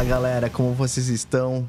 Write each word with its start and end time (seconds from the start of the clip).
Fala 0.00 0.08
galera, 0.08 0.48
como 0.48 0.72
vocês 0.72 1.08
estão? 1.08 1.68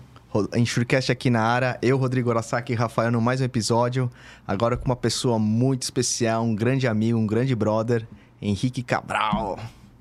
Enxurcast 0.56 1.12
aqui 1.12 1.30
na 1.30 1.42
área, 1.42 1.78
eu, 1.82 1.98
Rodrigo 1.98 2.32
Arasaki 2.32 2.72
e 2.72 2.76
Rafael 2.78 3.12
no 3.12 3.20
mais 3.20 3.42
um 3.42 3.44
episódio. 3.44 4.10
Agora 4.48 4.78
com 4.78 4.86
uma 4.86 4.96
pessoa 4.96 5.38
muito 5.38 5.82
especial, 5.82 6.42
um 6.42 6.56
grande 6.56 6.88
amigo, 6.88 7.20
um 7.20 7.28
grande 7.28 7.54
brother, 7.54 8.08
Henrique 8.42 8.84
Cabral. 8.84 9.60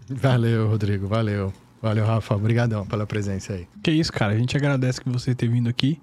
Valeu, 0.08 0.68
Rodrigo, 0.68 1.08
valeu. 1.08 1.52
Valeu, 1.82 2.06
Rafa, 2.06 2.36
obrigadão 2.36 2.86
pela 2.86 3.04
presença 3.04 3.54
aí. 3.54 3.66
Que 3.82 3.90
isso, 3.90 4.12
cara, 4.12 4.32
a 4.32 4.38
gente 4.38 4.56
agradece 4.56 5.00
que 5.00 5.10
você 5.10 5.34
ter 5.34 5.48
vindo 5.48 5.68
aqui. 5.68 6.00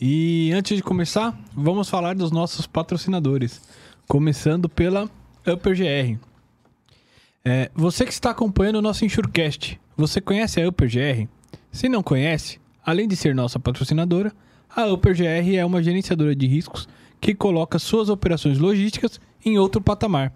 E 0.00 0.52
antes 0.52 0.76
de 0.76 0.82
começar, 0.82 1.36
vamos 1.52 1.88
falar 1.88 2.14
dos 2.14 2.30
nossos 2.30 2.68
patrocinadores. 2.68 3.60
Começando 4.06 4.68
pela 4.68 5.10
UpperGR. 5.44 6.20
É, 7.44 7.68
você 7.74 8.04
que 8.04 8.12
está 8.12 8.30
acompanhando 8.30 8.76
o 8.76 8.82
nosso 8.82 9.04
Insurecast, 9.04 9.80
você 9.96 10.20
conhece 10.20 10.62
a 10.62 10.68
UpperGR? 10.68 11.26
Se 11.74 11.88
não 11.88 12.04
conhece, 12.04 12.60
além 12.86 13.08
de 13.08 13.16
ser 13.16 13.34
nossa 13.34 13.58
patrocinadora, 13.58 14.32
a 14.70 14.86
UpperGR 14.86 15.56
é 15.56 15.64
uma 15.64 15.82
gerenciadora 15.82 16.32
de 16.32 16.46
riscos 16.46 16.88
que 17.20 17.34
coloca 17.34 17.80
suas 17.80 18.08
operações 18.08 18.60
logísticas 18.60 19.20
em 19.44 19.58
outro 19.58 19.80
patamar. 19.80 20.32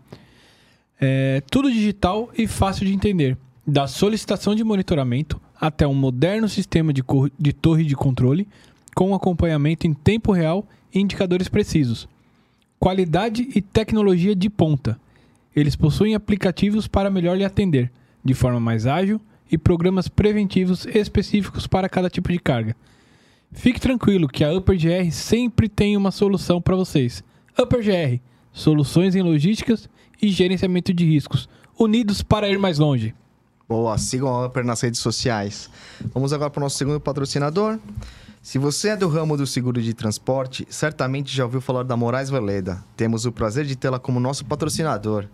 É 1.00 1.40
tudo 1.48 1.70
digital 1.70 2.28
e 2.36 2.48
fácil 2.48 2.84
de 2.84 2.92
entender, 2.92 3.38
da 3.64 3.86
solicitação 3.86 4.52
de 4.52 4.64
monitoramento 4.64 5.40
até 5.60 5.86
um 5.86 5.94
moderno 5.94 6.48
sistema 6.48 6.92
de, 6.92 7.04
de 7.38 7.52
torre 7.52 7.84
de 7.84 7.94
controle 7.94 8.48
com 8.92 9.14
acompanhamento 9.14 9.86
em 9.86 9.94
tempo 9.94 10.32
real 10.32 10.66
e 10.92 10.98
indicadores 10.98 11.48
precisos. 11.48 12.08
Qualidade 12.80 13.48
e 13.54 13.62
tecnologia 13.62 14.34
de 14.34 14.50
ponta. 14.50 14.98
Eles 15.54 15.76
possuem 15.76 16.16
aplicativos 16.16 16.88
para 16.88 17.08
melhor 17.08 17.36
lhe 17.36 17.44
atender, 17.44 17.92
de 18.24 18.34
forma 18.34 18.58
mais 18.58 18.88
ágil 18.88 19.20
e 19.50 19.56
programas 19.56 20.08
preventivos 20.08 20.86
específicos 20.86 21.66
para 21.66 21.88
cada 21.88 22.10
tipo 22.10 22.30
de 22.30 22.38
carga. 22.38 22.76
Fique 23.52 23.80
tranquilo 23.80 24.28
que 24.28 24.44
a 24.44 24.52
UpperGR 24.52 25.10
sempre 25.10 25.68
tem 25.68 25.96
uma 25.96 26.10
solução 26.10 26.60
para 26.60 26.76
vocês. 26.76 27.24
UpperGR, 27.58 28.20
soluções 28.52 29.14
em 29.14 29.22
logísticas 29.22 29.88
e 30.20 30.28
gerenciamento 30.28 30.92
de 30.92 31.04
riscos, 31.04 31.48
unidos 31.78 32.22
para 32.22 32.48
ir 32.48 32.58
mais 32.58 32.78
longe. 32.78 33.14
Boa, 33.68 33.98
sigam 33.98 34.28
a 34.28 34.46
Upper 34.46 34.64
nas 34.64 34.80
redes 34.80 35.00
sociais. 35.00 35.68
Vamos 36.14 36.32
agora 36.32 36.50
para 36.50 36.60
o 36.60 36.64
nosso 36.64 36.78
segundo 36.78 37.00
patrocinador. 37.00 37.78
Se 38.40 38.58
você 38.58 38.90
é 38.90 38.96
do 38.96 39.08
ramo 39.08 39.36
do 39.36 39.46
seguro 39.46 39.82
de 39.82 39.92
transporte, 39.92 40.66
certamente 40.70 41.34
já 41.34 41.44
ouviu 41.44 41.60
falar 41.60 41.82
da 41.82 41.96
Moraes 41.96 42.30
Veleda. 42.30 42.82
Temos 42.96 43.26
o 43.26 43.32
prazer 43.32 43.66
de 43.66 43.76
tê-la 43.76 43.98
como 43.98 44.18
nosso 44.18 44.44
patrocinador. 44.44 45.26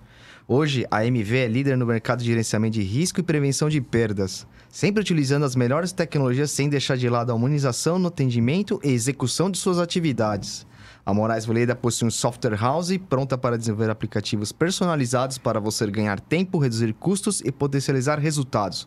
Hoje, 0.46 0.86
a 0.90 1.06
MV 1.06 1.38
é 1.38 1.48
líder 1.48 1.74
no 1.74 1.86
mercado 1.86 2.18
de 2.18 2.26
gerenciamento 2.26 2.74
de 2.74 2.82
risco 2.82 3.18
e 3.18 3.22
prevenção 3.22 3.66
de 3.66 3.80
perdas, 3.80 4.46
sempre 4.68 5.00
utilizando 5.00 5.46
as 5.46 5.56
melhores 5.56 5.90
tecnologias 5.90 6.50
sem 6.50 6.68
deixar 6.68 6.98
de 6.98 7.08
lado 7.08 7.32
a 7.32 7.34
humanização 7.34 7.98
no 7.98 8.08
atendimento 8.08 8.78
e 8.84 8.90
execução 8.90 9.50
de 9.50 9.56
suas 9.56 9.78
atividades. 9.78 10.66
A 11.06 11.14
Moraes 11.14 11.46
Veleda 11.46 11.74
possui 11.74 12.08
um 12.08 12.10
software 12.10 12.56
house 12.56 12.94
pronta 13.08 13.38
para 13.38 13.56
desenvolver 13.56 13.88
aplicativos 13.88 14.52
personalizados 14.52 15.38
para 15.38 15.58
você 15.58 15.86
ganhar 15.86 16.20
tempo, 16.20 16.58
reduzir 16.58 16.92
custos 16.92 17.40
e 17.42 17.50
potencializar 17.50 18.18
resultados. 18.18 18.86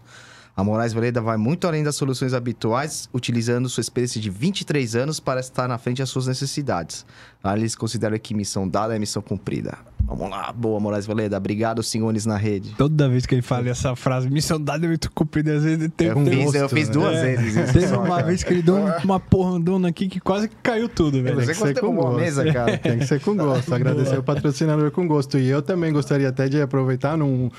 A 0.58 0.64
Moraes 0.64 0.92
Veleda 0.92 1.22
vai 1.22 1.38
muito 1.38 1.68
além 1.68 1.84
das 1.84 1.96
soluções 1.96 2.34
habituais, 2.34 3.08
utilizando 3.14 3.70
sua 3.70 3.82
experiência 3.82 4.20
de 4.20 4.28
23 4.28 4.96
anos 4.96 5.20
para 5.20 5.40
estar 5.40 5.68
na 5.68 5.78
frente 5.78 6.00
das 6.00 6.10
suas 6.10 6.26
necessidades. 6.26 7.06
Lá 7.44 7.56
eles 7.56 7.76
consideram 7.76 8.18
que 8.18 8.34
missão 8.34 8.68
dada 8.68 8.96
é 8.96 8.98
missão 8.98 9.22
cumprida. 9.22 9.78
Vamos 10.08 10.32
lá, 10.32 10.52
boa, 10.52 10.80
Moraes 10.80 11.06
Veleda. 11.06 11.38
Obrigado, 11.38 11.84
senhores 11.84 12.26
na 12.26 12.38
rede. 12.38 12.74
Toda 12.76 13.08
vez 13.08 13.28
que 13.28 13.36
ele 13.36 13.44
fala 13.44 13.70
essa 13.70 13.96
frase, 13.96 14.28
missão 14.32 14.60
dada 14.60 14.84
é 14.84 14.88
muito 14.88 15.12
cumprida, 15.12 15.54
às 15.54 15.64
vezes 15.64 15.92
tem 15.96 16.08
eu, 16.08 16.26
fiz, 16.26 16.54
eu 16.56 16.70
fiz 16.70 16.90
duas 16.90 17.14
né? 17.14 17.36
vezes 17.36 17.56
isso. 17.56 17.74
Teve 17.74 17.96
uma 17.96 18.24
vez 18.24 18.44
que 18.44 18.52
ele 18.52 18.64
deu 18.64 18.78
uma 19.04 19.20
porrandona 19.20 19.90
aqui 19.90 20.08
que 20.08 20.20
quase 20.20 20.48
caiu 20.64 20.90
tudo, 20.90 21.22
velho. 21.22 21.36
Você 21.36 21.54
tem 21.54 21.56
que 21.56 21.68
ser 21.68 21.80
com 21.80 21.96
gosto. 21.96 22.18
Mesa, 22.18 22.52
cara. 22.52 22.78
Tem 22.80 22.98
que 22.98 23.06
ser 23.06 23.22
com 23.22 23.36
gosto. 23.36 23.76
Agradecer 23.76 24.18
o 24.18 24.24
patrocinador 24.24 24.90
com 24.90 25.08
gosto. 25.08 25.38
E 25.38 25.48
eu 25.48 25.62
também 25.62 25.94
gostaria 25.94 26.30
até 26.30 26.50
de 26.50 26.60
aproveitar 26.60 27.16
num 27.16 27.52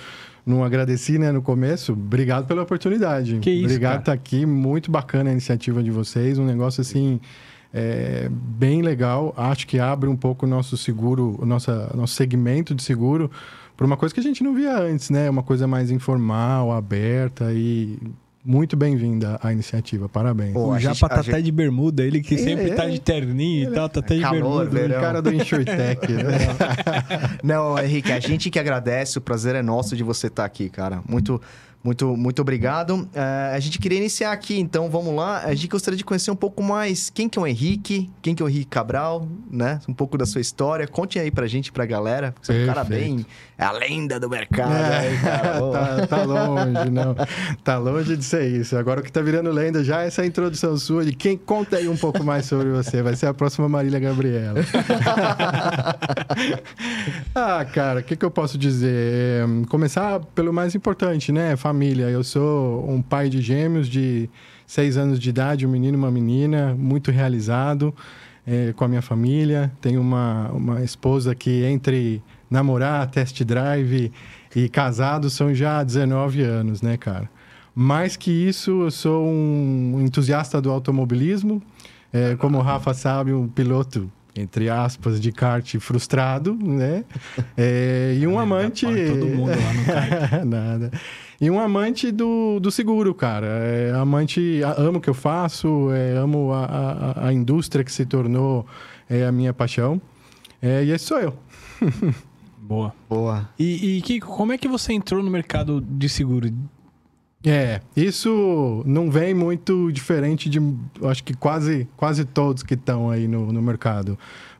não 0.48 0.64
agradeci, 0.64 1.18
né, 1.18 1.30
no 1.30 1.42
começo. 1.42 1.92
Obrigado 1.92 2.46
pela 2.46 2.62
oportunidade. 2.62 3.38
Que 3.38 3.50
isso, 3.50 3.66
Obrigado 3.66 3.94
por 3.94 4.00
estar 4.00 4.12
aqui. 4.12 4.46
Muito 4.46 4.90
bacana 4.90 5.30
a 5.30 5.32
iniciativa 5.32 5.82
de 5.82 5.90
vocês. 5.90 6.38
Um 6.38 6.46
negócio 6.46 6.80
assim 6.80 7.20
é, 7.72 8.28
bem 8.30 8.82
legal. 8.82 9.34
Acho 9.36 9.66
que 9.66 9.78
abre 9.78 10.08
um 10.08 10.16
pouco 10.16 10.46
o 10.46 10.48
nosso 10.48 10.76
seguro, 10.76 11.36
o 11.38 11.46
nosso, 11.46 11.70
nosso 11.94 12.14
segmento 12.14 12.74
de 12.74 12.82
seguro 12.82 13.30
para 13.76 13.86
uma 13.86 13.96
coisa 13.96 14.12
que 14.12 14.20
a 14.20 14.22
gente 14.22 14.42
não 14.42 14.54
via 14.54 14.76
antes, 14.76 15.10
né? 15.10 15.30
Uma 15.30 15.42
coisa 15.42 15.66
mais 15.68 15.90
informal, 15.90 16.72
aberta 16.72 17.52
e 17.52 17.98
muito 18.44 18.76
bem-vinda 18.76 19.38
a 19.42 19.52
iniciativa, 19.52 20.08
parabéns. 20.08 20.52
Pô, 20.52 20.72
o 20.72 20.78
Japa 20.78 21.08
tá 21.08 21.20
até 21.20 21.40
de 21.40 21.52
bermuda, 21.52 22.02
ele 22.02 22.20
que 22.20 22.38
sempre 22.38 22.70
é, 22.70 22.74
tá 22.74 22.86
de 22.86 23.00
terninho 23.00 23.70
e 23.70 23.74
tal, 23.74 23.88
tá 23.88 24.00
até 24.00 24.16
de 24.16 24.20
calor, 24.22 24.68
bermuda. 24.68 24.98
O 24.98 25.00
cara 25.00 25.22
do 25.22 25.32
Insurtech, 25.32 26.12
né? 26.12 26.38
Não, 27.42 27.78
Henrique, 27.78 28.12
a 28.12 28.20
gente 28.20 28.50
que 28.50 28.58
agradece, 28.58 29.18
o 29.18 29.20
prazer 29.20 29.54
é 29.54 29.62
nosso 29.62 29.96
de 29.96 30.02
você 30.02 30.28
estar 30.28 30.42
tá 30.42 30.46
aqui, 30.46 30.70
cara. 30.70 31.02
Muito 31.08 31.40
muito, 31.88 32.14
muito 32.18 32.42
obrigado. 32.42 32.90
Uh, 32.90 33.54
a 33.54 33.58
gente 33.60 33.78
queria 33.78 33.96
iniciar 33.96 34.32
aqui, 34.32 34.60
então 34.60 34.90
vamos 34.90 35.14
lá. 35.16 35.38
A 35.38 35.54
gente 35.54 35.68
gostaria 35.68 35.96
de 35.96 36.04
conhecer 36.04 36.30
um 36.30 36.36
pouco 36.36 36.62
mais 36.62 37.08
quem 37.08 37.30
que 37.30 37.38
é 37.38 37.42
o 37.42 37.46
Henrique, 37.46 38.10
quem 38.20 38.34
que 38.34 38.42
é 38.42 38.46
o 38.46 38.48
Henrique 38.48 38.66
Cabral, 38.66 39.26
né? 39.50 39.80
Um 39.88 39.94
pouco 39.94 40.18
da 40.18 40.26
sua 40.26 40.42
história. 40.42 40.86
Conte 40.86 41.18
aí 41.18 41.30
pra 41.30 41.46
gente, 41.46 41.72
pra 41.72 41.86
galera. 41.86 42.34
Você 42.42 42.52
é 42.52 42.64
um 42.64 42.66
cara 42.66 42.84
bem. 42.84 43.24
É 43.56 43.64
a 43.64 43.72
lenda 43.72 44.20
do 44.20 44.28
mercado. 44.28 44.70
É, 44.70 44.98
aí, 44.98 45.18
tá, 45.72 46.06
tá, 46.06 46.22
longe, 46.24 46.90
não. 46.90 47.16
Tá 47.64 47.78
longe 47.78 48.18
de 48.18 48.24
ser 48.24 48.46
isso. 48.46 48.76
Agora 48.76 49.00
o 49.00 49.02
que 49.02 49.10
tá 49.10 49.22
virando 49.22 49.50
lenda 49.50 49.82
já 49.82 50.02
é 50.02 50.08
essa 50.08 50.26
introdução 50.26 50.76
sua 50.76 51.06
de 51.06 51.14
quem 51.14 51.38
conta 51.38 51.78
aí 51.78 51.88
um 51.88 51.96
pouco 51.96 52.22
mais 52.22 52.44
sobre 52.44 52.68
você. 52.68 53.02
Vai 53.02 53.16
ser 53.16 53.26
a 53.26 53.34
próxima 53.34 53.66
Marília 53.66 53.98
Gabriela. 53.98 54.60
ah, 57.34 57.64
cara, 57.64 58.00
o 58.00 58.02
que, 58.02 58.14
que 58.14 58.24
eu 58.24 58.30
posso 58.30 58.58
dizer? 58.58 58.92
É, 58.92 59.44
começar 59.70 60.20
pelo 60.34 60.52
mais 60.52 60.74
importante, 60.74 61.32
né? 61.32 61.56
família. 61.56 61.77
Eu 61.86 62.24
sou 62.24 62.88
um 62.90 63.00
pai 63.00 63.28
de 63.28 63.40
gêmeos 63.40 63.88
de 63.88 64.28
seis 64.66 64.96
anos 64.96 65.18
de 65.18 65.30
idade, 65.30 65.66
um 65.66 65.70
menino 65.70 65.96
e 65.96 65.98
uma 65.98 66.10
menina, 66.10 66.74
muito 66.78 67.10
realizado 67.10 67.94
é, 68.46 68.72
com 68.72 68.84
a 68.84 68.88
minha 68.88 69.02
família. 69.02 69.70
Tenho 69.80 70.00
uma, 70.00 70.50
uma 70.50 70.82
esposa 70.82 71.34
que 71.34 71.64
entre 71.64 72.22
namorar, 72.50 73.06
test 73.10 73.42
drive 73.44 74.10
e 74.56 74.68
casado 74.68 75.30
são 75.30 75.54
já 75.54 75.82
19 75.82 76.42
anos, 76.42 76.82
né, 76.82 76.96
cara? 76.96 77.28
Mais 77.74 78.16
que 78.16 78.30
isso, 78.30 78.82
eu 78.82 78.90
sou 78.90 79.26
um 79.26 80.00
entusiasta 80.00 80.60
do 80.60 80.70
automobilismo. 80.70 81.62
É, 82.12 82.34
como 82.36 82.58
o 82.58 82.62
Rafa 82.62 82.92
sabe, 82.94 83.32
um 83.32 83.46
piloto 83.46 84.10
entre 84.34 84.70
aspas, 84.70 85.20
de 85.20 85.32
kart 85.32 85.78
frustrado, 85.78 86.56
né? 86.60 87.04
É, 87.56 88.16
e 88.18 88.26
um 88.26 88.38
amante. 88.38 88.86
Todo 88.86 89.26
mundo 89.26 89.50
lá 89.50 89.72
no 89.74 89.84
kart. 89.84 90.44
Nada. 90.46 90.90
E 91.40 91.48
um 91.50 91.60
amante 91.60 92.10
do, 92.10 92.58
do 92.58 92.70
seguro, 92.70 93.14
cara. 93.14 93.46
É, 93.46 93.92
amante, 93.92 94.60
amo 94.76 94.98
o 94.98 95.00
que 95.00 95.08
eu 95.08 95.14
faço, 95.14 95.90
é, 95.92 96.16
amo 96.16 96.52
a, 96.52 96.64
a, 96.64 97.28
a, 97.28 97.32
indústria 97.32 97.84
que 97.84 97.92
se 97.92 98.04
tornou 98.04 98.66
é, 99.08 99.24
a 99.24 99.30
minha 99.30 99.54
paixão. 99.54 100.00
É, 100.60 100.84
e 100.84 100.90
esse 100.90 101.04
sou 101.04 101.18
eu. 101.18 101.34
Boa. 102.58 102.92
Boa. 103.08 103.48
E, 103.58 103.98
e 103.98 104.02
que, 104.02 104.20
como 104.20 104.52
é 104.52 104.58
que 104.58 104.68
você 104.68 104.92
entrou 104.92 105.22
no 105.22 105.30
mercado 105.30 105.80
de 105.80 106.08
seguro? 106.08 106.52
É, 107.46 107.80
isso 107.96 108.82
não 108.84 109.10
vem 109.10 109.32
muito 109.32 109.92
diferente 109.92 110.50
de, 110.50 110.58
acho 111.04 111.22
que 111.22 111.34
quase, 111.34 111.88
quase 111.96 112.24
todos 112.24 112.64
que 112.64 112.74
estão 112.74 113.10
aí 113.10 113.28
no, 113.28 113.52
no 113.52 113.62
mercado. 113.62 114.18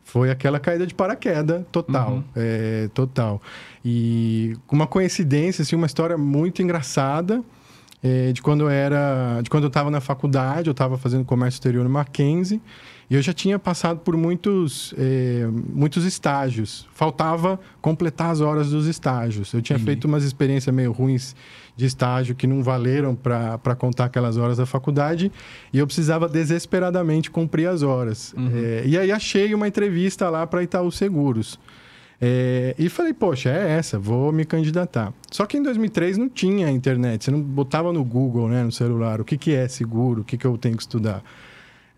Foi 0.09 0.31
aquela 0.31 0.59
caída 0.59 0.87
de 0.87 0.95
paraquedas 0.95 1.63
total, 1.71 2.13
uhum. 2.13 2.25
é, 2.35 2.89
total. 2.95 3.43
E 3.85 4.57
uma 4.73 4.87
coincidência, 4.87 5.61
assim, 5.61 5.77
uma 5.77 5.85
história 5.85 6.17
muito 6.17 6.63
engraçada 6.63 7.45
é, 8.03 8.33
de 8.33 8.41
quando 8.41 8.63
eu 8.63 8.71
era, 8.71 9.39
de 9.43 9.51
quando 9.51 9.65
eu 9.65 9.69
estava 9.69 9.91
na 9.91 10.01
faculdade, 10.01 10.69
eu 10.69 10.73
estava 10.73 10.97
fazendo 10.97 11.27
comércio 11.27 11.57
exterior 11.57 11.85
no 11.85 11.91
Mackenzie 11.91 12.59
e 13.11 13.17
eu 13.17 13.21
já 13.21 13.35
tinha 13.35 13.59
passado 13.59 14.01
por 14.01 14.17
muitos, 14.17 14.95
é, 14.97 15.47
muitos 15.75 16.07
estágios. 16.07 16.89
Faltava 16.95 17.61
completar 17.83 18.31
as 18.31 18.41
horas 18.41 18.71
dos 18.71 18.87
estágios. 18.87 19.53
Eu 19.53 19.61
tinha 19.61 19.79
uhum. 19.79 19.85
feito 19.85 20.07
umas 20.07 20.25
experiências 20.25 20.75
meio 20.75 20.91
ruins 20.91 21.37
de 21.79 21.87
estágio 21.87 22.35
que 22.35 22.45
não 22.45 22.61
valeram 22.61 23.15
para 23.15 23.77
contar 23.77 24.07
aquelas 24.07 24.37
horas 24.37 24.57
da 24.57 24.67
faculdade 24.67 25.31
e 25.73 25.79
eu 25.79 25.87
precisava 25.87 26.29
desesperadamente 26.29 27.31
cumprir 27.31 27.69
as 27.69 27.85
horas. 27.85 28.35
Uhum. 28.37 28.51
É, 28.53 28.83
e 28.85 28.99
aí 28.99 29.13
achei 29.13 29.55
uma 29.55 29.69
entrevista 29.69 30.29
lá 30.29 30.45
para 30.45 30.61
Itaú 30.61 30.91
Seguros. 30.91 31.57
É, 32.21 32.75
e 32.77 32.89
falei, 32.89 33.15
poxa, 33.15 33.49
é 33.51 33.79
essa, 33.79 33.97
vou 33.97 34.33
me 34.33 34.45
candidatar. 34.45 35.15
Só 35.31 35.47
que 35.47 35.57
em 35.57 35.63
2003 35.63 36.19
não 36.19 36.29
tinha 36.29 36.69
internet, 36.69 37.25
você 37.25 37.31
não 37.31 37.41
botava 37.41 37.93
no 37.93 38.03
Google, 38.03 38.49
né, 38.49 38.65
no 38.65 38.73
celular, 38.73 39.21
o 39.21 39.25
que, 39.25 39.39
que 39.39 39.55
é 39.55 39.69
seguro, 39.69 40.23
o 40.23 40.25
que, 40.25 40.37
que 40.37 40.45
eu 40.45 40.59
tenho 40.59 40.77
que 40.77 40.83
estudar. 40.83 41.23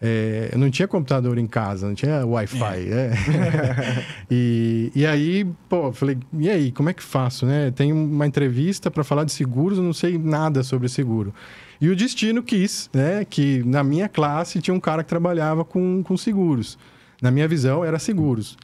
É, 0.02 0.48
eu 0.52 0.58
não 0.58 0.70
tinha 0.70 0.88
computador 0.88 1.36
em 1.36 1.46
casa, 1.46 1.86
não 1.86 1.94
tinha 1.94 2.24
Wi-Fi. 2.24 2.88
É. 2.90 3.10
É. 3.10 4.04
e, 4.30 4.90
e 4.94 5.04
aí, 5.04 5.46
pô, 5.68 5.92
falei, 5.92 6.18
e 6.32 6.48
aí, 6.48 6.72
como 6.72 6.88
é 6.88 6.94
que 6.94 7.02
faço, 7.02 7.44
né? 7.44 7.70
Tem 7.70 7.92
uma 7.92 8.26
entrevista 8.26 8.90
para 8.90 9.04
falar 9.04 9.24
de 9.24 9.32
seguros, 9.32 9.76
eu 9.76 9.84
não 9.84 9.92
sei 9.92 10.16
nada 10.16 10.62
sobre 10.62 10.88
seguro. 10.88 11.34
E 11.80 11.88
o 11.88 11.96
destino 11.96 12.42
quis, 12.42 12.88
né? 12.94 13.24
Que 13.24 13.62
na 13.64 13.84
minha 13.84 14.08
classe 14.08 14.60
tinha 14.60 14.74
um 14.74 14.80
cara 14.80 15.02
que 15.02 15.08
trabalhava 15.08 15.64
com, 15.64 16.02
com 16.02 16.16
seguros. 16.16 16.78
Na 17.20 17.30
minha 17.30 17.46
visão, 17.46 17.84
era 17.84 17.98
seguros. 17.98 18.56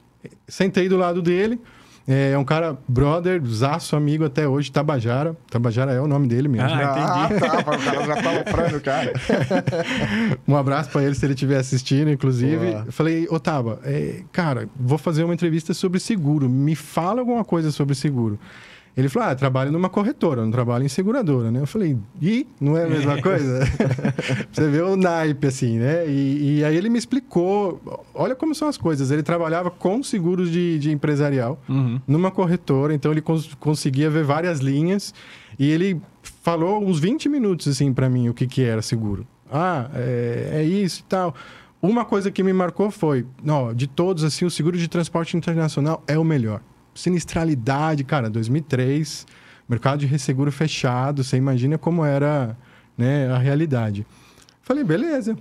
Sentei 0.49 0.89
do 0.89 0.97
lado 0.97 1.21
dele, 1.21 1.61
é 2.07 2.39
um 2.39 2.45
cara, 2.45 2.79
brother, 2.87 3.43
zaço, 3.45 3.97
amigo 3.97 4.25
até 4.25 4.47
hoje, 4.47 4.71
Tabajara. 4.71 5.37
Tabajara 5.51 5.93
é 5.93 6.01
o 6.01 6.07
nome 6.07 6.29
dele 6.29 6.47
mesmo. 6.47 6.69
Ah, 6.69 7.29
entendi. 7.29 7.45
Ah, 7.45 7.51
tá, 7.51 7.59
o 7.59 7.65
cara 7.65 8.07
já 8.07 8.23
tava 8.23 8.45
comprando, 8.45 8.81
cara. 8.81 9.13
um 10.47 10.57
abraço 10.57 10.91
para 10.91 11.03
ele 11.03 11.17
se 11.17 11.27
ele 11.27 11.35
estiver 11.35 11.59
assistindo, 11.59 12.09
inclusive. 12.11 12.71
Boa. 12.71 12.87
Falei, 12.91 13.27
ô 13.29 13.41
Taba, 13.41 13.81
é, 13.85 14.23
cara, 14.31 14.69
vou 14.79 14.99
fazer 14.99 15.25
uma 15.25 15.35
entrevista 15.35 15.75
sobre 15.75 15.99
seguro. 15.99 16.49
Me 16.49 16.77
fala 16.77 17.21
alguma 17.21 17.45
coisa 17.45 17.73
sobre 17.73 17.97
seguro. 17.97 18.39
Ele 18.97 19.11
falou: 19.11 19.29
Ah, 19.29 19.35
trabalho 19.35 19.71
numa 19.71 19.91
corretora, 19.91 20.43
não 20.43 20.51
trabalho 20.51 20.85
em 20.85 20.89
seguradora, 20.89 21.51
né? 21.51 21.61
Eu 21.61 21.67
falei: 21.67 21.99
E? 22.21 22.47
Não 22.59 22.77
é 22.77 22.85
a 22.85 22.89
mesma 22.89 23.21
coisa? 23.21 23.61
Você 24.51 24.69
vê 24.69 24.81
o 24.81 24.97
naipe, 24.97 25.47
assim, 25.47 25.79
né? 25.79 26.09
E, 26.09 26.61
e, 26.61 26.65
aí 26.65 26.75
ele 26.75 26.89
me 26.89 26.99
explicou: 26.99 28.07
olha 28.15 28.35
como 28.35 28.55
são 28.55 28.67
as 28.67 28.79
coisas. 28.79 29.11
Ele 29.11 29.23
trabalhava 29.23 29.71
com 29.71 30.03
seguros 30.03 30.51
de, 30.51 30.79
de 30.79 30.91
empresarial, 30.91 31.61
uhum. 31.69 32.01
numa 32.07 32.31
corretora, 32.31 32.95
então 32.95 33.13
ele 33.13 33.21
cons 33.21 33.55
conseguia 33.61 34.09
ver 34.09 34.25
várias 34.25 34.61
linhas. 34.61 35.13
E 35.59 35.71
ele 35.71 36.01
falou 36.43 36.83
uns 36.83 36.99
20 36.99 37.29
minutos, 37.29 37.69
assim, 37.69 37.93
para 37.93 38.09
mim, 38.09 38.31
o 38.31 38.35
que, 38.35 38.47
que 38.47 38.63
era 38.63 38.81
seguro. 38.81 39.27
Ah, 39.53 39.91
é, 39.95 40.51
é 40.55 40.65
isso 40.65 41.01
e 41.01 41.05
tal. 41.05 41.35
Uma 41.83 42.07
coisa 42.07 42.31
que 42.31 42.43
me 42.43 42.53
marcou 42.55 42.91
foi: 42.91 43.27
não, 43.45 43.75
de 43.75 43.87
todos, 43.87 44.25
assim, 44.25 44.47
o 44.47 44.51
seguro 44.51 44.79
de 44.79 44.89
transporte 44.89 45.37
internacional 45.37 46.03
é 46.09 46.19
o 46.19 46.25
melhor 46.25 46.63
sinistralidade, 46.97 48.03
cara, 48.03 48.29
2003, 48.29 49.27
mercado 49.69 50.01
de 50.01 50.07
resseguro 50.07 50.51
fechado, 50.51 51.23
você 51.23 51.37
imagina 51.37 51.79
como 51.79 52.05
era 52.05 52.57
né, 52.97 53.29
a 53.31 53.39
realidade. 53.39 54.07
Falei, 54.63 54.83
beleza. 54.83 55.37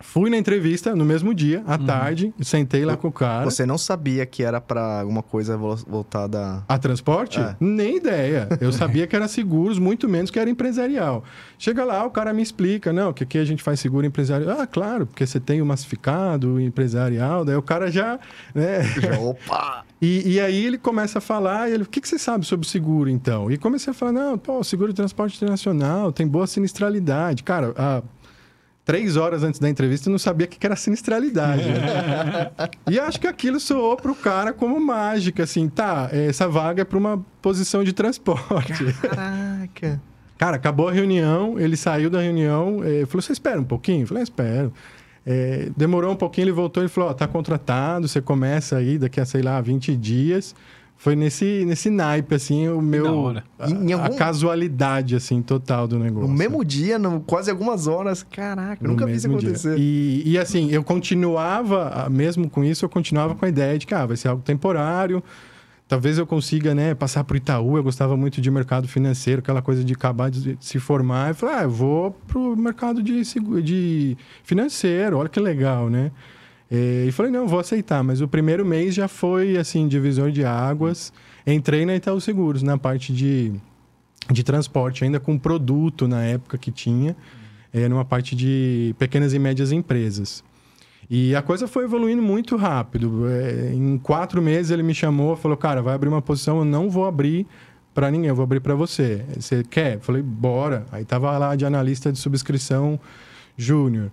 Fui 0.00 0.30
na 0.30 0.36
entrevista 0.36 0.94
no 0.94 1.04
mesmo 1.04 1.34
dia, 1.34 1.62
à 1.66 1.72
uhum. 1.72 1.86
tarde, 1.86 2.34
sentei 2.40 2.84
lá 2.84 2.96
com 2.96 3.08
o 3.08 3.12
cara. 3.12 3.44
Você 3.44 3.66
não 3.66 3.76
sabia 3.76 4.24
que 4.24 4.44
era 4.44 4.60
para 4.60 5.00
alguma 5.00 5.22
coisa 5.22 5.56
voltada 5.56 6.62
a 6.68 6.78
transporte? 6.78 7.40
É. 7.40 7.56
Nem 7.58 7.96
ideia. 7.96 8.48
Eu 8.60 8.72
sabia 8.72 9.06
que 9.08 9.16
era 9.16 9.26
seguros, 9.26 9.78
muito 9.78 10.08
menos 10.08 10.30
que 10.30 10.38
era 10.38 10.48
empresarial. 10.48 11.24
Chega 11.58 11.84
lá, 11.84 12.04
o 12.06 12.10
cara 12.10 12.32
me 12.32 12.42
explica, 12.42 12.92
não, 12.92 13.12
que 13.12 13.24
aqui 13.24 13.38
a 13.38 13.44
gente 13.44 13.62
faz 13.62 13.80
seguro 13.80 14.06
empresarial. 14.06 14.60
Ah, 14.60 14.66
claro, 14.66 15.04
porque 15.04 15.26
você 15.26 15.40
tem 15.40 15.60
o 15.60 15.66
massificado, 15.66 16.60
empresarial, 16.60 17.44
daí 17.44 17.56
o 17.56 17.62
cara 17.62 17.90
já, 17.90 18.20
né? 18.54 18.82
Já, 18.84 19.18
opa! 19.18 19.84
E, 20.00 20.34
e, 20.34 20.40
aí 20.40 20.64
ele 20.64 20.78
começa 20.78 21.18
a 21.18 21.20
falar, 21.20 21.68
e 21.68 21.72
ele, 21.74 21.82
o 21.82 21.86
que, 21.86 22.00
que 22.00 22.08
você 22.08 22.20
sabe 22.20 22.46
sobre 22.46 22.68
seguro, 22.68 23.10
então? 23.10 23.50
E 23.50 23.58
comecei 23.58 23.90
a 23.90 23.94
falar, 23.94 24.12
não, 24.12 24.38
pô, 24.38 24.62
seguro 24.62 24.92
de 24.92 24.94
transporte 24.94 25.36
internacional, 25.36 26.12
tem 26.12 26.24
boa 26.24 26.46
sinistralidade. 26.46 27.42
Cara, 27.42 27.74
a 27.76 28.00
três 28.88 29.18
horas 29.18 29.44
antes 29.44 29.60
da 29.60 29.68
entrevista, 29.68 30.08
eu 30.08 30.12
não 30.12 30.18
sabia 30.18 30.46
o 30.46 30.48
que 30.48 30.66
era 30.66 30.74
sinistralidade. 30.74 31.62
Né? 31.62 32.50
e 32.88 32.98
acho 32.98 33.20
que 33.20 33.26
aquilo 33.26 33.60
soou 33.60 33.98
pro 33.98 34.14
cara 34.14 34.50
como 34.50 34.80
mágica, 34.80 35.42
assim, 35.42 35.68
tá, 35.68 36.08
essa 36.10 36.48
vaga 36.48 36.80
é 36.80 36.84
para 36.86 36.96
uma 36.96 37.22
posição 37.42 37.84
de 37.84 37.92
transporte. 37.92 38.90
Caraca! 38.94 40.00
Cara, 40.38 40.56
acabou 40.56 40.88
a 40.88 40.92
reunião, 40.92 41.58
ele 41.58 41.76
saiu 41.76 42.08
da 42.08 42.20
reunião, 42.22 42.82
eh, 42.82 43.04
falou, 43.04 43.20
você 43.20 43.32
espera 43.32 43.60
um 43.60 43.64
pouquinho? 43.64 44.04
Eu 44.04 44.06
falei, 44.06 44.22
ah, 44.22 44.24
espero. 44.24 44.72
É, 45.26 45.68
demorou 45.76 46.12
um 46.12 46.16
pouquinho, 46.16 46.44
ele 46.44 46.52
voltou 46.52 46.82
e 46.82 46.88
falou, 46.88 47.10
ó, 47.10 47.12
tá 47.12 47.26
contratado, 47.26 48.08
você 48.08 48.22
começa 48.22 48.78
aí 48.78 48.96
daqui 48.96 49.20
a, 49.20 49.26
sei 49.26 49.42
lá, 49.42 49.60
20 49.60 49.94
dias 49.96 50.54
foi 50.98 51.14
nesse, 51.14 51.64
nesse 51.64 51.88
naipe, 51.90 52.34
assim, 52.34 52.68
o 52.68 52.82
meu. 52.82 53.28
A, 53.56 53.70
em 53.70 53.92
algum... 53.92 54.04
a 54.04 54.10
casualidade, 54.16 55.14
assim, 55.14 55.40
total 55.40 55.86
do 55.86 55.96
negócio. 55.96 56.28
No 56.28 56.34
mesmo 56.34 56.64
dia, 56.64 56.98
no, 56.98 57.20
quase 57.20 57.48
algumas 57.48 57.86
horas. 57.86 58.24
Caraca, 58.24 58.82
no 58.82 58.90
nunca 58.90 59.06
vi 59.06 59.12
isso 59.12 59.28
acontecer. 59.28 59.78
E, 59.78 60.24
e, 60.26 60.36
assim, 60.36 60.68
eu 60.72 60.82
continuava, 60.82 62.08
mesmo 62.10 62.50
com 62.50 62.64
isso, 62.64 62.84
eu 62.84 62.88
continuava 62.88 63.36
com 63.36 63.44
a 63.44 63.48
ideia 63.48 63.78
de 63.78 63.86
que 63.86 63.94
ah, 63.94 64.04
vai 64.04 64.16
ser 64.16 64.26
algo 64.26 64.42
temporário. 64.42 65.22
Talvez 65.86 66.18
eu 66.18 66.26
consiga, 66.26 66.74
né, 66.74 66.94
passar 66.96 67.22
para 67.22 67.34
o 67.34 67.36
Itaú. 67.36 67.76
Eu 67.76 67.84
gostava 67.84 68.16
muito 68.16 68.40
de 68.40 68.50
mercado 68.50 68.88
financeiro, 68.88 69.38
aquela 69.38 69.62
coisa 69.62 69.84
de 69.84 69.92
acabar 69.92 70.32
de 70.32 70.58
se 70.60 70.80
formar. 70.80 71.28
Eu 71.28 71.34
falei, 71.36 71.54
ah, 71.54 71.62
eu 71.62 71.70
vou 71.70 72.10
para 72.26 72.38
o 72.40 72.56
mercado 72.56 73.00
de, 73.04 73.22
de 73.62 74.16
financeiro. 74.42 75.16
Olha 75.18 75.28
que 75.28 75.38
legal, 75.38 75.88
né? 75.88 76.10
É, 76.70 77.06
e 77.08 77.12
falei, 77.12 77.32
não, 77.32 77.46
vou 77.46 77.58
aceitar. 77.58 78.02
Mas 78.02 78.20
o 78.20 78.28
primeiro 78.28 78.64
mês 78.64 78.94
já 78.94 79.08
foi, 79.08 79.56
assim, 79.56 79.88
divisor 79.88 80.30
de 80.30 80.44
águas. 80.44 81.12
Entrei 81.46 81.86
na 81.86 81.96
Itaú 81.96 82.20
Seguros, 82.20 82.62
na 82.62 82.76
parte 82.76 83.12
de, 83.12 83.52
de 84.30 84.42
transporte, 84.42 85.04
ainda 85.04 85.18
com 85.18 85.38
produto 85.38 86.06
na 86.06 86.22
época 86.22 86.58
que 86.58 86.70
tinha, 86.70 87.16
é, 87.72 87.88
numa 87.88 88.04
parte 88.04 88.36
de 88.36 88.94
pequenas 88.98 89.32
e 89.32 89.38
médias 89.38 89.72
empresas. 89.72 90.44
E 91.10 91.34
a 91.34 91.40
coisa 91.40 91.66
foi 91.66 91.84
evoluindo 91.84 92.20
muito 92.20 92.54
rápido. 92.56 93.26
É, 93.28 93.72
em 93.72 93.96
quatro 93.96 94.42
meses 94.42 94.70
ele 94.70 94.82
me 94.82 94.94
chamou, 94.94 95.36
falou, 95.36 95.56
cara, 95.56 95.80
vai 95.80 95.94
abrir 95.94 96.08
uma 96.08 96.20
posição, 96.20 96.58
eu 96.58 96.64
não 96.66 96.90
vou 96.90 97.06
abrir 97.06 97.46
para 97.94 98.10
ninguém, 98.10 98.28
eu 98.28 98.34
vou 98.34 98.42
abrir 98.42 98.60
para 98.60 98.74
você. 98.74 99.24
Você 99.34 99.64
quer? 99.64 99.98
Falei, 100.00 100.20
bora. 100.22 100.84
Aí 100.92 101.04
tava 101.04 101.36
lá 101.38 101.56
de 101.56 101.64
analista 101.64 102.12
de 102.12 102.18
subscrição 102.18 103.00
júnior. 103.56 104.10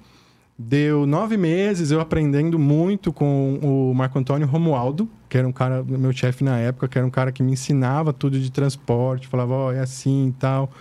Deu 0.58 1.06
nove 1.06 1.36
meses 1.36 1.92
eu 1.92 2.00
aprendendo 2.00 2.58
muito 2.58 3.12
com 3.12 3.60
o 3.62 3.94
Marco 3.94 4.18
Antônio 4.18 4.48
Romualdo, 4.48 5.10
que 5.28 5.38
era 5.38 5.46
um 5.46 5.52
cara, 5.52 5.84
meu 5.84 6.14
chefe 6.14 6.46
na 6.46 6.58
época, 6.58 6.88
que 6.88 6.98
era 6.98 7.06
um 7.06 7.10
cara 7.10 7.30
que 7.30 7.44
me 7.44 7.52
ensinava 7.52 8.14
tudo 8.14 8.40
de 8.40 8.50
transporte, 8.50 9.28
falava, 9.28 9.54
ó, 9.54 9.68
oh, 9.68 9.72
é 9.74 9.80
assim 9.80 10.30
e 10.30 10.32
tal. 10.32 10.72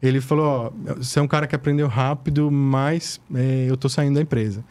Ele 0.00 0.20
falou, 0.20 0.46
ó, 0.46 0.68
oh, 0.68 0.94
você 0.94 1.18
é 1.18 1.22
um 1.22 1.26
cara 1.26 1.48
que 1.48 1.56
aprendeu 1.56 1.88
rápido, 1.88 2.52
mas 2.52 3.20
é, 3.34 3.66
eu 3.68 3.76
tô 3.76 3.88
saindo 3.88 4.14
da 4.14 4.20
empresa. 4.20 4.64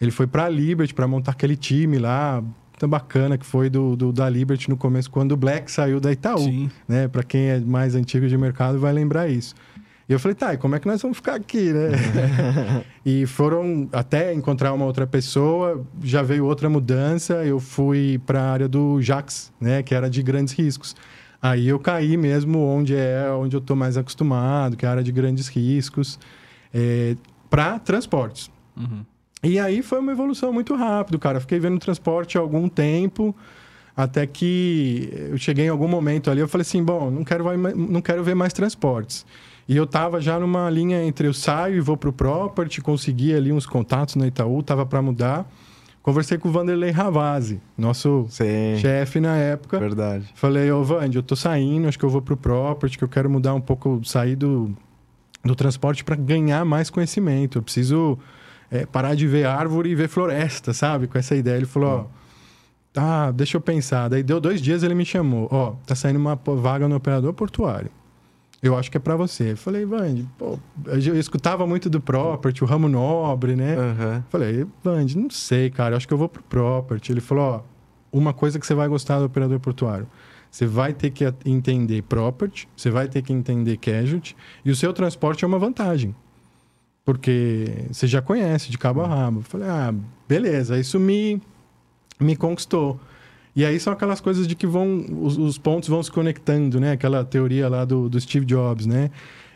Ele 0.00 0.10
foi 0.10 0.26
para 0.26 0.46
a 0.46 0.48
Liberty 0.48 0.92
para 0.92 1.06
montar 1.06 1.30
aquele 1.30 1.56
time 1.56 1.96
lá, 1.96 2.42
tão 2.76 2.88
bacana 2.88 3.38
que 3.38 3.46
foi 3.46 3.70
do, 3.70 3.94
do, 3.94 4.12
da 4.12 4.28
Liberty 4.28 4.68
no 4.68 4.76
começo, 4.76 5.08
quando 5.08 5.32
o 5.32 5.36
Black 5.36 5.70
saiu 5.70 6.00
da 6.00 6.10
Itaú. 6.10 6.40
Sim. 6.40 6.68
Né? 6.88 7.06
Para 7.06 7.22
quem 7.22 7.42
é 7.42 7.60
mais 7.60 7.94
antigo 7.94 8.26
de 8.26 8.36
mercado 8.36 8.80
vai 8.80 8.92
lembrar 8.92 9.28
isso. 9.28 9.54
E 10.08 10.12
eu 10.12 10.20
falei, 10.20 10.34
tá, 10.34 10.52
e 10.52 10.58
como 10.58 10.74
é 10.74 10.78
que 10.78 10.86
nós 10.86 11.00
vamos 11.00 11.16
ficar 11.16 11.34
aqui, 11.34 11.72
né? 11.72 11.88
e 13.04 13.24
foram 13.24 13.88
até 13.90 14.34
encontrar 14.34 14.72
uma 14.74 14.84
outra 14.84 15.06
pessoa, 15.06 15.84
já 16.02 16.22
veio 16.22 16.44
outra 16.44 16.68
mudança, 16.68 17.44
eu 17.44 17.58
fui 17.58 18.20
para 18.26 18.42
a 18.42 18.50
área 18.50 18.68
do 18.68 19.00
Jax, 19.00 19.50
né, 19.58 19.82
que 19.82 19.94
era 19.94 20.10
de 20.10 20.22
grandes 20.22 20.52
riscos. 20.52 20.94
Aí 21.40 21.68
eu 21.68 21.78
caí 21.78 22.16
mesmo 22.16 22.58
onde 22.58 22.94
é, 22.94 23.30
onde 23.30 23.56
eu 23.56 23.60
estou 23.60 23.76
mais 23.76 23.96
acostumado, 23.96 24.76
que 24.76 24.84
é 24.84 24.88
a 24.88 24.92
área 24.92 25.02
de 25.02 25.12
grandes 25.12 25.48
riscos, 25.48 26.18
é, 26.72 27.16
para 27.48 27.78
transportes. 27.78 28.50
Uhum. 28.76 29.04
E 29.42 29.58
aí 29.58 29.82
foi 29.82 30.00
uma 30.00 30.12
evolução 30.12 30.52
muito 30.52 30.74
rápida, 30.74 31.18
cara. 31.18 31.40
Fiquei 31.40 31.58
vendo 31.58 31.78
transporte 31.78 32.36
há 32.36 32.40
algum 32.40 32.68
tempo, 32.68 33.34
até 33.96 34.26
que 34.26 35.08
eu 35.30 35.38
cheguei 35.38 35.66
em 35.66 35.68
algum 35.68 35.86
momento 35.86 36.30
ali, 36.30 36.40
eu 36.40 36.48
falei 36.48 36.62
assim, 36.62 36.82
bom, 36.82 37.10
não 37.10 37.22
quero, 37.24 37.44
não 37.76 38.00
quero 38.00 38.24
ver 38.24 38.34
mais 38.34 38.52
transportes. 38.52 39.24
E 39.66 39.76
eu 39.76 39.86
tava 39.86 40.20
já 40.20 40.38
numa 40.38 40.68
linha 40.68 41.02
entre 41.02 41.26
eu 41.26 41.32
saio 41.32 41.76
e 41.76 41.80
vou 41.80 41.96
pro 41.96 42.12
property, 42.12 42.82
consegui 42.82 43.34
ali 43.34 43.50
uns 43.50 43.64
contatos 43.64 44.14
na 44.14 44.26
Itaú, 44.26 44.62
tava 44.62 44.84
para 44.84 45.00
mudar. 45.00 45.50
Conversei 46.02 46.36
com 46.36 46.50
o 46.50 46.52
Vanderlei 46.52 46.90
Ravazzi, 46.90 47.62
nosso 47.78 48.26
chefe 48.78 49.20
na 49.20 49.38
época. 49.38 49.78
Verdade. 49.78 50.26
Falei, 50.34 50.70
ô 50.70 50.84
Vande, 50.84 51.16
eu 51.16 51.22
tô 51.22 51.34
saindo, 51.34 51.88
acho 51.88 51.98
que 51.98 52.04
eu 52.04 52.10
vou 52.10 52.20
pro 52.20 52.36
property, 52.36 52.98
que 52.98 53.04
eu 53.04 53.08
quero 53.08 53.30
mudar 53.30 53.54
um 53.54 53.60
pouco, 53.60 54.02
sair 54.04 54.36
do, 54.36 54.76
do 55.42 55.54
transporte 55.54 56.04
para 56.04 56.14
ganhar 56.14 56.62
mais 56.66 56.90
conhecimento. 56.90 57.56
Eu 57.56 57.62
preciso 57.62 58.18
é, 58.70 58.84
parar 58.84 59.14
de 59.14 59.26
ver 59.26 59.46
árvore 59.46 59.88
e 59.88 59.94
ver 59.94 60.08
floresta, 60.08 60.74
sabe? 60.74 61.06
Com 61.06 61.16
essa 61.16 61.34
ideia. 61.34 61.56
Ele 61.56 61.64
falou, 61.64 61.88
ó, 61.88 62.04
tá, 62.92 63.30
deixa 63.30 63.56
eu 63.56 63.60
pensar. 63.62 64.08
Daí 64.08 64.22
deu 64.22 64.38
dois 64.38 64.60
dias, 64.60 64.82
ele 64.82 64.94
me 64.94 65.06
chamou, 65.06 65.48
ó, 65.50 65.70
tá 65.86 65.94
saindo 65.94 66.18
uma 66.18 66.34
vaga 66.34 66.86
no 66.86 66.96
operador 66.96 67.32
portuário 67.32 67.90
eu 68.64 68.76
acho 68.76 68.90
que 68.90 68.96
é 68.96 69.00
para 69.00 69.14
você. 69.14 69.52
Eu 69.52 69.56
falei, 69.56 69.84
Vande, 69.84 70.26
pô, 70.38 70.58
eu 70.86 71.16
escutava 71.18 71.66
muito 71.66 71.90
do 71.90 72.00
property, 72.00 72.64
o 72.64 72.66
ramo 72.66 72.88
nobre, 72.88 73.54
né? 73.54 73.76
Uhum. 73.76 74.22
Falei, 74.30 74.66
Vande, 74.82 75.18
não 75.18 75.28
sei, 75.28 75.68
cara, 75.68 75.96
acho 75.96 76.08
que 76.08 76.14
eu 76.14 76.18
vou 76.18 76.28
pro 76.28 76.42
property. 76.42 77.12
Ele 77.12 77.20
falou, 77.20 77.44
ó, 77.44 77.60
uma 78.10 78.32
coisa 78.32 78.58
que 78.58 78.66
você 78.66 78.74
vai 78.74 78.88
gostar 78.88 79.18
do 79.18 79.26
operador 79.26 79.60
portuário. 79.60 80.08
Você 80.50 80.66
vai 80.66 80.94
ter 80.94 81.10
que 81.10 81.24
entender 81.44 82.02
property, 82.02 82.66
você 82.74 82.88
vai 82.88 83.06
ter 83.06 83.22
que 83.22 83.32
entender 83.32 83.76
casualty, 83.76 84.34
e 84.64 84.70
o 84.70 84.76
seu 84.76 84.92
transporte 84.92 85.44
é 85.44 85.46
uma 85.46 85.58
vantagem. 85.58 86.14
Porque 87.04 87.86
você 87.90 88.06
já 88.06 88.22
conhece 88.22 88.70
de 88.70 88.78
cabo 88.78 89.02
a 89.02 89.06
rabo. 89.06 89.40
Eu 89.40 89.42
falei, 89.42 89.68
ah, 89.68 89.94
beleza, 90.26 90.78
isso 90.78 90.98
me, 90.98 91.42
me 92.18 92.34
conquistou. 92.34 92.98
E 93.56 93.64
aí 93.64 93.78
são 93.78 93.92
aquelas 93.92 94.20
coisas 94.20 94.46
de 94.46 94.54
que 94.54 94.66
vão 94.66 95.04
os, 95.20 95.38
os 95.38 95.58
pontos 95.58 95.88
vão 95.88 96.02
se 96.02 96.10
conectando, 96.10 96.80
né? 96.80 96.92
Aquela 96.92 97.24
teoria 97.24 97.68
lá 97.68 97.84
do, 97.84 98.08
do 98.08 98.20
Steve 98.20 98.44
Jobs, 98.44 98.86
né? 98.86 99.10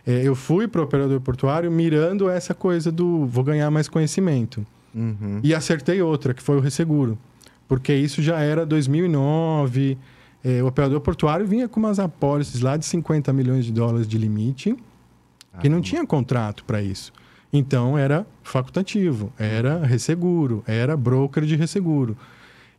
É, 0.07 0.23
eu 0.23 0.35
fui 0.35 0.69
para 0.69 0.81
o 0.81 0.85
operador 0.85 1.21
portuário 1.21 1.71
mirando 1.71 2.29
essa 2.29 2.55
coisa 2.55 2.93
do 2.93 3.27
vou 3.27 3.43
ganhar 3.43 3.71
mais 3.71 3.89
conhecimento. 3.89 4.65
Uhum. 4.95 5.41
E 5.43 5.55
acertei 5.55 6.01
outra, 6.01 6.33
que 6.33 6.43
foi 6.43 6.57
o 6.57 6.61
resseguro. 6.61 7.19
Porque 7.67 7.93
isso 7.93 8.23
já 8.23 8.41
era 8.41 8.65
2009. 8.65 9.99
É, 10.43 10.63
o 10.63 10.67
operador 10.67 11.01
portuário 11.01 11.47
vinha 11.47 11.69
com 11.69 11.81
umas 11.81 11.99
apólices 11.99 12.61
lá 12.61 12.77
de 12.77 12.87
50 12.87 13.33
milhões 13.33 13.65
de 13.65 13.73
dólares 13.73 14.07
de 14.07 14.17
limite. 14.17 14.77
que 15.61 15.69
não 15.69 15.81
tinha 15.81 16.07
contrato 16.07 16.65
para 16.65 16.81
isso. 16.81 17.13
Então 17.53 17.99
era 17.99 18.27
facultativo, 18.43 19.33
era 19.39 19.85
resseguro, 19.85 20.63
era 20.67 20.97
broker 20.97 21.45
de 21.45 21.57
resseguro. 21.57 22.17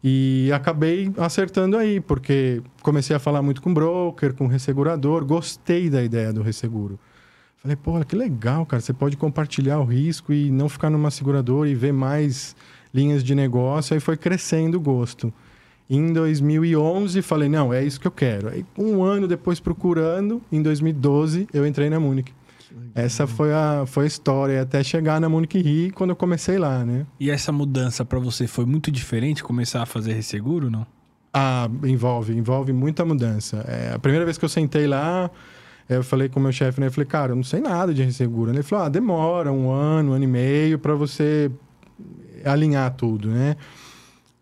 E 0.04 0.50
acabei 0.54 1.12
acertando 1.18 1.76
aí, 1.76 2.00
porque 2.00 2.62
comecei 2.82 3.16
a 3.16 3.20
falar 3.20 3.42
muito 3.42 3.62
com 3.62 3.74
broker, 3.74 4.34
com 4.34 4.48
ressegurador, 4.48 5.26
gostei 5.26 5.90
da 5.90 6.02
ideia 6.02 6.32
do 6.32 6.42
resseguro. 6.42 6.98
Falei, 7.58 7.76
pô, 7.76 8.00
que 8.06 8.16
legal, 8.16 8.66
cara, 8.66 8.82
você 8.82 8.94
pode 8.94 9.18
compartilhar 9.18 9.80
o 9.80 9.84
risco 9.84 10.32
e 10.32 10.50
não 10.50 10.70
ficar 10.70 10.90
numa 10.90 11.12
seguradora 11.12 11.70
e 11.70 11.76
ver 11.76 11.92
mais 11.92 12.56
linhas 12.94 13.22
de 13.22 13.36
negócio. 13.36 13.94
Aí 13.94 14.00
foi 14.00 14.16
crescendo 14.16 14.78
o 14.78 14.80
gosto. 14.80 15.34
Em 15.90 16.14
2011, 16.14 17.22
falei, 17.22 17.50
não, 17.50 17.74
é 17.74 17.84
isso 17.84 18.00
que 18.00 18.08
eu 18.08 18.12
quero. 18.12 18.48
Aí, 18.48 18.66
um 18.78 19.04
ano 19.04 19.28
depois 19.28 19.60
procurando, 19.60 20.42
em 20.50 20.62
2012, 20.62 21.48
eu 21.52 21.66
entrei 21.66 21.90
na 21.90 22.00
Munich. 22.00 22.32
Essa 22.94 23.26
foi 23.26 23.54
a, 23.54 23.84
foi 23.86 24.04
a 24.06 24.08
história, 24.08 24.62
até 24.62 24.84
chegar 24.84 25.20
na 25.20 25.30
Munich 25.30 25.58
Re 25.58 25.92
quando 25.92 26.12
eu 26.12 26.16
comecei 26.16 26.58
lá, 26.58 26.84
né? 26.86 27.06
E 27.20 27.30
essa 27.30 27.52
mudança 27.52 28.04
para 28.06 28.20
você 28.20 28.48
foi 28.48 28.66
muito 28.66 28.92
diferente 28.92 29.44
começar 29.44 29.82
a 29.82 29.86
fazer 29.86 30.14
resseguro, 30.14 30.70
não? 30.70 30.86
Ah, 31.34 31.70
envolve, 31.84 32.36
envolve 32.36 32.74
muita 32.74 33.06
mudança. 33.06 33.64
É, 33.68 33.94
a 33.94 34.00
primeira 34.00 34.26
vez 34.26 34.38
que 34.38 34.46
eu 34.46 34.50
sentei 34.50 34.88
lá, 34.88 35.30
eu 35.88 36.04
falei 36.04 36.30
com 36.30 36.40
o 36.40 36.44
meu 36.44 36.52
chefe, 36.52 36.80
né? 36.80 36.88
Eu 36.88 36.92
falei, 36.92 37.08
cara, 37.08 37.32
eu 37.32 37.36
não 37.36 37.44
sei 37.44 37.60
nada 37.60 37.94
de 37.94 38.04
resseguro. 38.04 38.52
Ele 38.52 38.64
falou, 38.64 38.86
ah, 38.86 38.90
demora 38.90 39.52
um 39.52 39.72
ano, 39.72 40.12
um 40.12 40.14
ano 40.14 40.24
e 40.24 40.28
meio 40.28 40.80
para 40.80 40.96
você 40.96 41.52
alinhar 42.46 42.94
tudo, 42.96 43.30
né? 43.30 43.56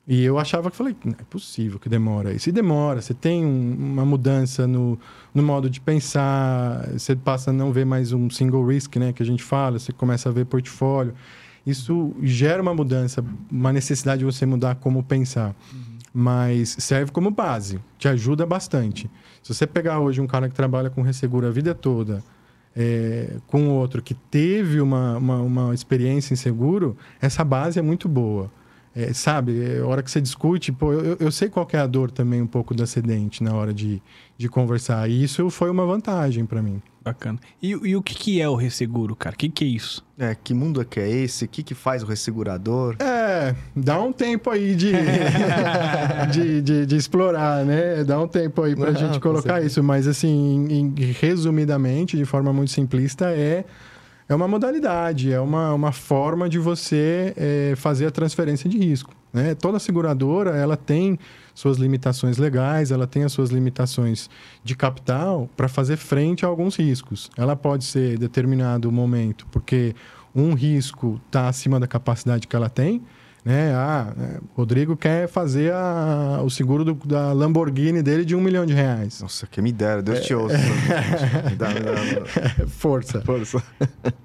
E 0.07 0.23
eu 0.23 0.39
achava 0.39 0.71
que 0.71 0.77
falei, 0.77 0.95
não 1.03 1.13
é 1.19 1.23
possível 1.29 1.77
que 1.77 1.89
demora 1.89 2.31
isso. 2.31 2.47
E 2.47 2.51
demora, 2.51 3.01
você 3.01 3.13
tem 3.13 3.45
um, 3.45 3.75
uma 3.77 4.05
mudança 4.05 4.65
no, 4.65 4.97
no 5.33 5.43
modo 5.43 5.69
de 5.69 5.81
pensar, 5.81 6.87
você 6.93 7.13
passa 7.13 7.49
a 7.49 7.53
não 7.53 7.73
ver 7.73 7.85
mais 7.85 8.13
um 8.13 8.29
single 8.29 8.65
risk, 8.65 8.95
né, 8.95 9.11
que 9.11 9.21
a 9.21 9.25
gente 9.25 9.43
fala, 9.43 9.77
você 9.77 9.91
começa 9.91 10.29
a 10.29 10.31
ver 10.31 10.45
portfólio. 10.45 11.13
Isso 11.65 12.15
gera 12.23 12.61
uma 12.61 12.73
mudança, 12.73 13.23
uma 13.51 13.73
necessidade 13.73 14.19
de 14.19 14.25
você 14.25 14.45
mudar 14.45 14.75
como 14.75 15.03
pensar. 15.03 15.53
Uhum. 15.73 15.97
Mas 16.13 16.77
serve 16.79 17.11
como 17.11 17.29
base, 17.29 17.77
te 17.99 18.07
ajuda 18.07 18.45
bastante. 18.45 19.11
Se 19.43 19.53
você 19.53 19.67
pegar 19.67 19.99
hoje 19.99 20.21
um 20.21 20.27
cara 20.27 20.47
que 20.47 20.55
trabalha 20.55 20.89
com 20.89 21.01
resseguro 21.01 21.45
a 21.45 21.51
vida 21.51 21.75
toda, 21.75 22.23
é, 22.73 23.35
com 23.47 23.67
outro 23.67 24.01
que 24.01 24.13
teve 24.13 24.79
uma, 24.79 25.17
uma, 25.17 25.41
uma 25.41 25.73
experiência 25.73 26.33
em 26.33 26.37
seguro, 26.37 26.95
essa 27.19 27.43
base 27.43 27.77
é 27.77 27.81
muito 27.81 28.07
boa. 28.07 28.49
É, 28.97 29.13
sabe, 29.13 29.63
é, 29.63 29.77
a 29.77 29.85
hora 29.85 30.01
que 30.01 30.09
você 30.09 30.19
discute, 30.19 30.71
pô, 30.71 30.91
eu, 30.91 31.17
eu 31.19 31.31
sei 31.31 31.49
qual 31.49 31.67
é 31.71 31.77
a 31.77 31.85
dor 31.85 32.09
também 32.09 32.41
um 32.41 32.47
pouco 32.47 32.73
do 32.73 32.81
acidente 32.81 33.43
na 33.43 33.53
hora 33.53 33.71
de, 33.71 34.01
de 34.35 34.49
conversar. 34.49 35.07
E 35.07 35.23
isso 35.23 35.47
foi 35.51 35.69
uma 35.69 35.85
vantagem 35.85 36.47
para 36.47 36.63
mim. 36.63 36.81
Bacana. 37.03 37.39
E, 37.61 37.69
e, 37.69 37.95
o 37.95 38.01
que, 38.01 38.15
que 38.15 38.41
é 38.41 38.49
o 38.49 38.55
resseguro, 38.55 39.15
cara? 39.15 39.35
O 39.35 39.37
que, 39.37 39.49
que 39.49 39.63
é 39.63 39.67
isso? 39.67 40.03
É, 40.17 40.35
que 40.35 40.51
mundo 40.51 40.81
é 40.81 40.83
que 40.83 40.99
é 40.99 41.07
esse? 41.07 41.45
O 41.45 41.47
que, 41.47 41.61
que 41.61 41.75
faz 41.75 42.01
o 42.01 42.07
ressegurador? 42.07 42.95
É, 42.99 43.55
dá 43.75 44.01
um 44.01 44.11
tempo 44.11 44.49
aí 44.49 44.75
de, 44.75 44.91
de, 46.33 46.61
de, 46.63 46.85
de, 46.87 46.95
explorar, 46.95 47.63
né? 47.63 48.03
Dá 48.03 48.19
um 48.19 48.27
tempo 48.27 48.63
aí 48.63 48.75
pra 48.75 48.91
Não, 48.91 48.99
gente 48.99 49.19
colocar 49.19 49.61
isso. 49.61 49.81
Mas, 49.83 50.07
assim, 50.07 50.65
em, 50.69 50.95
resumidamente, 51.13 52.17
de 52.17 52.25
forma 52.25 52.51
muito 52.51 52.71
simplista, 52.71 53.29
é 53.29 53.63
é 54.29 54.35
uma 54.35 54.47
modalidade, 54.47 55.31
é 55.31 55.39
uma, 55.39 55.73
uma 55.73 55.91
forma 55.91 56.49
de 56.49 56.59
você 56.59 57.33
é, 57.37 57.73
fazer 57.77 58.07
a 58.07 58.11
transferência 58.11 58.69
de 58.69 58.77
risco. 58.77 59.13
Né? 59.31 59.55
Toda 59.55 59.79
seguradora 59.79 60.51
ela 60.55 60.75
tem 60.75 61.17
suas 61.53 61.77
limitações 61.77 62.37
legais, 62.37 62.91
ela 62.91 63.07
tem 63.07 63.23
as 63.23 63.31
suas 63.31 63.49
limitações 63.49 64.29
de 64.63 64.75
capital 64.75 65.49
para 65.55 65.67
fazer 65.67 65.97
frente 65.97 66.45
a 66.45 66.47
alguns 66.47 66.75
riscos. 66.75 67.29
Ela 67.37 67.55
pode 67.55 67.85
ser 67.85 68.17
determinado 68.17 68.91
momento 68.91 69.47
porque 69.51 69.95
um 70.35 70.53
risco 70.53 71.19
está 71.27 71.47
acima 71.47 71.79
da 71.79 71.87
capacidade 71.87 72.47
que 72.47 72.55
ela 72.55 72.69
tem, 72.69 73.01
né? 73.47 73.73
Ah, 73.73 74.13
é, 74.19 74.39
Rodrigo 74.53 74.97
quer 74.97 75.25
fazer 75.29 75.71
a, 75.71 76.41
o 76.43 76.49
seguro 76.49 76.83
do, 76.83 76.95
da 77.07 77.31
Lamborghini 77.31 78.03
dele 78.03 78.25
de 78.25 78.35
um 78.35 78.41
milhão 78.41 78.65
de 78.65 78.73
reais. 78.73 79.21
Nossa, 79.21 79.47
que 79.47 79.61
me 79.61 79.71
dera, 79.71 80.01
Deus 80.01 80.17
é, 80.17 80.21
te 80.21 80.33
ouça. 80.33 80.57
me 81.49 81.55
dá, 81.55 81.69
me 81.69 81.79
dá, 81.79 82.67
Força. 82.67 83.21
Força. 83.21 83.63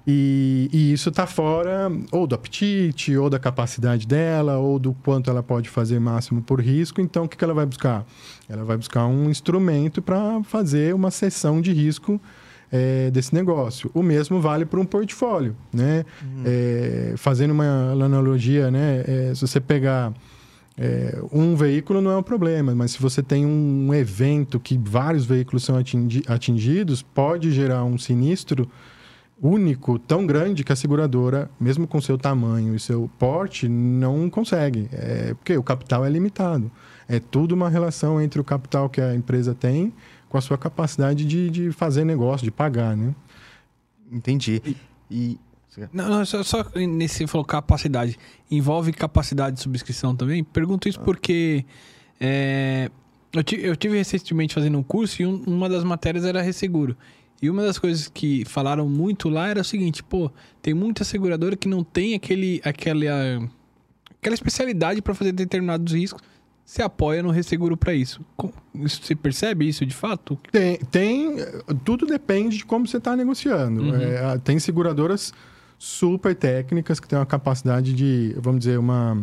E, 0.05 0.69
e 0.73 0.91
isso 0.91 1.07
está 1.07 1.25
fora 1.25 1.89
ou 2.11 2.27
do 2.27 2.35
apetite, 2.35 3.15
ou 3.15 3.29
da 3.29 3.39
capacidade 3.39 4.05
dela, 4.05 4.57
ou 4.57 4.77
do 4.77 4.93
quanto 4.93 5.29
ela 5.29 5.41
pode 5.41 5.69
fazer 5.69 6.01
máximo 6.01 6.41
por 6.41 6.59
risco. 6.59 6.99
Então, 6.99 7.23
o 7.23 7.29
que, 7.29 7.37
que 7.37 7.43
ela 7.45 7.53
vai 7.53 7.65
buscar? 7.65 8.05
Ela 8.49 8.65
vai 8.65 8.75
buscar 8.75 9.05
um 9.05 9.29
instrumento 9.29 10.01
para 10.01 10.43
fazer 10.43 10.93
uma 10.93 11.11
sessão 11.11 11.61
de 11.61 11.71
risco 11.71 12.19
é, 12.73 13.11
desse 13.11 13.35
negócio. 13.35 13.91
O 13.93 14.01
mesmo 14.01 14.41
vale 14.41 14.65
para 14.65 14.79
um 14.79 14.85
portfólio, 14.85 15.55
né? 15.71 16.03
Uhum. 16.23 16.41
É, 16.43 17.13
fazendo 17.15 17.51
uma 17.51 17.91
analogia, 17.91 18.71
né? 18.71 19.03
É, 19.07 19.35
se 19.35 19.41
você 19.41 19.59
pegar 19.59 20.11
é, 20.75 21.21
um 21.31 21.55
veículo 21.55 22.01
não 22.01 22.09
é 22.09 22.17
um 22.17 22.23
problema, 22.23 22.73
mas 22.73 22.93
se 22.93 22.99
você 22.99 23.21
tem 23.21 23.45
um 23.45 23.93
evento 23.93 24.59
que 24.59 24.75
vários 24.75 25.23
veículos 25.23 25.63
são 25.63 25.77
atingi 25.77 26.23
atingidos, 26.27 27.03
pode 27.03 27.51
gerar 27.51 27.83
um 27.83 27.95
sinistro 27.95 28.67
único 29.39 29.99
tão 29.99 30.25
grande 30.25 30.63
que 30.63 30.73
a 30.73 30.75
seguradora, 30.75 31.51
mesmo 31.59 31.85
com 31.85 32.01
seu 32.01 32.17
tamanho 32.17 32.73
e 32.73 32.79
seu 32.79 33.07
porte, 33.19 33.67
não 33.67 34.31
consegue, 34.31 34.89
é, 34.91 35.35
porque 35.35 35.55
o 35.55 35.61
capital 35.61 36.03
é 36.03 36.09
limitado. 36.09 36.71
É 37.07 37.19
tudo 37.19 37.51
uma 37.53 37.69
relação 37.69 38.19
entre 38.19 38.41
o 38.41 38.43
capital 38.43 38.89
que 38.89 39.01
a 39.01 39.13
empresa 39.13 39.53
tem 39.53 39.93
com 40.33 40.39
a 40.39 40.41
sua 40.41 40.57
capacidade 40.57 41.25
de, 41.25 41.47
de 41.47 41.71
fazer 41.71 42.03
negócio, 42.03 42.43
de 42.43 42.49
pagar, 42.49 42.97
né? 42.97 43.13
Entendi. 44.11 44.59
E... 44.65 44.75
e... 45.11 45.39
Não, 45.93 46.09
não, 46.09 46.25
só, 46.25 46.41
só 46.41 46.65
nesse 46.75 47.27
falou 47.27 47.45
capacidade. 47.45 48.17
Envolve 48.49 48.91
capacidade 48.93 49.57
de 49.57 49.61
subscrição 49.61 50.15
também? 50.15 50.43
Pergunto 50.43 50.89
isso 50.89 50.99
ah. 50.99 51.03
porque 51.03 51.63
é, 52.19 52.89
eu, 53.31 53.59
eu 53.59 53.75
tive 53.75 53.95
recentemente 53.95 54.55
fazendo 54.55 54.75
um 54.75 54.81
curso 54.81 55.21
e 55.21 55.25
um, 55.27 55.35
uma 55.45 55.69
das 55.69 55.83
matérias 55.83 56.25
era 56.25 56.41
resseguro. 56.41 56.97
E 57.39 57.47
uma 57.47 57.61
das 57.61 57.77
coisas 57.77 58.07
que 58.07 58.43
falaram 58.45 58.89
muito 58.89 59.29
lá 59.29 59.49
era 59.49 59.61
o 59.61 59.63
seguinte, 59.63 60.01
pô, 60.01 60.31
tem 60.63 60.73
muita 60.73 61.03
seguradora 61.03 61.55
que 61.55 61.67
não 61.67 61.83
tem 61.83 62.15
aquele, 62.15 62.59
aquela, 62.63 63.49
aquela 64.19 64.33
especialidade 64.33 64.99
para 64.99 65.13
fazer 65.13 65.31
determinados 65.31 65.93
riscos 65.93 66.23
se 66.65 66.81
apoia 66.81 67.21
no 67.21 67.29
resseguro 67.29 67.75
para 67.75 67.93
isso. 67.93 68.21
Você 68.73 69.15
percebe 69.15 69.67
isso 69.67 69.85
de 69.85 69.93
fato? 69.93 70.39
Tem, 70.51 70.77
tem 70.77 71.35
tudo 71.83 72.05
depende 72.05 72.57
de 72.57 72.65
como 72.65 72.87
você 72.87 72.97
está 72.97 73.15
negociando. 73.15 73.81
Uhum. 73.81 73.95
É, 73.95 74.37
tem 74.39 74.57
seguradoras 74.59 75.33
super 75.77 76.33
técnicas 76.33 76.99
que 76.99 77.07
têm 77.07 77.19
uma 77.19 77.25
capacidade 77.25 77.93
de, 77.93 78.33
vamos 78.37 78.59
dizer, 78.59 78.79
uma, 78.79 79.21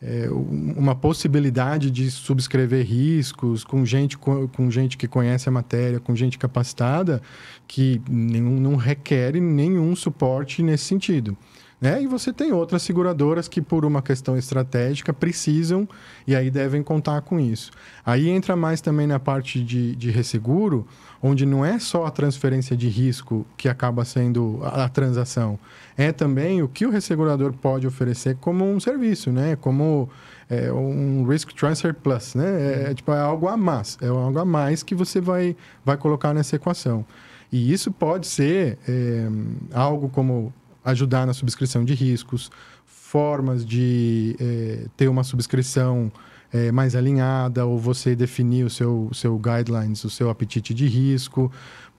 é, 0.00 0.28
uma 0.30 0.94
possibilidade 0.94 1.90
de 1.90 2.10
subscrever 2.10 2.86
riscos 2.86 3.64
com 3.64 3.84
gente, 3.84 4.16
com, 4.16 4.46
com, 4.46 4.70
gente 4.70 4.96
que 4.96 5.08
conhece 5.08 5.48
a 5.48 5.52
matéria, 5.52 5.98
com 5.98 6.14
gente 6.14 6.38
capacitada, 6.38 7.20
que 7.66 8.00
nenhum, 8.08 8.60
não 8.60 8.76
requer 8.76 9.34
nenhum 9.34 9.94
suporte 9.96 10.62
nesse 10.62 10.84
sentido. 10.84 11.36
Né? 11.80 12.02
E 12.02 12.06
você 12.06 12.30
tem 12.30 12.52
outras 12.52 12.82
seguradoras 12.82 13.48
que, 13.48 13.62
por 13.62 13.86
uma 13.86 14.02
questão 14.02 14.36
estratégica, 14.36 15.14
precisam 15.14 15.88
e 16.26 16.36
aí 16.36 16.50
devem 16.50 16.82
contar 16.82 17.22
com 17.22 17.40
isso. 17.40 17.70
Aí 18.04 18.28
entra 18.28 18.54
mais 18.54 18.82
também 18.82 19.06
na 19.06 19.18
parte 19.18 19.62
de, 19.64 19.96
de 19.96 20.10
resseguro, 20.10 20.86
onde 21.22 21.46
não 21.46 21.64
é 21.64 21.78
só 21.78 22.04
a 22.04 22.10
transferência 22.10 22.76
de 22.76 22.88
risco 22.88 23.46
que 23.56 23.66
acaba 23.66 24.04
sendo 24.04 24.60
a, 24.62 24.84
a 24.84 24.88
transação, 24.90 25.58
é 25.96 26.12
também 26.12 26.62
o 26.62 26.68
que 26.68 26.84
o 26.84 26.90
ressegurador 26.90 27.52
pode 27.54 27.86
oferecer 27.86 28.36
como 28.36 28.64
um 28.64 28.78
serviço, 28.78 29.32
né? 29.32 29.56
como 29.56 30.08
é, 30.50 30.70
um 30.70 31.24
Risk 31.24 31.52
Transfer 31.52 31.94
Plus. 31.94 32.34
Né? 32.34 32.44
É, 32.44 32.90
é, 32.90 32.94
tipo, 32.94 33.10
é 33.10 33.20
algo 33.20 33.48
a 33.48 33.56
mais, 33.56 33.96
é 34.02 34.08
algo 34.08 34.38
a 34.38 34.44
mais 34.44 34.82
que 34.82 34.94
você 34.94 35.18
vai, 35.18 35.56
vai 35.82 35.96
colocar 35.96 36.34
nessa 36.34 36.56
equação. 36.56 37.06
E 37.52 37.72
isso 37.72 37.90
pode 37.90 38.26
ser 38.26 38.78
é, 38.86 39.28
algo 39.72 40.08
como 40.08 40.52
ajudar 40.84 41.26
na 41.26 41.32
subscrição 41.32 41.84
de 41.84 41.94
riscos, 41.94 42.50
formas 42.86 43.64
de 43.66 44.36
é, 44.38 44.86
ter 44.96 45.08
uma 45.08 45.24
subscrição 45.24 46.12
é, 46.52 46.70
mais 46.70 46.94
alinhada 46.94 47.66
ou 47.66 47.78
você 47.78 48.14
definir 48.14 48.64
o 48.64 48.70
seu, 48.70 49.10
seu 49.12 49.38
guidelines, 49.38 50.04
o 50.04 50.10
seu 50.10 50.30
apetite 50.30 50.72
de 50.72 50.86
risco. 50.86 51.50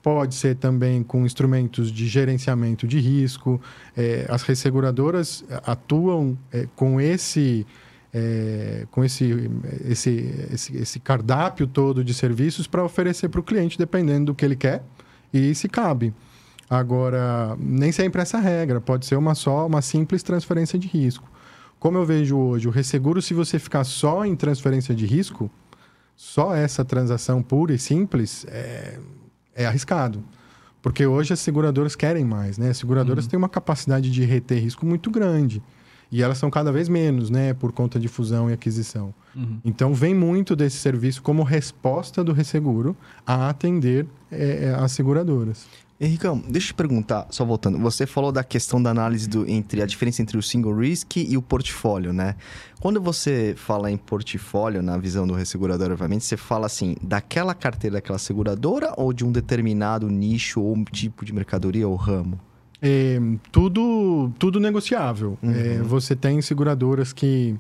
Pode 0.02 0.34
ser 0.34 0.56
também 0.56 1.04
com 1.04 1.26
instrumentos 1.26 1.92
de 1.92 2.08
gerenciamento 2.08 2.88
de 2.88 3.00
risco. 3.00 3.62
É, 3.96 4.26
as 4.30 4.42
resseguradoras 4.42 5.44
atuam 5.66 6.38
com 6.76 7.00
esse. 7.00 7.66
É, 8.14 8.86
com 8.92 9.06
esse, 9.06 9.50
esse, 9.86 10.50
esse, 10.52 10.76
esse, 10.76 11.00
cardápio 11.00 11.66
todo 11.66 12.04
de 12.04 12.14
serviços 12.14 12.68
para 12.68 12.84
oferecer 12.84 13.30
para 13.30 13.40
o 13.40 13.44
cliente, 13.44 13.78
dependendo 13.78 14.26
do 14.26 14.36
que 14.36 14.44
ele 14.44 14.58
quer 14.58 14.84
e 15.34 15.56
se 15.56 15.70
cabe. 15.70 16.14
Agora, 16.72 17.58
nem 17.60 17.92
sempre 17.92 18.22
essa 18.22 18.40
regra, 18.40 18.80
pode 18.80 19.06
ser 19.06 19.18
uma 19.18 19.36
só, 19.36 19.68
uma 19.68 19.82
simples 19.82 20.24
transferência 20.24 20.80
de 20.80 20.88
risco. 20.88 21.30
Como 21.78 21.98
eu 21.98 22.06
vejo 22.06 22.38
hoje, 22.38 22.66
o 22.66 22.72
resseguro, 22.72 23.22
se 23.22 23.34
você 23.34 23.60
ficar 23.60 23.84
só 23.84 24.24
em 24.24 24.38
transferência 24.38 24.96
de 24.96 25.06
risco, 25.06 25.52
só 26.16 26.56
essa 26.56 26.86
transação 26.86 27.44
pura 27.44 27.74
e 27.74 27.78
simples 27.78 28.46
é, 28.48 28.98
é 29.54 29.66
arriscado. 29.66 30.24
Porque 30.82 31.06
hoje 31.06 31.34
as 31.34 31.42
seguradoras 31.42 31.94
querem 31.94 32.24
mais, 32.24 32.58
né? 32.58 32.70
As 32.70 32.78
seguradoras 32.78 33.28
têm 33.28 33.38
uma 33.38 33.50
capacidade 33.50 34.10
de 34.10 34.24
reter 34.24 34.64
risco 34.64 34.86
muito 34.86 35.12
grande. 35.12 35.62
E 36.10 36.24
elas 36.24 36.38
são 36.38 36.50
cada 36.50 36.72
vez 36.72 36.88
menos, 36.88 37.30
né? 37.30 37.54
Por 37.54 37.74
conta 37.74 38.00
de 38.00 38.08
fusão 38.08 38.50
e 38.50 38.54
aquisição. 38.54 39.14
Então, 39.66 39.94
vem 39.94 40.16
muito 40.16 40.56
desse 40.56 40.78
serviço 40.78 41.22
como 41.22 41.44
resposta 41.44 42.24
do 42.24 42.32
resseguro 42.32 42.96
a 43.28 43.50
atender 43.50 44.08
é, 44.32 44.74
as 44.80 44.94
seguradoras. 44.94 45.68
Henricão, 46.04 46.42
deixa 46.50 46.70
eu 46.70 46.70
te 46.70 46.74
perguntar, 46.74 47.28
só 47.30 47.46
voltando. 47.46 47.78
Você 47.78 48.08
falou 48.08 48.32
da 48.32 48.44
questão 48.44 48.82
da 48.82 48.90
análise 48.90 49.30
do, 49.30 49.48
entre 49.48 49.84
a 49.84 49.86
diferença 49.86 50.20
entre 50.20 50.36
o 50.36 50.42
single 50.42 50.76
risk 50.76 51.18
e 51.18 51.38
o 51.38 51.44
portfólio, 51.44 52.12
né? 52.12 52.36
Quando 52.80 53.00
você 53.00 53.54
fala 53.56 53.92
em 53.92 53.98
portfólio, 53.98 54.82
na 54.82 54.98
visão 54.98 55.28
do 55.28 55.36
ressegurador, 55.36 55.92
obviamente, 55.92 56.26
você 56.26 56.36
fala 56.36 56.66
assim, 56.66 56.96
daquela 57.04 57.54
carteira 57.54 57.98
daquela 57.98 58.18
seguradora 58.18 58.92
ou 58.98 59.14
de 59.14 59.24
um 59.24 59.32
determinado 59.32 60.10
nicho 60.10 60.60
ou 60.60 60.76
um 60.76 60.84
tipo 60.84 61.24
de 61.24 61.32
mercadoria 61.34 61.88
ou 61.88 61.96
ramo? 61.96 62.40
É, 62.82 63.20
tudo, 63.52 64.32
tudo 64.40 64.60
negociável. 64.60 65.38
Uhum. 65.44 65.52
É, 65.52 65.78
você 65.84 66.16
tem 66.16 66.42
seguradoras 66.42 67.14
que, 67.14 67.56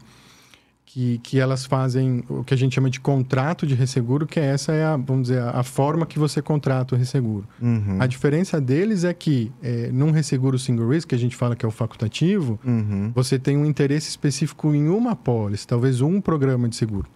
que, 0.93 1.19
que 1.19 1.39
elas 1.39 1.65
fazem 1.65 2.21
o 2.27 2.43
que 2.43 2.53
a 2.53 2.57
gente 2.57 2.75
chama 2.75 2.89
de 2.89 2.99
contrato 2.99 3.65
de 3.65 3.73
resseguro, 3.73 4.27
que 4.27 4.39
essa 4.41 4.73
é 4.73 4.83
a, 4.83 4.97
vamos 4.97 5.29
dizer, 5.29 5.41
a 5.41 5.63
forma 5.63 6.05
que 6.05 6.19
você 6.19 6.41
contrata 6.41 6.95
o 6.95 6.97
resseguro. 6.97 7.47
Uhum. 7.61 7.95
A 7.97 8.05
diferença 8.05 8.59
deles 8.59 9.05
é 9.05 9.13
que, 9.13 9.51
é, 9.63 9.89
num 9.93 10.11
resseguro 10.11 10.59
single 10.59 10.89
risk, 10.89 11.07
que 11.07 11.15
a 11.15 11.17
gente 11.17 11.33
fala 11.35 11.55
que 11.55 11.65
é 11.65 11.67
o 11.67 11.71
facultativo, 11.71 12.59
Uhum. 12.65 13.11
você 13.15 13.39
tem 13.39 13.57
um 13.57 13.65
interesse 13.65 14.09
específico 14.09 14.75
em 14.75 14.89
uma 14.89 15.15
pólice, 15.15 15.65
talvez 15.65 16.01
um 16.01 16.19
programa 16.19 16.67
de 16.67 16.75
seguro. 16.75 17.07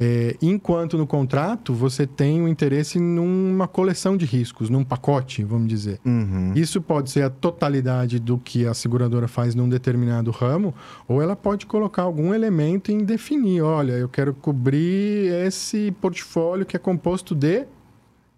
É, 0.00 0.36
enquanto 0.40 0.96
no 0.96 1.06
contrato, 1.06 1.74
você 1.74 2.06
tem 2.06 2.40
um 2.40 2.46
interesse 2.46 3.00
numa 3.00 3.66
coleção 3.66 4.16
de 4.16 4.24
riscos, 4.24 4.70
num 4.70 4.84
pacote, 4.84 5.42
vamos 5.42 5.68
dizer. 5.68 5.98
Uhum. 6.04 6.52
Isso 6.54 6.80
pode 6.80 7.10
ser 7.10 7.22
a 7.22 7.30
totalidade 7.30 8.20
do 8.20 8.38
que 8.38 8.64
a 8.64 8.74
seguradora 8.74 9.26
faz 9.26 9.56
num 9.56 9.68
determinado 9.68 10.30
ramo, 10.30 10.72
ou 11.08 11.20
ela 11.20 11.34
pode 11.34 11.66
colocar 11.66 12.02
algum 12.02 12.32
elemento 12.32 12.92
em 12.92 12.98
definir: 12.98 13.60
olha, 13.62 13.92
eu 13.92 14.08
quero 14.08 14.32
cobrir 14.32 15.32
esse 15.46 15.90
portfólio 16.00 16.64
que 16.64 16.76
é 16.76 16.78
composto 16.78 17.34
de. 17.34 17.66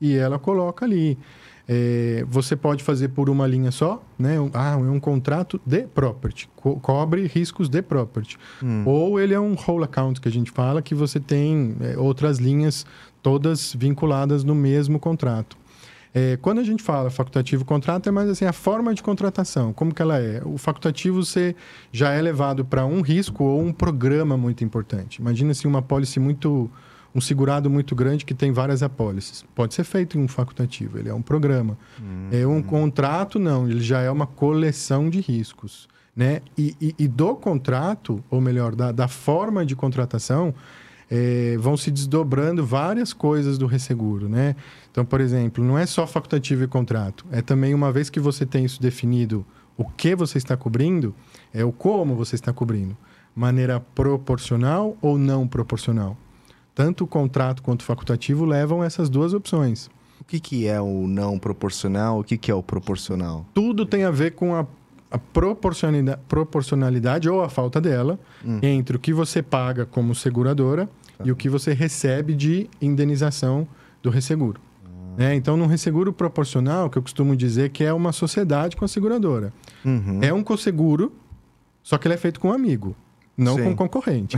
E 0.00 0.14
ela 0.16 0.38
coloca 0.38 0.86
ali. 0.86 1.18
É, 1.72 2.24
você 2.28 2.56
pode 2.56 2.82
fazer 2.82 3.10
por 3.10 3.30
uma 3.30 3.46
linha 3.46 3.70
só, 3.70 4.02
né? 4.18 4.40
Um- 4.40 4.50
Ah, 4.52 4.72
é 4.72 4.76
um 4.76 4.98
contrato 4.98 5.60
de 5.64 5.82
property, 5.82 6.48
co- 6.56 6.80
cobre 6.80 7.28
riscos 7.28 7.68
de 7.68 7.80
property. 7.80 8.36
Hum. 8.60 8.82
Ou 8.84 9.20
ele 9.20 9.34
é 9.34 9.38
um 9.38 9.54
whole 9.54 9.84
account 9.84 10.20
que 10.20 10.26
a 10.28 10.32
gente 10.32 10.50
fala, 10.50 10.82
que 10.82 10.96
você 10.96 11.20
tem 11.20 11.76
é, 11.80 11.96
outras 11.96 12.38
linhas 12.38 12.84
todas 13.22 13.72
vinculadas 13.72 14.42
no 14.42 14.52
mesmo 14.54 14.98
contrato. 14.98 15.56
É, 16.12 16.36
quando 16.42 16.58
a 16.58 16.64
gente 16.64 16.82
fala 16.82 17.08
facultativo 17.08 17.64
contrato, 17.64 18.08
é 18.08 18.10
mais 18.10 18.28
assim 18.28 18.44
a 18.44 18.52
forma 18.52 18.92
de 18.92 19.00
contratação, 19.00 19.72
como 19.72 19.94
que 19.94 20.02
ela 20.02 20.18
é. 20.18 20.42
O 20.44 20.58
facultativo 20.58 21.22
você 21.24 21.54
já 21.92 22.10
é 22.10 22.20
levado 22.20 22.64
para 22.64 22.84
um 22.84 23.00
risco 23.00 23.44
ou 23.44 23.62
um 23.62 23.72
programa 23.72 24.36
muito 24.36 24.64
importante. 24.64 25.20
Imagina 25.20 25.52
assim 25.52 25.68
uma 25.68 25.82
pólice 25.82 26.18
muito 26.18 26.68
um 27.14 27.20
segurado 27.20 27.68
muito 27.68 27.94
grande 27.94 28.24
que 28.24 28.34
tem 28.34 28.52
várias 28.52 28.82
apólices. 28.82 29.44
Pode 29.54 29.74
ser 29.74 29.84
feito 29.84 30.16
em 30.18 30.22
um 30.22 30.28
facultativo, 30.28 30.98
ele 30.98 31.08
é 31.08 31.14
um 31.14 31.22
programa. 31.22 31.76
É 32.30 32.46
um 32.46 32.62
contrato 32.62 33.38
não, 33.38 33.68
ele 33.68 33.80
já 33.80 34.00
é 34.00 34.10
uma 34.10 34.26
coleção 34.26 35.10
de 35.10 35.20
riscos, 35.20 35.88
né? 36.14 36.40
E, 36.56 36.76
e- 36.80 36.94
e 36.98 37.08
do 37.08 37.34
contrato, 37.34 38.22
ou 38.30 38.40
melhor, 38.40 38.74
da, 38.74 38.92
da 38.92 39.08
forma 39.08 39.66
de 39.66 39.74
contratação, 39.74 40.54
é, 41.10 41.56
vão 41.58 41.76
se 41.76 41.90
desdobrando 41.90 42.64
várias 42.64 43.12
coisas 43.12 43.58
do 43.58 43.66
resseguro, 43.66 44.28
né? 44.28 44.54
Então, 44.92 45.04
por 45.04 45.20
exemplo, 45.20 45.64
não 45.64 45.76
é 45.76 45.86
só 45.86 46.06
facultativo 46.06 46.62
e 46.62 46.68
contrato. 46.68 47.26
É 47.32 47.42
também, 47.42 47.74
uma 47.74 47.90
vez 47.90 48.08
que 48.08 48.20
você 48.20 48.46
tem 48.46 48.64
isso 48.64 48.80
definido, 48.80 49.44
o 49.76 49.84
que 49.84 50.14
você 50.14 50.38
está 50.38 50.56
cobrindo, 50.56 51.12
é 51.52 51.64
o 51.64 51.72
como 51.72 52.14
você 52.14 52.36
está 52.36 52.52
cobrindo. 52.52 52.96
Maneira 53.34 53.80
proporcional 53.80 54.96
ou 55.02 55.18
não 55.18 55.48
proporcional. 55.48 56.16
Tanto 56.80 57.04
o 57.04 57.06
contrato 57.06 57.62
quanto 57.62 57.82
o 57.82 57.84
facultativo 57.84 58.46
levam 58.46 58.82
essas 58.82 59.10
duas 59.10 59.34
opções. 59.34 59.90
O 60.18 60.24
que, 60.24 60.40
que 60.40 60.66
é 60.66 60.80
o 60.80 61.06
não 61.06 61.38
proporcional? 61.38 62.20
O 62.20 62.24
que, 62.24 62.38
que 62.38 62.50
é 62.50 62.54
o 62.54 62.62
proporcional? 62.62 63.44
Tudo 63.52 63.84
tem 63.84 64.04
a 64.04 64.10
ver 64.10 64.30
com 64.30 64.54
a, 64.54 64.66
a 65.10 65.18
proporcionalidade, 65.18 66.22
proporcionalidade 66.26 67.28
ou 67.28 67.42
a 67.42 67.50
falta 67.50 67.82
dela 67.82 68.18
entre 68.62 68.96
o 68.96 68.98
que 68.98 69.12
você 69.12 69.42
paga 69.42 69.84
como 69.84 70.14
seguradora 70.14 70.88
e 71.22 71.30
o 71.30 71.36
que 71.36 71.50
você 71.50 71.74
recebe 71.74 72.34
de 72.34 72.66
indenização 72.80 73.68
do 74.02 74.08
resseguro. 74.08 74.58
Né? 75.18 75.34
Então, 75.34 75.58
num 75.58 75.66
resseguro 75.66 76.14
proporcional, 76.14 76.88
que 76.88 76.96
eu 76.96 77.02
costumo 77.02 77.36
dizer 77.36 77.68
que 77.68 77.84
é 77.84 77.92
uma 77.92 78.10
sociedade 78.10 78.74
com 78.74 78.86
a 78.86 78.88
seguradora. 78.88 79.52
Uhum. 79.84 80.20
É 80.22 80.32
um 80.32 80.42
conseguro, 80.42 81.12
só 81.82 81.98
que 81.98 82.08
ele 82.08 82.14
é 82.14 82.16
feito 82.16 82.40
com 82.40 82.48
um 82.48 82.52
amigo, 82.54 82.96
não 83.40 83.56
Sim. 83.56 83.64
com 83.64 83.76
concorrente. 83.76 84.36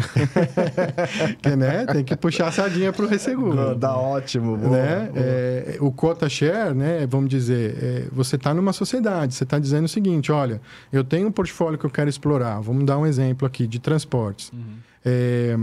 que, 1.43 1.57
né? 1.57 1.87
Tem 1.87 2.05
que 2.05 2.17
puxar 2.17 2.49
a 2.49 2.53
sardinha 2.53 2.93
para 2.93 3.05
o 3.05 3.09
resseguro. 3.09 3.75
Dá 3.75 3.97
ótimo. 3.97 4.57
boa, 4.57 4.71
né? 4.71 5.11
boa. 5.12 5.25
É, 5.25 5.77
o 5.81 5.91
quota 5.91 6.29
share, 6.29 6.75
né? 6.75 7.07
Vamos 7.07 7.29
dizer, 7.29 7.77
é, 7.83 8.05
você 8.12 8.37
está 8.37 8.55
numa 8.55 8.73
sociedade, 8.73 9.35
você 9.35 9.45
está 9.45 9.59
dizendo 9.59 9.87
o 9.87 9.88
seguinte: 9.88 10.31
olha, 10.31 10.61
eu 10.93 11.03
tenho 11.03 11.29
um 11.29 11.33
portfólio 11.33 11.79
que 11.79 11.85
eu 11.85 11.91
quero 11.91 12.09
explorar. 12.09 12.61
Vamos 12.61 12.85
dar 12.85 12.97
um 12.99 13.07
exemplo 13.07 13.47
aqui 13.47 13.67
de 13.67 13.79
transportes. 13.79 14.53
É, 15.05 15.57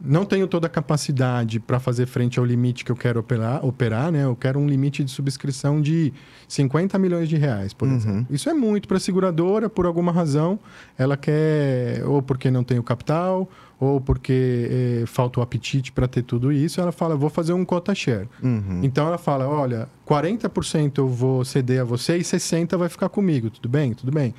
não 0.00 0.24
tenho 0.26 0.46
toda 0.46 0.66
a 0.66 0.70
capacidade 0.70 1.58
para 1.58 1.80
fazer 1.80 2.06
frente 2.06 2.38
ao 2.38 2.44
limite 2.44 2.84
que 2.84 2.92
eu 2.92 2.96
quero 2.96 3.18
operar, 3.20 3.64
operar, 3.64 4.12
né? 4.12 4.24
Eu 4.24 4.36
quero 4.36 4.58
um 4.58 4.66
limite 4.66 5.02
de 5.02 5.10
subscrição 5.10 5.80
de 5.80 6.12
50 6.46 6.98
milhões 6.98 7.28
de 7.28 7.36
reais, 7.36 7.72
por 7.72 7.88
Uhum. 7.88 7.96
exemplo. 7.96 8.26
Isso 8.30 8.48
é 8.50 8.54
muito 8.54 8.86
para 8.86 8.98
a 8.98 9.00
seguradora, 9.00 9.68
por 9.70 9.86
alguma 9.86 10.12
razão. 10.12 10.58
Ela 10.98 11.16
quer, 11.16 12.02
ou 12.04 12.20
porque 12.20 12.50
não 12.50 12.62
tem 12.62 12.78
o 12.78 12.82
capital, 12.82 13.48
ou 13.80 14.00
porque 14.00 15.02
eh, 15.02 15.04
falta 15.06 15.40
o 15.40 15.42
apetite 15.42 15.90
para 15.92 16.06
ter 16.06 16.22
tudo 16.22 16.52
isso. 16.52 16.80
Ela 16.80 16.92
fala, 16.92 17.16
vou 17.16 17.30
fazer 17.30 17.52
um 17.54 17.64
quota 17.64 17.94
share. 17.94 18.28
Uhum. 18.42 18.80
Então 18.82 19.06
ela 19.06 19.18
fala, 19.18 19.48
olha, 19.48 19.88
40% 20.06 20.98
eu 20.98 21.08
vou 21.08 21.44
ceder 21.44 21.80
a 21.80 21.84
você 21.84 22.16
e 22.18 22.20
60% 22.20 22.76
vai 22.76 22.88
ficar 22.88 23.08
comigo. 23.08 23.48
Tudo 23.50 23.68
bem? 23.68 23.92
Tudo 23.94 24.12
bem. 24.12 24.34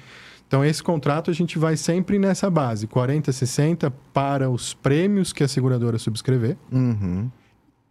Então, 0.48 0.64
esse 0.64 0.82
contrato 0.82 1.30
a 1.30 1.34
gente 1.34 1.60
vai 1.60 1.76
sempre 1.76 2.18
nessa 2.18 2.50
base: 2.50 2.88
40, 2.88 3.32
60 3.32 3.92
para 4.14 4.50
os 4.50 4.74
prêmios 4.74 5.34
que 5.34 5.44
a 5.44 5.48
seguradora 5.48 6.00
subscrever, 6.00 6.56
Uhum. 6.72 7.30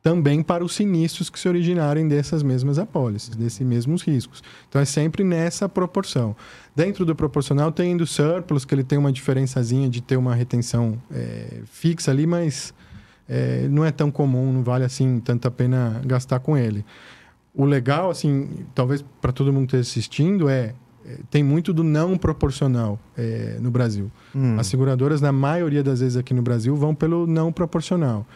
também 0.02 0.42
para 0.42 0.64
os 0.64 0.74
sinistros 0.74 1.28
que 1.28 1.38
se 1.38 1.48
originarem 1.48 2.08
dessas 2.08 2.42
mesmas 2.42 2.78
apólices, 2.78 3.36
desses 3.36 3.60
mesmos 3.60 4.02
riscos. 4.02 4.42
Então, 4.68 4.80
é 4.80 4.86
sempre 4.86 5.22
nessa 5.22 5.68
proporção. 5.68 6.34
Dentro 6.74 7.04
do 7.04 7.14
proporcional, 7.14 7.70
tem 7.70 7.94
do 7.96 8.06
surplus, 8.06 8.64
que 8.64 8.74
ele 8.74 8.84
tem 8.84 8.98
uma 8.98 9.12
diferençazinha 9.12 9.88
de 9.88 10.00
ter 10.00 10.16
uma 10.16 10.34
retenção 10.34 11.00
é, 11.12 11.60
fixa 11.66 12.10
ali, 12.10 12.26
mas 12.26 12.72
é, 13.28 13.68
não 13.68 13.84
é 13.84 13.90
tão 13.90 14.10
comum, 14.10 14.50
não 14.50 14.62
vale 14.62 14.84
assim 14.84 15.20
tanto 15.20 15.46
a 15.46 15.50
pena 15.50 16.00
gastar 16.06 16.38
com 16.38 16.56
ele. 16.56 16.84
O 17.54 17.64
legal, 17.66 18.10
assim, 18.10 18.48
talvez 18.74 19.04
para 19.20 19.32
todo 19.32 19.52
mundo 19.52 19.66
que 19.68 19.76
esteja 19.76 19.90
assistindo, 19.90 20.48
é 20.48 20.54
é, 20.56 20.74
tem 21.30 21.42
muito 21.42 21.72
do 21.72 21.82
não 21.84 22.16
proporcional 22.18 22.98
é, 23.16 23.56
no 23.60 23.70
Brasil. 23.70 24.10
Hum. 24.34 24.58
As 24.58 24.66
seguradoras, 24.66 25.20
na 25.20 25.32
maioria 25.32 25.82
das 25.82 26.00
vezes 26.00 26.16
aqui 26.16 26.32
no 26.34 26.42
Brasil, 26.42 26.74
vão 26.76 26.94
pelo 26.94 27.26
não 27.26 27.52
proporcional, 27.52 28.26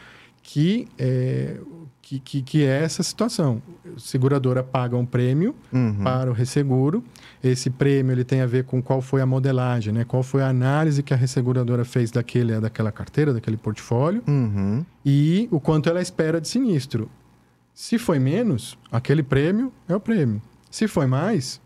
que 0.43 0.87
é, 0.99 1.57
que, 2.03 2.19
que, 2.19 2.43
que 2.43 2.65
é 2.65 2.83
essa 2.83 3.03
situação. 3.05 3.63
A 3.97 3.99
seguradora 4.01 4.63
paga 4.65 4.97
um 4.97 5.07
prêmio 5.07 5.55
Uhum. 5.73 6.03
para 6.03 6.29
o 6.31 6.33
resseguro. 6.35 7.05
Esse 7.43 7.71
prêmio 7.71 8.13
ele 8.13 8.25
tem 8.25 8.41
a 8.41 8.47
ver 8.47 8.65
com 8.65 8.83
qual 8.83 9.01
foi 9.01 9.21
a 9.21 9.27
modelagem, 9.27 9.93
né? 9.95 10.05
qual 10.05 10.23
foi 10.23 10.43
a 10.43 10.49
análise 10.49 11.03
que 11.05 11.15
a 11.15 11.17
resseguradora 11.17 11.85
fez 11.85 12.11
daquele, 12.11 12.59
daquela 12.61 12.91
carteira, 12.91 13.33
daquele 13.33 13.57
portfólio 13.57 14.23
Uhum. 14.27 14.85
e 15.07 15.47
o 15.53 15.61
quanto 15.61 15.89
ela 15.89 16.01
espera 16.03 16.41
de 16.41 16.49
sinistro. 16.49 17.09
Se 17.73 17.97
foi 17.97 18.19
menos, 18.19 18.77
aquele 18.91 19.23
prêmio 19.23 19.73
é 19.89 19.95
o 19.95 20.01
prêmio. 20.01 20.43
Se 20.71 20.89
foi 20.89 21.07
mais, 21.07 21.61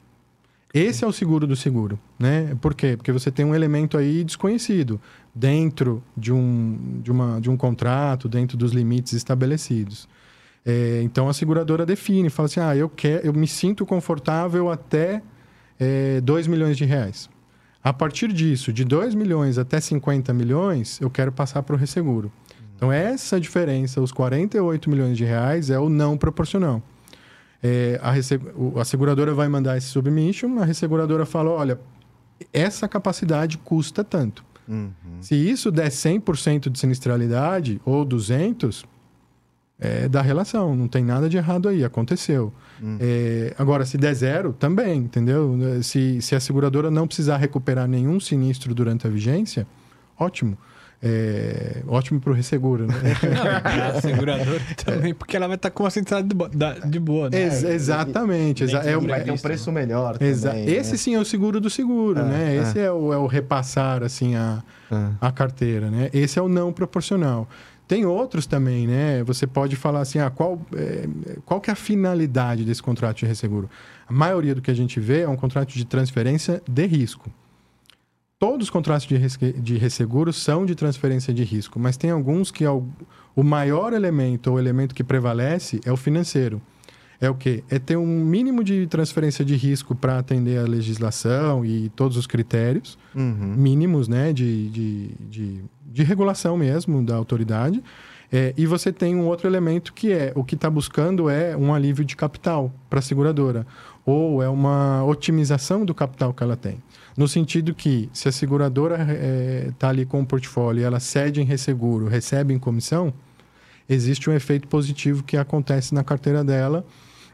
esse 0.75 1.05
é 1.05 1.07
o 1.07 1.13
seguro 1.13 1.47
do 1.47 1.55
seguro, 1.55 1.97
né? 2.19 2.57
Por 2.61 2.75
quê? 2.75 2.97
Porque 2.97 3.13
você 3.13 3.31
tem 3.31 3.45
um 3.45 3.55
elemento 3.55 3.97
aí 3.97 4.25
desconhecido 4.25 5.01
dentro 5.33 6.03
de 6.17 6.33
um, 6.33 7.01
de 7.01 7.13
uma, 7.13 7.41
de 7.41 7.49
um 7.49 7.57
contrato, 7.57 8.29
dentro 8.29 8.57
dos 8.57 8.73
limites 8.73 9.13
estabelecidos. 9.13 10.09
É, 10.67 11.01
então 11.05 11.29
a 11.29 11.33
seguradora 11.33 11.87
define, 11.87 12.29
fala 12.29 12.47
assim: 12.47 12.59
ah, 12.59 12.75
eu, 12.75 12.89
quero, 12.89 13.25
eu 13.25 13.33
me 13.33 13.47
sinto 13.47 13.87
confortável 13.87 14.69
até 14.69 15.23
é, 15.79 16.21
2 16.21 16.49
milhões 16.49 16.77
de 16.77 16.85
reais. 16.85 17.31
A 17.83 17.93
partir 17.93 18.33
disso, 18.33 18.73
de 18.73 18.85
2 18.85 19.15
milhões 19.15 19.59
até 19.59 19.79
50 19.79 20.33
milhões, 20.33 21.01
eu 21.01 21.09
quero 21.09 21.31
passar 21.31 21.63
para 21.63 21.77
o 21.77 21.79
resseguro. 21.79 22.33
Então, 22.75 22.91
essa 22.91 23.39
diferença, 23.39 24.01
os 24.01 24.11
48 24.11 24.91
milhões 24.91 25.17
de 25.17 25.25
reais, 25.25 25.71
é 25.71 25.79
o 25.79 25.89
não 25.89 26.17
proporcional. 26.17 26.83
É, 27.67 27.99
a, 28.03 28.13
a 28.79 28.85
seguradora 28.85 29.33
vai 29.33 29.49
mandar 29.49 29.79
esse 29.79 29.87
submission, 29.87 30.59
a 30.59 30.67
resseguradora 30.67 31.25
fala: 31.25 31.49
olha, 31.49 31.81
essa 32.53 32.87
capacidade 32.87 33.57
custa 33.57 34.05
tanto. 34.05 34.45
Uhum. 34.69 34.93
Se 35.23 35.35
isso 35.35 35.73
der 35.73 35.89
100% 35.89 36.69
de 36.69 36.79
sinistralidade 36.79 37.81
ou 37.83 38.05
200, 38.05 38.85
é 39.79 40.07
da 40.09 40.21
relação, 40.21 40.77
não 40.77 40.87
tem 40.87 41.03
nada 41.03 41.27
de 41.27 41.39
errado 41.39 41.67
aí, 41.69 41.83
aconteceu. 41.83 42.53
Hum. 42.83 42.99
É, 43.01 43.55
agora, 43.59 43.87
se 43.87 43.97
der 43.97 44.15
zero, 44.15 44.53
também, 44.53 44.99
entendeu? 44.99 45.59
Se, 45.83 46.21
se 46.21 46.35
a 46.35 46.41
seguradora 46.41 46.91
não 46.91 47.07
precisar 47.07 47.39
recuperar 47.39 47.89
nenhum 47.89 48.21
sinistro 48.21 48.75
durante 48.75 49.07
a 49.07 49.11
vigência, 49.11 49.67
ótimo. 50.19 50.59
É, 51.03 51.83
ótimo 51.87 52.19
para 52.19 52.31
o 52.31 52.35
resseguro, 52.35 52.87
né? 52.87 52.95
Não, 53.23 53.99
a 53.99 54.01
seguradora 54.01 54.61
também, 54.83 55.13
porque 55.13 55.37
ela 55.37 55.47
vai 55.47 55.57
estar 55.57 55.69
tá 55.69 55.75
com 55.75 55.83
uma 55.83 55.91
centralidade 55.91 56.89
de 56.89 56.99
boa, 56.99 57.29
né? 57.29 57.43
Ex 57.43 57.63
exatamente. 57.63 58.65
Exa 58.65 58.79
é 58.79 58.97
um, 58.97 59.07
vai 59.07 59.23
ter 59.23 59.31
um 59.31 59.37
preço 59.37 59.71
melhor 59.71 60.17
Exa 60.21 60.51
também, 60.51 60.69
Esse 60.69 60.93
né? 60.93 60.97
sim 60.97 61.15
é 61.15 61.21
o 61.21 61.25
seguro 61.25 61.61
do 61.61 61.69
seguro, 61.69 62.21
é, 62.21 62.23
né? 62.23 62.57
É. 62.57 62.63
Esse 62.63 62.79
é 62.79 62.91
o, 62.91 63.13
é 63.13 63.19
o 63.19 63.27
repassar, 63.27 64.03
assim, 64.03 64.35
a, 64.35 64.63
é. 64.91 65.09
a 65.21 65.31
carteira, 65.31 65.91
né? 65.91 66.09
Esse 66.13 66.39
é 66.39 66.43
o 66.43 66.49
não 66.49 66.73
proporcional. 66.73 67.49
Tem 67.87 68.07
outros 68.07 68.47
também, 68.47 68.87
né? 68.87 69.23
Você 69.25 69.47
pode 69.47 69.77
falar 69.77 70.01
assim, 70.01 70.19
ah, 70.19 70.31
qual, 70.31 70.59
é, 70.75 71.07
qual 71.45 71.61
que 71.61 71.69
é 71.69 71.73
a 71.75 71.77
finalidade 71.77 72.65
desse 72.65 72.83
contrato 72.83 73.19
de 73.19 73.27
resseguro? 73.27 73.69
A 74.09 74.13
maioria 74.13 74.55
do 74.55 74.63
que 74.63 74.71
a 74.71 74.75
gente 74.75 74.99
vê 74.99 75.21
é 75.21 75.29
um 75.29 75.37
contrato 75.37 75.75
de 75.75 75.85
transferência 75.85 76.63
de 76.67 76.87
risco. 76.87 77.31
Todos 78.39 78.67
os 78.67 78.71
contratos 78.71 79.07
de, 79.07 79.53
de 79.53 79.77
resseguro 79.77 80.33
são 80.33 80.67
de 80.67 80.75
transferência 80.75 81.33
de 81.33 81.45
risco, 81.45 81.79
mas 81.79 81.97
tem 81.97 82.11
alguns 82.11 82.51
que 82.51 82.65
é 82.65 82.71
o, 82.71 82.85
o 83.35 83.43
maior 83.43 83.93
elemento, 83.93 84.51
ou 84.51 84.59
elemento 84.59 84.95
que 84.95 85.05
prevalece, 85.05 85.81
é 85.85 85.93
o 85.93 85.97
financeiro. 85.97 86.61
É 87.21 87.31
o 87.31 87.35
quê? 87.35 87.63
É 87.71 87.79
ter 87.79 87.97
um 87.97 88.25
mínimo 88.25 88.63
de 88.63 88.87
transferência 88.87 89.45
de 89.45 89.55
risco 89.55 89.95
para 89.95 90.19
atender 90.19 90.59
a 90.59 90.65
legislação 90.65 91.65
e 91.65 91.89
todos 91.91 92.17
os 92.17 92.27
critérios 92.27 92.99
uhum. 93.15 93.55
mínimos 93.57 94.09
né, 94.09 94.33
de, 94.33 94.69
de, 94.69 95.11
de 95.21 95.65
de 95.95 96.03
regulação 96.03 96.57
mesmo 96.57 97.05
da 97.05 97.15
autoridade. 97.15 97.83
É, 98.33 98.53
e 98.57 98.67
você 98.67 98.93
tem 98.93 99.15
um 99.15 99.27
outro 99.27 99.47
elemento 99.47 99.93
que 99.93 100.13
é 100.13 100.33
o 100.35 100.43
que 100.43 100.57
está 100.57 100.69
buscando 100.69 101.31
é 101.31 101.57
um 101.57 101.73
alívio 101.73 102.05
de 102.05 102.17
capital 102.17 102.73
para 102.91 102.99
a 102.99 103.03
seguradora 103.03 103.65
ou 104.05 104.43
é 104.43 104.49
uma 104.49 105.05
otimização 105.05 105.85
do 105.85 105.95
capital 105.95 106.35
que 106.35 106.43
ela 106.43 106.57
tem. 106.57 106.83
No 107.17 107.29
sentido 107.29 107.75
que, 107.75 108.09
se 108.13 108.29
a 108.29 108.33
seguradora 108.33 108.97
está 109.03 109.13
é, 109.13 109.73
tá 109.79 109.89
ali 109.89 110.05
com 110.05 110.21
o 110.21 110.27
portfólio 110.27 110.81
e 110.81 110.85
ela 110.85 110.99
cede 110.99 111.41
em 111.41 111.45
resseguro, 111.45 112.09
recebe 112.09 112.53
em 112.53 112.59
comissão, 112.59 113.13
existe 113.89 114.29
um 114.29 114.33
efeito 114.33 114.67
positivo 114.67 115.23
que 115.23 115.37
acontece 115.37 115.95
na 115.95 116.03
carteira 116.03 116.43
dela 116.43 116.85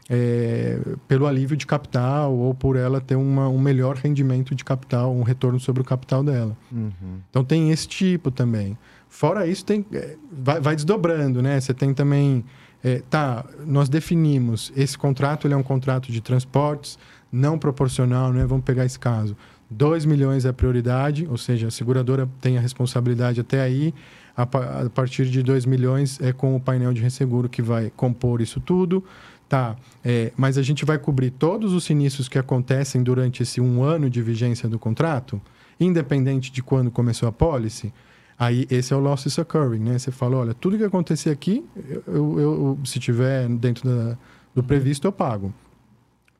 é, 0.09 0.77
pelo 1.07 1.25
alívio 1.25 1.55
de 1.55 1.65
capital 1.65 2.35
ou 2.35 2.53
por 2.53 2.75
ela 2.75 2.99
ter 2.99 3.15
uma, 3.15 3.47
um 3.47 3.57
melhor 3.57 3.95
rendimento 3.95 4.53
de 4.53 4.63
capital, 4.63 5.15
um 5.15 5.23
retorno 5.23 5.57
sobre 5.57 5.81
o 5.81 5.85
capital 5.85 6.21
dela. 6.21 6.55
Uhum. 6.69 7.19
Então 7.29 7.45
tem 7.45 7.71
esse 7.71 7.87
tipo 7.87 8.29
também. 8.29 8.77
Fora 9.07 9.47
isso, 9.47 9.63
tem, 9.63 9.85
é, 9.93 10.17
vai, 10.31 10.59
vai 10.59 10.75
desdobrando, 10.75 11.41
né? 11.41 11.59
Você 11.59 11.73
tem 11.73 11.93
também. 11.93 12.43
É, 12.83 13.01
tá, 13.09 13.45
nós 13.65 13.87
definimos 13.87 14.73
esse 14.75 14.97
contrato, 14.97 15.47
ele 15.47 15.53
é 15.53 15.57
um 15.57 15.63
contrato 15.63 16.11
de 16.11 16.19
transportes 16.19 16.97
não 17.31 17.57
proporcional, 17.57 18.33
né? 18.33 18.45
Vamos 18.45 18.65
pegar 18.65 18.85
esse 18.85 18.99
caso. 18.99 19.37
2 19.71 20.03
milhões 20.03 20.43
é 20.43 20.49
a 20.49 20.53
prioridade, 20.53 21.25
ou 21.29 21.37
seja, 21.37 21.67
a 21.67 21.71
seguradora 21.71 22.29
tem 22.41 22.57
a 22.57 22.61
responsabilidade 22.61 23.39
até 23.39 23.61
aí. 23.61 23.93
A, 24.35 24.43
a 24.43 24.89
partir 24.89 25.25
de 25.25 25.41
2 25.41 25.65
milhões 25.65 26.19
é 26.21 26.33
com 26.33 26.55
o 26.55 26.59
painel 26.59 26.91
de 26.93 27.01
resseguro 27.01 27.47
que 27.47 27.61
vai 27.61 27.89
compor 27.95 28.41
isso 28.41 28.59
tudo. 28.59 29.03
Tá, 29.47 29.75
é, 30.03 30.31
mas 30.37 30.57
a 30.57 30.61
gente 30.61 30.85
vai 30.85 30.97
cobrir 30.97 31.29
todos 31.31 31.73
os 31.73 31.83
sinistros 31.83 32.29
que 32.29 32.37
acontecem 32.37 33.03
durante 33.03 33.43
esse 33.43 33.59
um 33.59 33.83
ano 33.83 34.09
de 34.09 34.21
vigência 34.21 34.67
do 34.69 34.79
contrato, 34.79 35.41
independente 35.77 36.51
de 36.51 36.63
quando 36.63 36.89
começou 36.89 37.27
a 37.27 37.33
policy. 37.33 37.93
Aí, 38.39 38.65
esse 38.69 38.93
é 38.93 38.95
o 38.95 38.99
losses 38.99 39.37
occurring, 39.37 39.79
né? 39.79 39.99
Você 39.99 40.09
fala, 40.09 40.37
olha, 40.37 40.53
tudo 40.53 40.77
que 40.77 40.83
acontecer 40.83 41.29
aqui, 41.29 41.65
eu, 42.07 42.39
eu, 42.39 42.39
eu 42.39 42.79
se 42.85 42.97
tiver 42.97 43.47
dentro 43.49 43.87
da, 43.89 44.17
do 44.55 44.63
previsto, 44.63 45.05
eu 45.05 45.11
pago. 45.11 45.53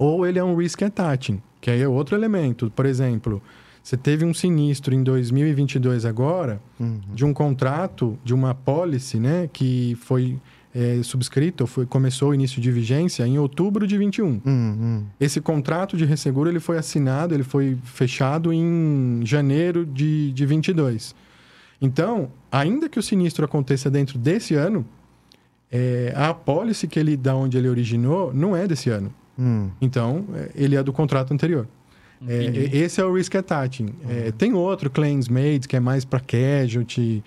Ou 0.02 0.26
ele 0.26 0.40
é 0.40 0.44
um 0.44 0.56
risk 0.56 0.82
attaching, 0.82 1.40
que 1.62 1.70
aí 1.70 1.80
é 1.80 1.88
outro 1.88 2.16
elemento. 2.16 2.72
Por 2.76 2.88
exemplo, 2.88 3.40
você 3.84 3.96
teve 3.96 4.26
um 4.26 4.34
sinistro 4.34 4.96
em 4.96 5.04
2022 5.04 6.06
agora, 6.06 6.60
uhum. 6.80 7.00
de 7.14 7.24
um 7.24 7.32
contrato, 7.32 8.18
de 8.24 8.34
uma 8.34 8.56
policy, 8.56 9.20
né? 9.20 9.48
Que 9.54 9.96
foi 10.02 10.40
é, 10.74 11.04
subscrito, 11.04 11.68
foi, 11.68 11.86
começou 11.86 12.30
o 12.30 12.34
início 12.34 12.60
de 12.60 12.72
vigência 12.72 13.28
em 13.28 13.38
outubro 13.38 13.86
de 13.86 13.96
21. 13.96 14.26
Hum, 14.26 14.42
hum. 14.44 15.04
Esse 15.20 15.40
contrato 15.40 15.96
de 15.96 16.04
resseguro 16.04 16.50
ele 16.50 16.60
foi 16.60 16.80
assinado, 16.80 17.36
ele 17.36 17.44
foi 17.44 17.78
fechado 17.84 18.52
em 18.52 19.22
janeiro 19.24 19.86
de, 19.86 20.32
de 20.32 20.46
22. 20.48 21.14
Então, 21.80 22.32
ainda 22.52 22.90
que 22.90 22.98
o 22.98 23.04
sinistro 23.04 23.46
aconteça 23.46 23.88
dentro 23.88 24.18
desse 24.18 24.56
ano, 24.56 24.84
é, 25.72 26.12
a 26.16 26.30
apólice 26.30 26.88
que 26.88 27.00
ele 27.00 27.16
da 27.16 27.36
onde 27.36 27.56
ele 27.56 27.70
originou 27.70 28.34
não 28.34 28.56
é 28.56 28.68
desse 28.68 28.90
ano. 28.90 29.14
Hum. 29.42 29.72
Então, 29.82 30.24
é, 30.36 30.52
ele 30.54 30.76
é 30.76 30.84
do 30.84 30.94
contrato 30.94 31.34
anterior. 31.34 31.68
É, 32.28 32.78
esse 32.78 33.02
é 33.02 33.04
o 33.04 33.12
risk 33.16 33.34
attaching. 33.34 33.88
É, 34.08 34.26
uhum. 34.26 34.32
tem 34.34 34.54
outro, 34.54 34.92
claims 34.92 35.28
made, 35.28 35.68
que 35.68 35.76
é 35.76 35.80
mais 35.80 36.06
para 36.06 36.20
casualty, 36.20 37.24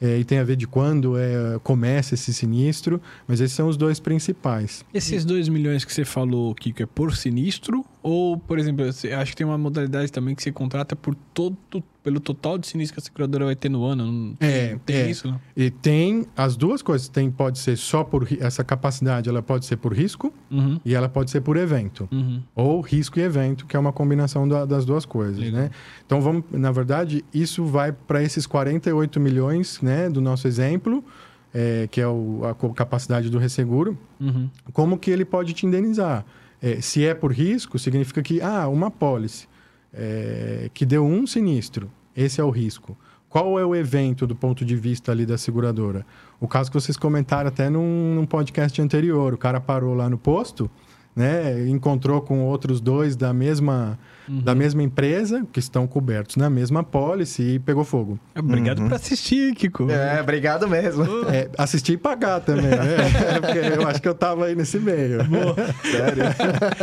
é, 0.00 0.18
e 0.18 0.24
tem 0.24 0.38
a 0.38 0.44
ver 0.44 0.54
de 0.54 0.66
quando 0.66 1.18
é, 1.18 1.58
começa 1.64 2.14
esse 2.14 2.32
sinistro, 2.32 3.00
mas 3.26 3.40
esses 3.40 3.56
são 3.56 3.66
os 3.66 3.76
dois 3.76 3.98
principais. 3.98 4.84
Esses 4.94 5.24
2 5.24 5.48
milhões 5.48 5.84
que 5.84 5.92
você 5.92 6.04
falou, 6.04 6.54
Kiko, 6.54 6.82
é 6.82 6.86
por 6.86 7.16
sinistro? 7.16 7.84
Ou, 8.08 8.38
por 8.38 8.56
exemplo, 8.56 8.84
acho 8.86 9.30
que 9.32 9.36
tem 9.36 9.44
uma 9.44 9.58
modalidade 9.58 10.12
também 10.12 10.32
que 10.32 10.40
você 10.40 10.52
contrata 10.52 10.94
por 10.94 11.12
todo 11.34 11.56
pelo 12.04 12.20
total 12.20 12.56
de 12.56 12.68
sinistro 12.68 12.94
que 12.94 13.00
a 13.00 13.02
seguradora 13.02 13.46
vai 13.46 13.56
ter 13.56 13.68
no 13.68 13.84
ano. 13.84 14.06
Não 14.06 14.36
é, 14.38 14.78
tem 14.86 14.96
é. 14.96 15.10
isso, 15.10 15.26
não? 15.26 15.40
E 15.56 15.70
tem 15.72 16.24
as 16.36 16.56
duas 16.56 16.82
coisas. 16.82 17.08
Tem, 17.08 17.28
pode 17.28 17.58
ser 17.58 17.76
só 17.76 18.04
por... 18.04 18.28
Essa 18.38 18.62
capacidade, 18.62 19.28
ela 19.28 19.42
pode 19.42 19.66
ser 19.66 19.78
por 19.78 19.92
risco 19.92 20.32
uhum. 20.48 20.78
e 20.84 20.94
ela 20.94 21.08
pode 21.08 21.32
ser 21.32 21.40
por 21.40 21.56
evento. 21.56 22.08
Uhum. 22.12 22.40
Ou 22.54 22.80
risco 22.80 23.18
e 23.18 23.22
evento, 23.22 23.66
que 23.66 23.76
é 23.76 23.80
uma 23.80 23.92
combinação 23.92 24.46
da, 24.46 24.64
das 24.64 24.84
duas 24.84 25.04
coisas, 25.04 25.40
Legal. 25.40 25.62
né? 25.62 25.70
Então, 26.06 26.20
vamos... 26.20 26.44
Na 26.52 26.70
verdade, 26.70 27.24
isso 27.34 27.64
vai 27.64 27.90
para 27.90 28.22
esses 28.22 28.46
48 28.46 29.18
milhões, 29.18 29.80
né? 29.82 30.08
Do 30.08 30.20
nosso 30.20 30.46
exemplo, 30.46 31.04
é, 31.52 31.88
que 31.90 32.00
é 32.00 32.06
o, 32.06 32.42
a 32.44 32.72
capacidade 32.72 33.28
do 33.28 33.38
resseguro. 33.38 33.98
Uhum. 34.20 34.48
Como 34.72 34.96
que 34.96 35.10
ele 35.10 35.24
pode 35.24 35.52
te 35.54 35.66
indenizar? 35.66 36.24
É, 36.66 36.80
se 36.80 37.06
é 37.06 37.14
por 37.14 37.32
risco, 37.32 37.78
significa 37.78 38.20
que, 38.20 38.40
ah, 38.40 38.66
uma 38.66 38.90
pólice 38.90 39.46
é, 39.94 40.68
que 40.74 40.84
deu 40.84 41.06
um 41.06 41.24
sinistro, 41.24 41.88
esse 42.16 42.40
é 42.40 42.44
o 42.44 42.50
risco. 42.50 42.98
Qual 43.28 43.56
é 43.56 43.64
o 43.64 43.72
evento 43.72 44.26
do 44.26 44.34
ponto 44.34 44.64
de 44.64 44.74
vista 44.74 45.12
ali 45.12 45.24
da 45.24 45.38
seguradora? 45.38 46.04
O 46.40 46.48
caso 46.48 46.68
que 46.68 46.80
vocês 46.80 46.96
comentaram 46.96 47.46
até 47.46 47.70
num, 47.70 48.16
num 48.16 48.26
podcast 48.26 48.82
anterior, 48.82 49.32
o 49.32 49.38
cara 49.38 49.60
parou 49.60 49.94
lá 49.94 50.10
no 50.10 50.18
posto, 50.18 50.68
né, 51.16 51.66
encontrou 51.66 52.20
com 52.20 52.44
outros 52.44 52.78
dois 52.78 53.16
da 53.16 53.32
mesma, 53.32 53.98
uhum. 54.28 54.40
da 54.40 54.54
mesma 54.54 54.82
empresa, 54.82 55.46
que 55.50 55.58
estão 55.58 55.86
cobertos 55.86 56.36
na 56.36 56.50
mesma 56.50 56.84
pólice 56.84 57.42
e 57.42 57.58
pegou 57.58 57.84
fogo. 57.84 58.20
Obrigado 58.38 58.80
uhum. 58.80 58.88
por 58.88 58.94
assistir, 58.94 59.54
Kiko. 59.54 59.90
É, 59.90 60.20
obrigado 60.20 60.68
mesmo. 60.68 61.04
É, 61.30 61.48
assistir 61.56 61.94
e 61.94 61.96
pagar 61.96 62.40
também, 62.40 62.66
né? 62.66 62.96
Porque 63.40 63.80
eu 63.80 63.88
acho 63.88 64.02
que 64.02 64.08
eu 64.08 64.14
tava 64.14 64.44
aí 64.44 64.54
nesse 64.54 64.78
meio. 64.78 65.24
Boa. 65.24 65.56
Sério. 65.82 66.24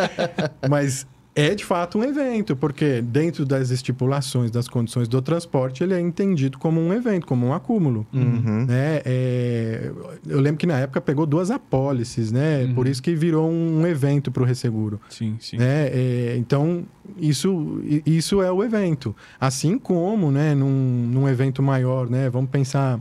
Mas 0.67 1.06
é 1.36 1.56
de 1.56 1.65
fato 1.65 1.98
um 1.98 2.04
evento, 2.04 2.56
porque 2.56 3.02
dentro 3.02 3.46
das 3.46 3.72
estipulações 3.72 4.52
das 4.52 4.67
condições 4.67 5.08
do 5.08 5.22
transporte, 5.22 5.84
ele 5.84 5.93
é 5.93 6.00
entendido 6.00 6.58
como 6.58 6.80
um 6.80 6.93
evento, 6.93 7.26
como 7.26 7.48
um 7.48 7.54
acúmulo. 7.54 8.06
Uhum. 8.13 8.65
Né? 8.65 9.02
É, 9.04 9.91
eu 10.28 10.39
lembro 10.39 10.58
que 10.58 10.67
na 10.67 10.80
época 10.80 11.02
pegou 11.02 11.26
duas 11.26 11.50
apólices, 11.50 12.32
né? 12.32 12.63
Uhum. 12.63 12.76
Por 12.76 12.88
isso 12.88 13.02
que 13.02 13.15
virou 13.15 13.50
um 13.50 13.86
evento 13.88 14.32
para 14.32 14.43
o 14.43 14.46
resseguro. 14.46 15.02
Sim, 15.10 15.36
sim. 15.39 15.58
Né? 15.58 15.88
É, 15.88 16.36
então, 16.38 16.86
isso, 17.17 17.82
isso 18.06 18.41
é 18.41 18.52
o 18.52 18.63
evento. 18.63 19.15
Assim 19.39 19.80
como 19.80 20.32
né, 20.32 20.54
num, 20.54 21.10
num 21.12 21.28
evento 21.28 21.63
maior, 21.63 22.10
né? 22.10 22.30
Vamos 22.30 22.52
pensar 22.52 23.00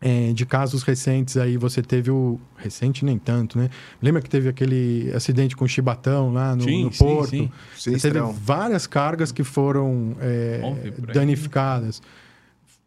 é, 0.00 0.32
de 0.32 0.46
casos 0.46 0.84
recentes 0.84 1.36
aí, 1.36 1.56
você 1.56 1.82
teve 1.82 2.10
o. 2.10 2.38
Recente 2.56 3.04
nem 3.04 3.18
tanto, 3.18 3.58
né? 3.58 3.68
Lembra 4.00 4.22
que 4.22 4.30
teve 4.30 4.48
aquele 4.48 5.12
acidente 5.14 5.56
com 5.56 5.66
chibatão 5.66 6.32
lá 6.32 6.54
no, 6.54 6.62
sim, 6.62 6.84
no 6.84 6.90
Porto? 6.90 7.30
Sim, 7.30 7.50
sim. 7.76 7.98
Você 7.98 8.12
teve 8.12 8.20
várias 8.40 8.86
cargas 8.86 9.32
que 9.32 9.42
foram 9.42 10.16
é, 10.20 10.60
danificadas. 11.12 12.00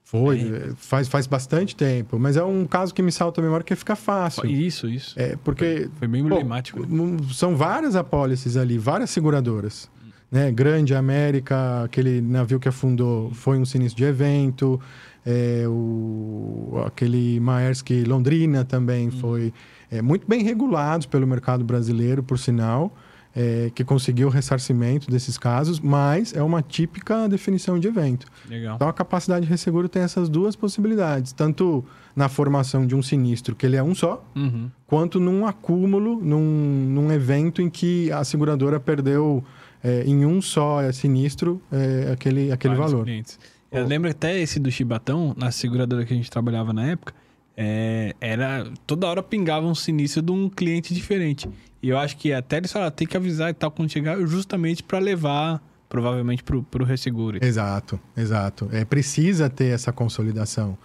Foi, 0.05 0.39
é, 0.41 0.73
faz, 0.75 1.07
faz 1.07 1.25
bastante 1.25 1.73
tempo. 1.73 2.19
Mas 2.19 2.35
é 2.35 2.43
um 2.43 2.65
caso 2.65 2.93
que 2.93 3.01
me 3.01 3.11
salta 3.11 3.39
a 3.39 3.43
memória 3.43 3.63
que 3.63 3.75
fica 3.75 3.95
fácil. 3.95 4.45
Isso, 4.45 4.87
isso. 4.87 5.17
É, 5.19 5.37
porque. 5.43 5.79
Foi, 5.79 5.91
foi 5.99 6.07
bem 6.07 6.21
emblemático. 6.21 6.85
Pô, 6.85 7.33
são 7.33 7.57
várias 7.57 7.95
apólices 7.95 8.55
ali, 8.55 8.77
várias 8.77 9.09
seguradoras. 9.09 9.89
Né? 10.29 10.49
Grande 10.49 10.95
América, 10.95 11.83
aquele 11.83 12.21
navio 12.21 12.57
que 12.57 12.69
afundou, 12.69 13.31
foi 13.33 13.57
um 13.57 13.65
sinistro 13.65 13.97
de 13.97 14.05
evento 14.05 14.79
é, 15.25 15.63
o, 15.67 16.83
aquele 16.85 17.39
Maersk 17.39 17.89
Londrina 18.07 18.63
também 18.65 19.05
uhum. 19.05 19.11
foi 19.19 19.53
é, 19.91 20.01
muito 20.01 20.27
bem 20.27 20.43
regulados 20.43 21.05
pelo 21.05 21.27
mercado 21.27 21.63
brasileiro, 21.63 22.23
por 22.23 22.37
sinal. 22.39 22.95
é, 23.33 23.71
que 23.73 23.83
conseguiu 23.85 24.27
o 24.27 24.29
ressarcimento 24.29 25.09
desses 25.09 25.37
casos, 25.37 25.79
mas 25.79 26.33
é 26.35 26.43
uma 26.43 26.61
típica 26.61 27.29
definição 27.29 27.79
de 27.79 27.87
evento. 27.87 28.27
Legal. 28.49 28.75
Então 28.75 28.89
a 28.89 28.93
capacidade 28.93 29.45
de 29.45 29.49
resseguro 29.49 29.87
tem 29.87 30.01
essas 30.01 30.27
duas 30.27 30.53
possibilidades, 30.53 31.31
tanto 31.31 31.81
na 32.13 32.27
formação 32.27 32.85
de 32.85 32.93
um 32.93 33.01
sinistro, 33.01 33.55
que 33.55 33.65
ele 33.65 33.77
é 33.77 33.83
um 33.83 33.95
só, 33.95 34.21
Uhum. 34.35 34.69
quanto 34.85 35.17
num 35.17 35.45
acúmulo, 35.47 36.19
num, 36.21 36.41
num 36.89 37.09
evento 37.09 37.61
em 37.61 37.69
que 37.69 38.11
a 38.11 38.21
seguradora 38.25 38.81
perdeu 38.81 39.41
é, 39.81 40.03
em 40.05 40.25
um 40.25 40.41
só 40.41 40.81
é, 40.81 40.91
sinistro 40.91 41.61
é, 41.71 42.11
aquele, 42.11 42.51
aquele 42.51 42.75
Vários 42.75 42.91
valor. 42.91 43.05
clientes. 43.05 43.39
Eu 43.71 43.85
lembro 43.85 44.09
até 44.09 44.37
esse 44.39 44.59
do 44.59 44.69
Chibatão, 44.69 45.33
na 45.37 45.49
seguradora 45.49 46.05
que 46.05 46.13
a 46.13 46.15
gente 46.15 46.29
trabalhava 46.29 46.73
na 46.73 46.87
época, 46.87 47.13
é, 47.55 48.13
era 48.19 48.69
toda 48.85 49.07
hora 49.07 49.23
pingava 49.23 49.65
um 49.65 49.75
sinistro 49.75 50.21
de 50.21 50.31
um 50.31 50.49
cliente 50.49 50.93
diferente. 50.93 51.49
E 51.81 51.89
eu 51.89 51.97
acho 51.97 52.17
que 52.17 52.33
até 52.33 52.57
eles 52.57 52.71
falaram, 52.71 52.91
tem 52.91 53.07
que 53.07 53.15
avisar 53.15 53.49
e 53.49 53.53
tal 53.53 53.71
quando 53.71 53.89
chegar, 53.89 54.19
justamente 54.27 54.83
para 54.83 54.99
levar, 54.99 55.61
provavelmente, 55.87 56.43
pro, 56.43 56.63
pro 56.63 56.83
resseguro. 56.83 57.39
Exato, 57.41 57.99
exato. 58.15 58.69
É, 58.73 58.83
precisa 58.83 59.49
ter 59.49 59.73
essa 59.73 59.91
consolidação. 59.91 60.77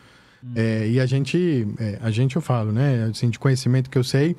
É, 0.55 0.89
e 0.89 1.01
a 1.01 1.07
gente, 1.07 1.67
é, 1.79 1.99
a 2.01 2.11
gente 2.11 2.37
eu 2.37 2.43
falo, 2.43 2.71
né? 2.71 3.09
Assim, 3.11 3.29
de 3.29 3.39
conhecimento 3.39 3.91
que 3.91 3.99
eu 3.99 4.05
sei, 4.05 4.37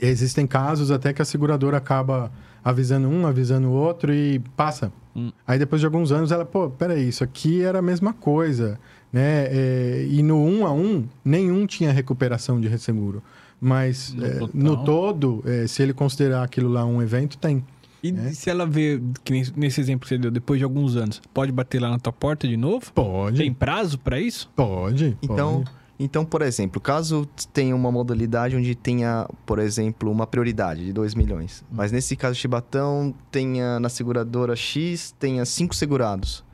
existem 0.00 0.46
casos 0.46 0.90
até 0.90 1.12
que 1.12 1.22
a 1.22 1.24
seguradora 1.24 1.76
acaba 1.76 2.32
avisando 2.64 3.08
um, 3.08 3.26
avisando 3.26 3.68
o 3.68 3.72
outro 3.72 4.12
e 4.14 4.38
passa. 4.56 4.90
Hum. 5.14 5.30
Aí 5.46 5.58
depois 5.58 5.80
de 5.80 5.86
alguns 5.86 6.10
anos 6.10 6.32
ela, 6.32 6.44
pô, 6.44 6.70
peraí, 6.70 7.08
isso 7.08 7.22
aqui 7.22 7.62
era 7.62 7.78
a 7.78 7.82
mesma 7.82 8.12
coisa, 8.12 8.78
né? 9.12 9.46
É, 9.50 10.06
e 10.10 10.22
no 10.22 10.42
um 10.44 10.66
a 10.66 10.72
um, 10.72 11.04
nenhum 11.24 11.66
tinha 11.66 11.92
recuperação 11.92 12.60
de 12.60 12.66
resseguro. 12.68 13.22
Mas 13.60 14.12
No 14.12 14.26
é, 14.26 14.40
no 14.52 14.84
todo, 14.84 15.42
é, 15.46 15.66
se 15.66 15.82
ele 15.82 15.92
considerar 15.94 16.42
aquilo 16.42 16.68
lá 16.68 16.84
um 16.84 17.00
evento, 17.00 17.38
tem. 17.38 17.64
E 18.02 18.10
É. 18.10 18.32
se 18.32 18.50
ela 18.50 18.66
vê, 18.66 19.00
que 19.22 19.42
nesse 19.56 19.80
exemplo 19.80 20.02
que 20.02 20.08
você 20.08 20.18
deu, 20.18 20.30
depois 20.30 20.58
de 20.58 20.64
alguns 20.64 20.96
anos, 20.96 21.22
pode 21.32 21.50
bater 21.50 21.80
lá 21.80 21.88
na 21.88 21.98
tua 21.98 22.12
porta 22.12 22.46
de 22.46 22.56
novo? 22.56 22.92
Pode, 22.92 23.38
Tem 23.38 23.52
prazo 23.54 23.98
para 23.98 24.20
isso? 24.20 24.50
pode. 24.54 25.16
Então, 25.22 25.62
pode. 25.64 25.70
Então, 25.98 26.24
por 26.24 26.42
exemplo, 26.42 26.80
caso 26.80 27.26
tenha 27.52 27.74
uma 27.74 27.90
modalidade 27.92 28.56
onde 28.56 28.74
tenha, 28.74 29.28
por 29.46 29.58
exemplo, 29.58 30.10
uma 30.10 30.26
prioridade 30.26 30.84
de 30.84 30.92
2 30.92 31.14
milhões, 31.14 31.64
mas 31.70 31.92
nesse 31.92 32.16
caso 32.16 32.34
Chibatão 32.34 33.14
tenha 33.30 33.78
na 33.78 33.88
seguradora 33.88 34.56
X, 34.56 35.14
tenha 35.18 35.44
cinco 35.44 35.74
segurados. 35.74 36.44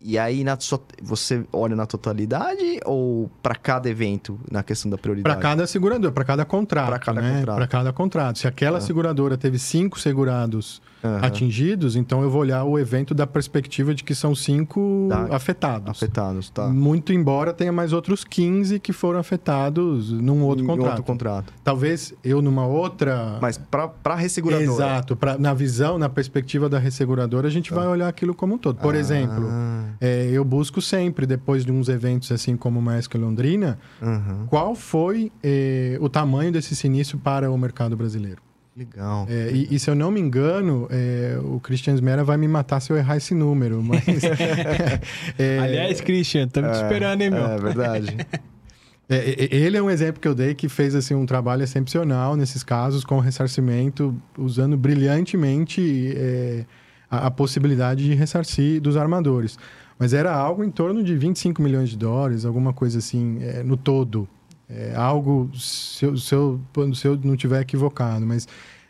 E, 0.00 0.18
aí 0.18 0.42
na 0.42 0.58
sua- 0.58 0.82
você 1.00 1.44
olha 1.52 1.76
na 1.76 1.86
totalidade 1.86 2.80
ou 2.84 3.30
para 3.40 3.54
cada 3.54 3.88
evento 3.88 4.40
na 4.50 4.62
questão 4.62 4.90
da 4.90 4.98
prioridade? 4.98 5.32
Para 5.32 5.40
cada 5.40 5.64
seguradora, 5.66 6.12
para 6.12 6.24
cada 6.24 6.44
contrato. 6.44 6.86
Pra 6.88 6.98
cada 6.98 7.20
né? 7.22 7.38
contrato. 7.38 7.56
Para 7.56 7.66
cada 7.68 7.92
contrato. 7.92 8.38
Se 8.40 8.48
aquela 8.48 8.78
Ah. 8.78 8.80
seguradora 8.80 9.36
teve 9.36 9.58
cinco 9.60 10.00
segurados 10.00 10.82
Aham. 11.06 11.20
atingidos, 11.26 11.96
então 11.96 12.22
eu 12.22 12.30
vou 12.30 12.40
olhar 12.40 12.64
o 12.64 12.78
evento 12.78 13.14
da 13.14 13.26
perspectiva 13.26 13.94
de 13.94 14.02
que 14.04 14.14
são 14.14 14.34
cinco 14.34 15.06
Tá. 15.08 15.28
afetados. 15.30 15.90
afetados, 15.90 16.50
tá? 16.50 16.68
Muito 16.68 17.12
embora 17.12 17.52
tenha 17.52 17.72
mais 17.72 17.92
outros 17.92 18.24
15 18.24 18.78
que 18.80 18.92
foram 18.92 19.18
afetados 19.18 20.10
num 20.12 20.42
outro 20.42 20.64
Em 20.64 20.66
contrato. 20.66 20.88
outro 20.88 21.02
contrato. 21.04 21.52
Talvez 21.62 22.14
eu 22.24 22.42
numa 22.42 22.66
outra. 22.66 23.38
Mas 23.40 23.56
para 23.58 23.88
para 23.88 24.14
resseguradora. 24.14 24.70
Exato. 24.70 25.16
Pra, 25.16 25.38
na 25.38 25.54
visão, 25.54 25.98
na 25.98 26.08
perspectiva 26.08 26.68
da 26.68 26.78
resseguradora, 26.78 27.46
a 27.48 27.50
gente 27.50 27.72
vai 27.72 27.86
olhar 27.86 28.08
aquilo 28.08 28.34
como 28.34 28.54
um 28.54 28.58
todo. 28.58 28.76
Por 28.78 28.94
Ah, 28.94 28.98
exemplo, 28.98 29.46
é, 30.00 30.28
eu 30.30 30.44
busco 30.44 30.80
sempre, 30.80 31.26
depois 31.26 31.64
de 31.64 31.72
uns 31.72 31.88
eventos 31.88 32.30
assim 32.32 32.56
como 32.56 32.78
o 32.78 32.82
Maesca 32.82 33.18
Londrina, 33.18 33.78
aham. 34.02 34.46
qual 34.48 34.74
foi 34.74 35.30
eh, 35.42 35.98
o 36.00 36.08
tamanho 36.08 36.52
desse 36.52 36.74
sinistro 36.76 37.18
para 37.18 37.50
o 37.50 37.58
mercado 37.58 37.96
brasileiro. 37.96 38.40
Legal. 38.76 39.26
É, 39.30 39.50
e, 39.52 39.74
e 39.74 39.78
se 39.78 39.88
eu 39.88 39.94
não 39.94 40.10
me 40.10 40.20
engano, 40.20 40.86
é, 40.90 41.38
o 41.42 41.58
Christian 41.58 41.94
Smera 41.94 42.22
vai 42.22 42.36
me 42.36 42.46
matar 42.46 42.78
se 42.80 42.92
eu 42.92 42.96
errar 42.96 43.16
esse 43.16 43.34
número, 43.34 43.82
mas... 43.82 44.04
é, 45.38 45.58
Aliás, 45.58 46.02
Christian, 46.02 46.44
estamos 46.44 46.76
te 46.76 46.82
esperando, 46.82 47.22
hein, 47.22 47.30
meu? 47.30 47.46
É 47.46 47.56
verdade. 47.56 48.14
é, 49.08 49.16
é, 49.16 49.56
ele 49.56 49.78
é 49.78 49.82
um 49.82 49.88
exemplo 49.88 50.20
que 50.20 50.28
eu 50.28 50.34
dei 50.34 50.54
que 50.54 50.68
fez 50.68 50.94
assim, 50.94 51.14
um 51.14 51.24
trabalho 51.24 51.62
excepcional 51.62 52.36
nesses 52.36 52.62
casos, 52.62 53.02
com 53.02 53.18
ressarcimento, 53.18 54.14
usando 54.36 54.76
brilhantemente 54.76 56.12
é, 56.14 56.66
a, 57.10 57.28
a 57.28 57.30
possibilidade 57.30 58.04
de 58.04 58.12
ressarcir 58.12 58.78
dos 58.82 58.94
armadores. 58.98 59.58
Mas 59.98 60.12
era 60.12 60.34
algo 60.34 60.62
em 60.62 60.70
torno 60.70 61.02
de 61.02 61.16
25 61.16 61.62
milhões 61.62 61.88
de 61.88 61.96
dólares, 61.96 62.44
alguma 62.44 62.74
coisa 62.74 62.98
assim, 62.98 63.38
é, 63.40 63.62
no 63.62 63.78
todo. 63.78 64.28
É, 64.68 64.94
algo, 64.96 65.50
se 65.54 66.04
eu, 66.04 66.16
se, 66.16 66.34
eu, 66.34 66.60
se 66.94 67.06
eu 67.06 67.18
não 67.22 67.36
tiver 67.36 67.60
equivocado, 67.60 68.26
mas 68.26 68.48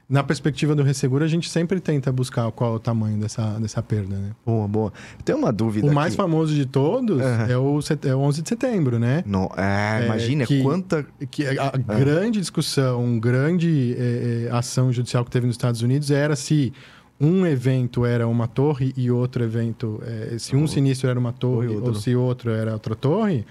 na 0.09 0.23
perspectiva 0.23 0.75
do 0.75 0.83
resseguro, 0.85 1.25
a 1.25 1.29
gente 1.29 1.51
sempre 1.51 1.81
tenta 1.81 2.11
buscar 2.13 2.51
qual 2.53 2.75
é 2.75 2.77
o 2.77 2.79
tamanho 2.79 3.19
dessa, 3.19 3.59
dessa 3.61 3.83
perda, 3.83 4.17
né? 4.17 4.31
boa, 4.47 4.67
boa. 4.69 4.93
Tem 5.25 5.35
uma 5.35 5.53
dúvida 5.53 5.91
O 5.91 5.93
mais 5.95 6.13
aqui. 6.15 6.17
famoso 6.17 6.55
de 6.55 6.65
todos 6.65 7.21
Aham. 7.21 7.47
é, 7.51 7.57
o, 7.59 7.83
set- 7.83 8.07
é 8.07 8.15
o 8.15 8.21
11 8.21 8.41
de 8.43 8.49
setembro, 8.49 8.99
né? 9.01 9.23
No, 9.27 9.51
é, 9.57 10.03
É, 10.03 10.07
imagina 10.07 10.47
que- 10.47 10.63
quanta. 10.63 11.05
que 11.31 11.45
a, 11.47 11.67
a 11.67 11.77
grande 11.77 12.39
discussão, 12.41 13.19
grande 13.19 13.95
eh, 13.99 14.47
eh, 14.47 14.57
ação 14.57 14.93
judicial 14.93 15.25
que 15.25 15.31
teve 15.31 15.47
nos 15.47 15.55
Estados 15.57 15.83
Unidos 15.83 16.11
era 16.11 16.37
se 16.37 16.73
um 17.21 17.45
evento 17.45 18.07
era 18.07 18.29
uma 18.29 18.47
torre 18.47 18.95
e 18.97 19.11
outro 19.11 19.43
evento, 19.43 20.01
eh, 20.07 20.37
se 20.39 20.55
um 20.55 20.67
sinistro 20.69 21.11
era 21.11 21.19
uma 21.19 21.33
torre 21.33 21.67
ou 21.69 21.77
outro. 21.77 21.95
se 21.97 22.15
outro 22.15 22.51
era 22.53 22.73
outra 22.75 22.95
torre, 22.95 23.45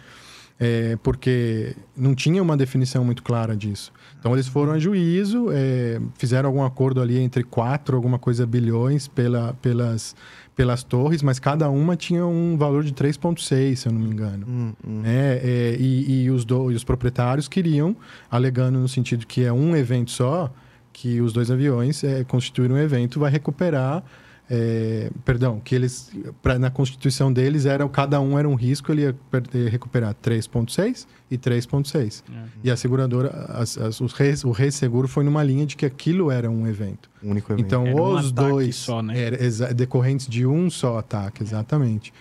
eh, 0.59 0.97
porque 1.03 1.75
não 1.95 2.15
tinha 2.15 2.41
uma 2.41 2.55
definição 2.55 3.03
muito 3.03 3.21
clara 3.23 3.55
disso. 3.55 3.91
Então 4.19 4.33
eles 4.33 4.47
foram 4.47 4.73
a 4.73 4.79
juízo, 4.79 5.47
eh, 5.51 5.99
fizeram 6.17 6.47
algum 6.49 6.63
acordo 6.63 7.01
ali 7.01 7.17
entre 7.19 7.43
quatro, 7.43 7.95
alguma 7.95 8.17
coisa 8.17 8.45
bilhões 8.45 9.07
pela, 9.07 9.53
pelas, 9.61 10.15
pelas 10.55 10.81
torres, 10.83 11.21
mas 11.21 11.37
cada 11.39 11.69
uma 11.69 11.95
tinha 11.95 12.25
um 12.25 12.55
valor 12.57 12.83
de 12.83 12.93
3,6, 12.93 13.75
se 13.75 13.87
eu 13.87 13.91
não 13.93 13.99
me 13.99 14.07
engano 14.07 14.45
Hum, 14.47 14.73
hum. 14.87 15.01
né? 15.01 15.39
É, 15.43 15.75
e, 15.79 16.23
e 16.23 16.31
os, 16.31 16.45
do- 16.45 16.71
e 16.71 16.75
os 16.75 16.83
proprietários 16.83 17.47
queriam, 17.47 17.95
alegando 18.31 18.79
no 18.79 18.87
sentido 18.87 19.25
que 19.27 19.43
é 19.43 19.51
um 19.51 19.75
evento 19.75 20.11
só, 20.11 20.51
que 20.93 21.19
os 21.19 21.33
dois 21.33 21.51
aviões 21.51 22.01
é, 22.05 22.23
constituíram 22.23 22.75
um 22.75 22.79
evento, 22.79 23.19
vai 23.19 23.29
recuperar. 23.29 24.01
É, 24.49 25.09
perdão, 25.23 25.59
que 25.59 25.73
eles, 25.73 26.11
pra, 26.41 26.59
na 26.59 26.69
constituição 26.69 27.31
deles, 27.33 27.65
era, 27.65 27.87
cada 27.89 28.19
um 28.21 28.37
era 28.37 28.47
um 28.47 28.53
risco, 28.55 28.91
ele 28.91 29.01
ia 29.01 29.15
per- 29.31 29.43
eh, 29.53 29.69
recuperar 29.69 30.13
3,6 30.21 31.07
e 31.31 31.37
3,6. 31.37 32.23
E 32.63 32.69
a 32.69 32.77
seguradora, 32.77 33.29
as, 33.49 33.77
as, 33.77 33.99
os 34.01 34.13
res, 34.13 34.43
o 34.43 34.51
resseguro 34.51 35.07
foi 35.07 35.23
numa 35.23 35.41
linha 35.43 35.65
de 35.65 35.75
que 35.75 35.85
aquilo 35.85 36.29
era 36.29 36.49
um 36.49 36.67
evento. 36.67 37.09
Um 37.23 37.31
único 37.31 37.51
evento. 37.53 37.65
Então, 37.65 37.87
Era 37.87 37.95
um 37.95 38.13
os 38.13 38.31
ataque 38.31 38.49
dois 38.49 38.75
só, 38.75 39.01
né? 39.01 39.19
era 39.19 39.73
decorrentes 39.73 40.27
de 40.27 40.45
um 40.45 40.69
só 40.69 40.99
ataque, 40.99 41.41
exatamente. 41.41 42.13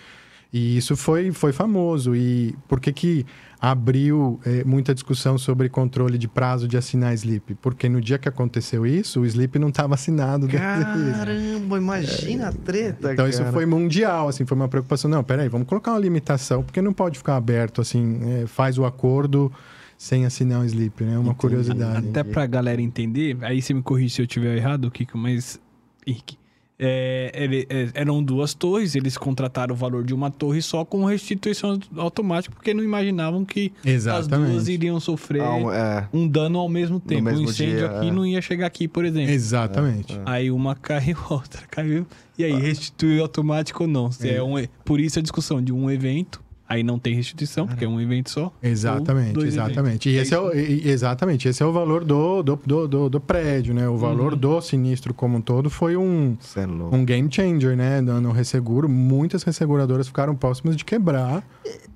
E 0.53 0.77
isso 0.77 0.95
foi, 0.95 1.31
foi 1.31 1.51
famoso. 1.51 2.15
E 2.15 2.55
por 2.67 2.79
que, 2.79 2.93
que 2.93 3.25
abriu 3.59 4.39
eh, 4.45 4.63
muita 4.63 4.93
discussão 4.93 5.37
sobre 5.37 5.67
controle 5.69 6.17
de 6.17 6.27
prazo 6.27 6.67
de 6.67 6.77
assinar 6.77 7.13
slip? 7.15 7.55
Porque 7.55 7.89
no 7.89 7.99
dia 7.99 8.17
que 8.17 8.29
aconteceu 8.29 8.85
isso, 8.85 9.21
o 9.21 9.25
slip 9.25 9.57
não 9.59 9.69
estava 9.69 9.95
assinado. 9.95 10.47
Caramba, 10.47 11.77
imagina 11.77 12.49
a 12.49 12.51
treta, 12.53 13.13
Então 13.13 13.27
isso 13.27 13.39
cara. 13.39 13.51
foi 13.51 13.65
mundial, 13.65 14.27
assim, 14.29 14.45
foi 14.45 14.55
uma 14.55 14.67
preocupação. 14.67 15.09
Não, 15.09 15.23
peraí, 15.23 15.49
vamos 15.49 15.67
colocar 15.67 15.91
uma 15.91 15.99
limitação, 15.99 16.63
porque 16.63 16.81
não 16.81 16.93
pode 16.93 17.17
ficar 17.17 17.35
aberto, 17.35 17.81
assim, 17.81 18.19
eh, 18.23 18.47
faz 18.47 18.77
o 18.77 18.85
acordo 18.85 19.51
sem 19.97 20.25
assinar 20.25 20.59
um 20.61 20.65
slip, 20.65 21.03
né? 21.03 21.13
Uma 21.13 21.21
Entendi. 21.31 21.35
curiosidade. 21.37 22.07
Até 22.09 22.23
pra 22.23 22.45
galera 22.45 22.81
entender, 22.81 23.37
aí 23.41 23.61
você 23.61 23.73
me 23.73 23.81
corrige 23.81 24.15
se 24.15 24.21
eu 24.21 24.27
tiver 24.27 24.55
errado, 24.57 24.89
Kiko, 24.91 25.17
mas. 25.17 25.59
Henrique. 26.05 26.37
É, 26.77 27.31
ele- 27.33 27.65
é, 27.69 27.87
eram 27.93 28.21
duas 28.21 28.53
torres, 28.53 28.95
eles 28.95 29.17
contrataram 29.17 29.73
o 29.73 29.77
valor 29.77 30.03
de 30.03 30.13
uma 30.13 30.29
torre 30.29 30.61
só 30.61 30.83
com 30.83 31.05
restituição 31.05 31.79
automática, 31.95 32.53
porque 32.53 32.73
não 32.73 32.83
imaginavam 32.83 33.45
que 33.45 33.71
as 33.79 33.85
Exatamente. 33.85 34.51
duas 34.51 34.67
iriam 34.67 34.99
sofrer 34.99 35.41
Ah, 35.41 35.53
um- 35.55 35.71
é. 35.71 36.09
um 36.13 36.27
dano 36.27 36.59
ao 36.59 36.67
mesmo 36.67 36.99
tempo. 36.99 37.23
mesmo 37.23 37.39
um 37.39 37.43
incêndio 37.43 37.77
dia, 37.77 37.85
aqui 37.97 38.07
é. 38.09 38.11
não 38.11 38.25
ia 38.25 38.41
chegar 38.41 38.67
aqui, 38.67 38.89
por 38.89 39.05
exemplo. 39.05 39.31
Exatamente. 39.31 40.13
É, 40.13 40.17
é. 40.17 40.21
Aí 40.25 40.51
uma 40.51 40.75
caiu, 40.75 41.15
outra 41.29 41.61
caiu. 41.71 42.05
E 42.37 42.43
aí, 42.43 42.51
restitui 42.59 43.21
automático 43.21 43.83
ou 43.83 43.89
não? 43.89 44.11
Se 44.11 44.27
é. 44.29 44.35
É. 44.35 44.43
um, 44.43 44.55
por 44.83 44.99
isso 44.99 45.17
a 45.17 45.21
discussão 45.21 45.63
de 45.63 45.71
um 45.71 45.89
evento, 45.89 46.41
aí 46.67 46.83
não 46.83 46.97
tem 46.97 47.13
restituição, 47.15 47.67
porque 47.67 47.85
é 47.85 47.87
um 47.87 47.99
evento 48.01 48.29
só. 48.29 48.51
Exatamente, 48.61 49.39
exatamente. 49.45 50.09
E 50.09 50.15
esse 50.17 50.33
é, 50.33 50.39
o, 50.39 50.51
e- 50.53 50.87
exatamente, 50.89 51.47
esse 51.47 51.61
é 51.61 51.65
o 51.65 51.71
valor 51.71 52.03
do, 52.03 52.41
do, 52.43 52.55
do, 52.65 52.87
do, 52.87 53.09
do 53.09 53.19
prédio, 53.19 53.73
né? 53.73 53.87
O 53.87 53.97
valor 53.97 54.33
Uhum. 54.33 54.39
do 54.39 54.61
sinistro 54.61 55.13
como 55.13 55.37
um 55.37 55.41
todo 55.41 55.69
foi 55.69 55.95
um, 55.95 56.35
é 56.55 56.95
um 56.95 57.05
game 57.05 57.29
changer, 57.31 57.75
né? 57.77 58.01
No, 58.01 58.19
no 58.19 58.31
resseguro, 58.31 58.89
muitas 58.89 59.43
resseguradoras 59.43 60.07
ficaram 60.07 60.35
próximas 60.35 60.75
de 60.75 60.83
quebrar 60.83 61.43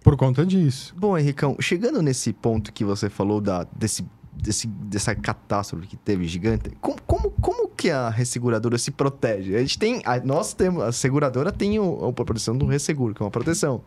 por 0.03 0.15
conta 0.15 0.45
disso. 0.45 0.93
Bom, 0.97 1.17
Henricão, 1.17 1.55
chegando 1.59 2.01
nesse 2.01 2.31
ponto 2.33 2.71
que 2.71 2.85
você 2.85 3.09
falou 3.09 3.41
da, 3.41 3.65
desse, 3.75 4.05
desse, 4.33 4.67
dessa 4.67 5.13
catástrofe 5.15 5.87
que 5.87 5.97
teve 5.97 6.25
gigante, 6.25 6.69
como, 6.79 6.97
como, 7.05 7.31
como 7.31 7.69
que 7.69 7.89
a 7.89 8.09
resseguradora 8.09 8.77
se 8.77 8.91
protege? 8.91 9.55
A 9.55 9.59
gente 9.59 9.79
tem. 9.79 10.01
A, 10.05 10.19
nós 10.19 10.53
temos. 10.53 10.83
A 10.83 10.91
seguradora 10.91 11.51
tem 11.51 11.79
o, 11.79 12.07
a 12.07 12.13
proteção 12.13 12.57
do 12.57 12.65
resseguro, 12.65 13.13
que 13.15 13.21
é 13.21 13.25
uma 13.25 13.31
proteção. 13.31 13.81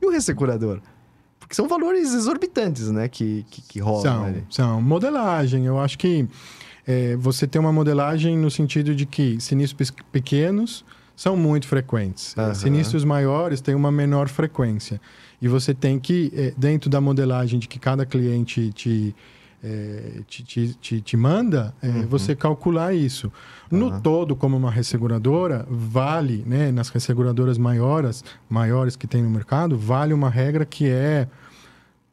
E 0.00 0.06
o 0.06 0.10
ressegurador? 0.10 0.80
Porque 1.38 1.54
são 1.54 1.66
valores 1.66 2.14
exorbitantes, 2.14 2.90
né? 2.90 3.08
Que, 3.08 3.44
que, 3.50 3.62
que 3.62 3.80
rolam 3.80 4.02
São, 4.02 4.24
ali. 4.24 4.44
são. 4.50 4.82
Modelagem, 4.82 5.66
eu 5.66 5.78
acho 5.78 5.98
que 5.98 6.28
é, 6.86 7.16
você 7.16 7.46
tem 7.46 7.60
uma 7.60 7.72
modelagem 7.72 8.36
no 8.36 8.50
sentido 8.50 8.94
de 8.94 9.06
que 9.06 9.40
sinistros 9.40 9.92
pequenos 10.12 10.84
são 11.16 11.36
muito 11.36 11.66
frequentes. 11.66 12.34
Uhum. 12.36 12.54
Sinistros 12.54 13.04
maiores 13.04 13.60
têm 13.60 13.74
uma 13.74 13.92
menor 13.92 14.28
frequência. 14.28 15.00
E 15.40 15.48
você 15.48 15.74
tem 15.74 15.98
que, 15.98 16.32
é, 16.34 16.52
dentro 16.56 16.88
da 16.88 17.00
modelagem 17.00 17.58
de 17.58 17.68
que 17.68 17.78
cada 17.78 18.06
cliente 18.06 18.72
te, 18.72 19.14
é, 19.62 20.22
te, 20.26 20.42
te, 20.42 20.74
te, 20.74 21.00
te, 21.00 21.16
manda, 21.16 21.74
é, 21.82 21.88
uhum. 21.88 22.06
você 22.06 22.34
calcular 22.34 22.94
isso. 22.94 23.30
No 23.70 23.90
uhum. 23.90 24.00
todo, 24.00 24.34
como 24.34 24.56
uma 24.56 24.70
resseguradora, 24.70 25.66
vale, 25.68 26.42
né, 26.46 26.72
nas 26.72 26.88
resseguradoras 26.88 27.58
maiores, 27.58 28.24
maiores 28.48 28.96
que 28.96 29.06
tem 29.06 29.22
no 29.22 29.30
mercado, 29.30 29.76
vale 29.76 30.14
uma 30.14 30.30
regra 30.30 30.64
que 30.64 30.88
é, 30.88 31.28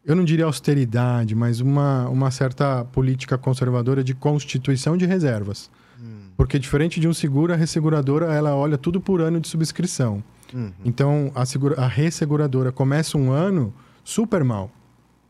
eu 0.05 0.15
não 0.15 0.25
diria 0.25 0.45
austeridade, 0.45 1.35
mas 1.35 1.61
uma, 1.61 2.07
uma 2.09 2.31
certa 2.31 2.83
política 2.85 3.37
conservadora 3.37 4.03
de 4.03 4.13
constituição 4.13 4.97
de 4.97 5.05
reservas. 5.05 5.69
Uhum. 5.99 6.29
Porque 6.35 6.59
diferente 6.59 6.99
de 6.99 7.07
um 7.07 7.13
seguro, 7.13 7.53
a 7.53 7.55
resseguradora 7.55 8.25
ela 8.33 8.55
olha 8.55 8.77
tudo 8.77 8.99
por 8.99 9.21
ano 9.21 9.39
de 9.39 9.47
subscrição. 9.47 10.21
Uhum. 10.53 10.71
Então, 10.83 11.31
a, 11.33 11.45
segura, 11.45 11.81
a 11.81 11.87
resseguradora 11.87 12.71
começa 12.71 13.17
um 13.17 13.31
ano 13.31 13.73
super 14.03 14.43
mal. 14.43 14.71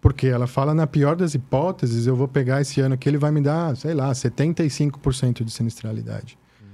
Porque 0.08 0.28
ela 0.28 0.48
fala, 0.48 0.74
na 0.74 0.88
pior 0.88 1.18
das 1.18 1.34
hipóteses, 1.34 2.08
eu 2.08 2.16
vou 2.16 2.30
pegar 2.30 2.62
esse 2.62 2.80
ano 2.80 2.98
que 2.98 3.10
ele 3.10 3.18
vai 3.18 3.30
me 3.30 3.42
dar, 3.42 3.76
sei 3.76 3.94
lá, 3.94 4.10
75% 4.10 5.44
de 5.44 5.52
sinistralidade. 5.52 6.40
Uhum. 6.62 6.68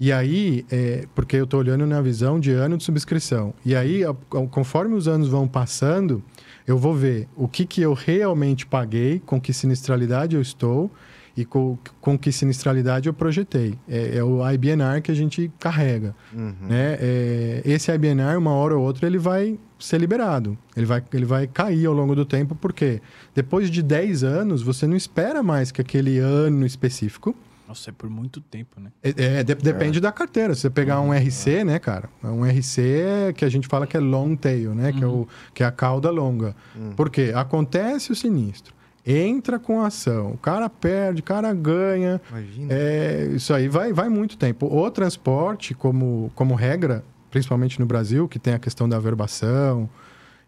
E 0.00 0.10
aí, 0.10 0.64
é, 0.70 1.04
porque 1.14 1.36
eu 1.36 1.44
estou 1.44 1.60
olhando 1.60 1.86
na 1.86 2.00
visão 2.00 2.40
de 2.40 2.50
ano 2.50 2.78
de 2.78 2.84
subscrição. 2.84 3.52
E 3.62 3.76
aí, 3.76 4.04
conforme 4.50 4.94
os 4.94 5.06
anos 5.06 5.28
vão 5.28 5.46
passando, 5.46 6.24
eu 6.66 6.78
vou 6.78 6.94
ver 6.94 7.28
o 7.36 7.46
que, 7.46 7.66
que 7.66 7.82
eu 7.82 7.92
realmente 7.92 8.64
paguei, 8.64 9.20
com 9.20 9.38
que 9.38 9.52
sinistralidade 9.52 10.34
eu 10.34 10.40
estou 10.40 10.90
e 11.36 11.44
com, 11.44 11.76
com 12.00 12.18
que 12.18 12.32
sinistralidade 12.32 13.06
eu 13.06 13.12
projetei. 13.12 13.78
É, 13.86 14.16
é, 14.16 14.24
o 14.24 14.40
IBNR 14.50 15.02
que 15.02 15.12
a 15.12 15.14
gente 15.14 15.52
carrega. 15.58 16.16
Uhum. 16.32 16.54
Né? 16.62 16.96
É, 16.98 17.62
esse 17.66 17.92
IBNR, 17.92 18.38
uma 18.38 18.52
hora 18.52 18.74
ou 18.74 18.82
outra, 18.82 19.06
ele 19.06 19.18
vai 19.18 19.58
ser 19.78 19.98
liberado. 19.98 20.56
Ele 20.76 20.86
vai, 20.86 21.02
ele 21.12 21.24
vai 21.24 21.46
cair 21.46 21.86
ao 21.86 21.94
longo 21.94 22.14
do 22.14 22.24
tempo, 22.24 22.54
porque 22.54 23.00
depois 23.34 23.70
de 23.70 23.82
10 23.82 24.24
anos, 24.24 24.62
você 24.62 24.86
não 24.86 24.96
espera 24.96 25.42
mais 25.42 25.70
que 25.70 25.80
aquele 25.80 26.18
ano 26.18 26.66
específico. 26.66 27.34
Nossa, 27.66 27.90
é 27.90 27.92
por 27.92 28.08
muito 28.08 28.40
tempo, 28.40 28.80
né? 28.80 28.90
É, 29.02 29.40
é 29.40 29.44
de, 29.44 29.54
depende 29.54 29.98
é. 29.98 30.00
da 30.00 30.10
carteira. 30.10 30.54
Se 30.54 30.62
você 30.62 30.70
pegar 30.70 31.02
um 31.02 31.12
RC, 31.12 31.64
né, 31.64 31.78
cara? 31.78 32.08
Um 32.24 32.42
RC 32.42 33.34
que 33.36 33.44
a 33.44 33.48
gente 33.50 33.68
fala 33.68 33.86
que 33.86 33.96
é 33.96 34.00
long 34.00 34.34
tail, 34.34 34.74
né? 34.74 34.90
Uhum. 34.90 34.98
Que, 34.98 35.04
é 35.04 35.06
o, 35.06 35.10
uhum. 35.10 35.26
que 35.52 35.62
é 35.62 35.66
a 35.66 35.70
cauda 35.70 36.10
longa. 36.10 36.56
Uhum. 36.74 36.92
Por 36.92 37.10
quê? 37.10 37.32
Acontece 37.34 38.10
o 38.10 38.16
sinistro 38.16 38.78
entra 39.10 39.58
com 39.58 39.80
ação. 39.80 40.32
O 40.32 40.36
cara 40.38 40.68
perde, 40.68 41.20
o 41.20 41.24
cara 41.24 41.52
ganha. 41.54 42.20
Imagina. 42.28 42.74
É, 42.74 43.30
isso 43.34 43.54
aí 43.54 43.66
vai, 43.66 43.90
vai 43.90 44.10
muito 44.10 44.36
tempo. 44.36 44.66
O 44.66 44.90
transporte, 44.90 45.74
como, 45.74 46.30
como 46.34 46.54
regra, 46.54 47.02
principalmente 47.30 47.78
no 47.80 47.86
Brasil, 47.86 48.28
que 48.28 48.38
tem 48.38 48.54
a 48.54 48.58
questão 48.58 48.88
da 48.88 48.96
averbação 48.96 49.88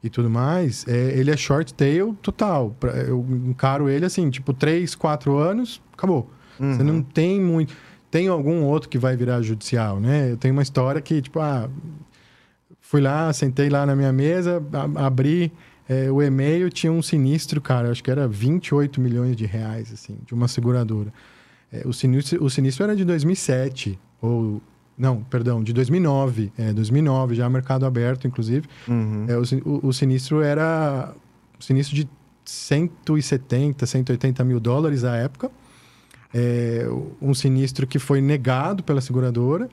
e 0.02 0.08
tudo 0.08 0.30
mais, 0.30 0.86
é, 0.88 1.18
ele 1.18 1.30
é 1.30 1.36
short 1.36 1.74
tail 1.74 2.16
total. 2.22 2.74
Eu 3.06 3.24
encaro 3.46 3.88
ele 3.88 4.04
assim, 4.04 4.30
tipo, 4.30 4.52
3, 4.52 4.94
4 4.94 5.36
anos, 5.36 5.80
acabou. 5.92 6.30
Uhum. 6.58 6.74
Você 6.74 6.82
não 6.82 7.02
tem 7.02 7.40
muito. 7.40 7.74
Tem 8.10 8.28
algum 8.28 8.64
outro 8.64 8.88
que 8.88 8.98
vai 8.98 9.16
virar 9.16 9.40
judicial, 9.42 10.00
né? 10.00 10.32
Eu 10.32 10.36
tenho 10.36 10.52
uma 10.52 10.62
história 10.62 11.00
que, 11.00 11.22
tipo, 11.22 11.38
ah, 11.38 11.70
fui 12.80 13.00
lá, 13.00 13.32
sentei 13.32 13.68
lá 13.68 13.86
na 13.86 13.94
minha 13.94 14.12
mesa, 14.12 14.60
abri 14.96 15.52
é, 15.90 16.08
o 16.08 16.22
e-mail 16.22 16.70
tinha 16.70 16.92
um 16.92 17.02
sinistro, 17.02 17.60
cara, 17.60 17.90
acho 17.90 18.04
que 18.04 18.12
era 18.12 18.28
28 18.28 19.00
milhões 19.00 19.34
de 19.34 19.44
reais, 19.44 19.92
assim, 19.92 20.16
de 20.24 20.32
uma 20.32 20.46
seguradora. 20.46 21.12
É, 21.72 21.82
o, 21.84 21.92
sinistro, 21.92 22.44
o 22.44 22.48
sinistro 22.48 22.84
era 22.84 22.94
de 22.94 23.04
2007, 23.04 23.98
ou... 24.22 24.62
Não, 25.00 25.22
perdão, 25.24 25.62
de 25.62 25.72
2009. 25.72 26.52
É, 26.58 26.72
2009, 26.72 27.34
já 27.34 27.48
mercado 27.48 27.86
aberto, 27.86 28.26
inclusive. 28.26 28.68
Uhum. 28.86 29.26
É, 29.26 29.36
o, 29.36 29.86
o, 29.88 29.92
sinistro 29.92 30.42
era... 30.42 31.14
Sinistro 31.58 31.96
de 31.96 32.08
170, 32.44 33.86
180 33.86 34.44
mil 34.44 34.60
dólares 34.60 35.02
à 35.02 35.16
época. 35.16 35.50
É, 36.34 36.86
um 37.20 37.32
sinistro 37.32 37.86
que 37.86 37.98
foi 37.98 38.20
negado 38.20 38.82
pela 38.82 39.00
seguradora. 39.00 39.68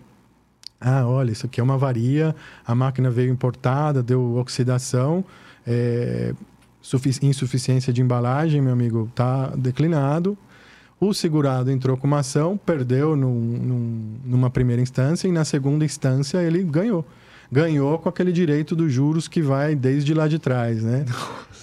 Ah, 0.80 1.06
olha, 1.06 1.32
isso 1.32 1.46
aqui 1.46 1.60
é 1.60 1.64
uma 1.64 1.74
avaria, 1.74 2.36
a 2.66 2.76
máquina 2.76 3.10
veio 3.10 3.32
importada, 3.32 4.04
deu 4.04 4.36
oxidação 4.36 5.26
é, 5.66 6.34
insuficiência 7.22 7.92
de 7.92 8.02
embalagem, 8.02 8.62
meu 8.62 8.72
amigo, 8.72 9.08
está 9.10 9.48
declinado. 9.58 10.38
O 11.00 11.14
segurado 11.14 11.70
entrou 11.70 11.96
com 11.96 12.08
uma 12.08 12.20
ação, 12.20 12.58
perdeu 12.58 13.16
num, 13.16 13.40
num, 13.40 14.16
numa 14.26 14.50
primeira 14.50 14.82
instância 14.82 15.28
e 15.28 15.32
na 15.32 15.46
segunda 15.46 15.86
instância 15.86 16.40
ele 16.40 16.64
ganhou. 16.64 17.06
Ganhou 17.52 17.98
com 18.00 18.10
aquele 18.10 18.32
direito 18.32 18.76
dos 18.76 18.92
juros 18.92 19.28
que 19.28 19.42
vai 19.42 19.76
desde 19.76 20.14
lá 20.14 20.28
de 20.28 20.40
trás, 20.40 20.84
né? 20.84 21.06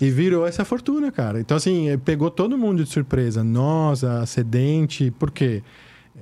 E 0.01 0.11
virou 0.11 0.47
essa 0.47 0.65
fortuna, 0.65 1.13
cara. 1.13 1.41
Então, 1.41 1.57
assim, 1.57 1.89
é, 1.89 1.97
pegou 1.97 2.31
todo 2.31 2.57
mundo 2.57 2.83
de 2.83 2.91
surpresa. 2.91 3.45
Nós, 3.45 4.03
a 4.03 4.23
Acidente, 4.23 5.11
por 5.11 5.31
quê? 5.31 5.63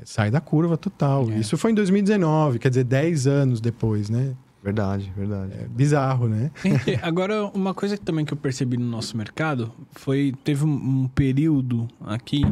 Sai 0.04 0.30
da 0.30 0.40
curva 0.40 0.76
total. 0.76 1.30
É. 1.30 1.38
Isso 1.38 1.56
foi 1.56 1.70
em 1.70 1.74
2019, 1.74 2.58
quer 2.58 2.70
dizer, 2.70 2.84
10 2.84 3.26
anos 3.26 3.60
depois, 3.60 4.10
né? 4.10 4.34
Verdade, 4.62 5.12
verdade. 5.16 5.52
É 5.54 5.66
bizarro, 5.68 6.28
né? 6.28 6.50
Agora, 7.02 7.46
uma 7.46 7.74
coisa 7.74 7.98
também 7.98 8.24
que 8.24 8.32
eu 8.32 8.36
percebi 8.36 8.76
no 8.76 8.86
nosso 8.86 9.16
mercado 9.16 9.72
foi 9.90 10.32
teve 10.44 10.64
um, 10.64 10.72
um 10.72 11.08
período 11.08 11.88
aqui 12.00 12.42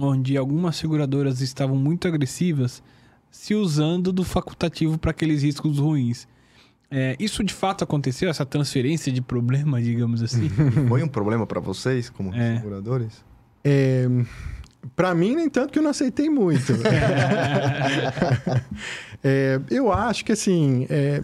onde 0.00 0.36
algumas 0.36 0.76
seguradoras 0.76 1.42
estavam 1.42 1.76
muito 1.76 2.08
agressivas 2.08 2.82
se 3.30 3.54
usando 3.54 4.12
do 4.12 4.24
facultativo 4.24 4.96
para 4.96 5.10
aqueles 5.10 5.42
riscos 5.42 5.78
ruins. 5.78 6.26
É, 6.90 7.14
isso 7.20 7.44
de 7.44 7.52
fato 7.52 7.84
aconteceu, 7.84 8.30
essa 8.30 8.46
transferência 8.46 9.12
de 9.12 9.20
problema, 9.20 9.80
digamos 9.82 10.22
assim? 10.22 10.48
Foi 10.88 11.02
um 11.02 11.08
problema 11.08 11.46
para 11.46 11.60
vocês, 11.60 12.08
como 12.08 12.34
é. 12.34 12.56
seguradores? 12.56 13.24
É, 13.62 14.08
para 14.94 15.14
mim, 15.14 15.36
nem 15.36 15.48
tanto 15.48 15.72
que 15.72 15.78
eu 15.78 15.82
não 15.82 15.90
aceitei 15.90 16.30
muito. 16.30 16.72
é, 19.22 19.60
eu 19.70 19.92
acho 19.92 20.24
que, 20.24 20.32
assim, 20.32 20.86
é, 20.88 21.20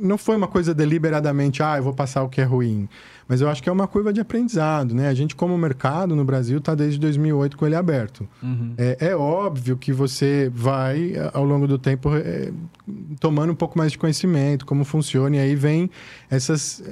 não 0.00 0.18
foi 0.18 0.36
uma 0.36 0.48
coisa 0.48 0.74
deliberadamente, 0.74 1.62
ah, 1.62 1.76
eu 1.76 1.82
vou 1.82 1.94
passar 1.94 2.22
o 2.22 2.28
que 2.28 2.40
é 2.40 2.44
ruim. 2.44 2.88
Mas 3.26 3.42
eu 3.42 3.48
acho 3.48 3.62
que 3.62 3.68
é 3.68 3.72
uma 3.72 3.86
curva 3.86 4.10
de 4.10 4.20
aprendizado, 4.20 4.94
né? 4.94 5.08
A 5.08 5.14
gente, 5.14 5.36
como 5.36 5.56
mercado 5.58 6.16
no 6.16 6.24
Brasil, 6.24 6.58
está 6.58 6.74
desde 6.74 6.98
2008 6.98 7.58
com 7.58 7.66
ele 7.66 7.76
aberto. 7.76 8.26
Uhum. 8.42 8.72
É, 8.78 9.08
é, 9.08 9.16
óbvio 9.16 9.76
que 9.76 9.92
você 9.92 10.50
vai, 10.54 11.12
ao 11.34 11.44
longo 11.44 11.68
do 11.68 11.78
tempo, 11.78 12.16
é, 12.16 12.50
tomando 13.20 13.52
um 13.52 13.56
pouco 13.56 13.76
mais 13.76 13.92
de 13.92 13.98
conhecimento, 13.98 14.64
como 14.64 14.82
funciona, 14.82 15.36
e 15.36 15.40
aí 15.40 15.54
vem 15.54 15.90
essas, 16.30 16.82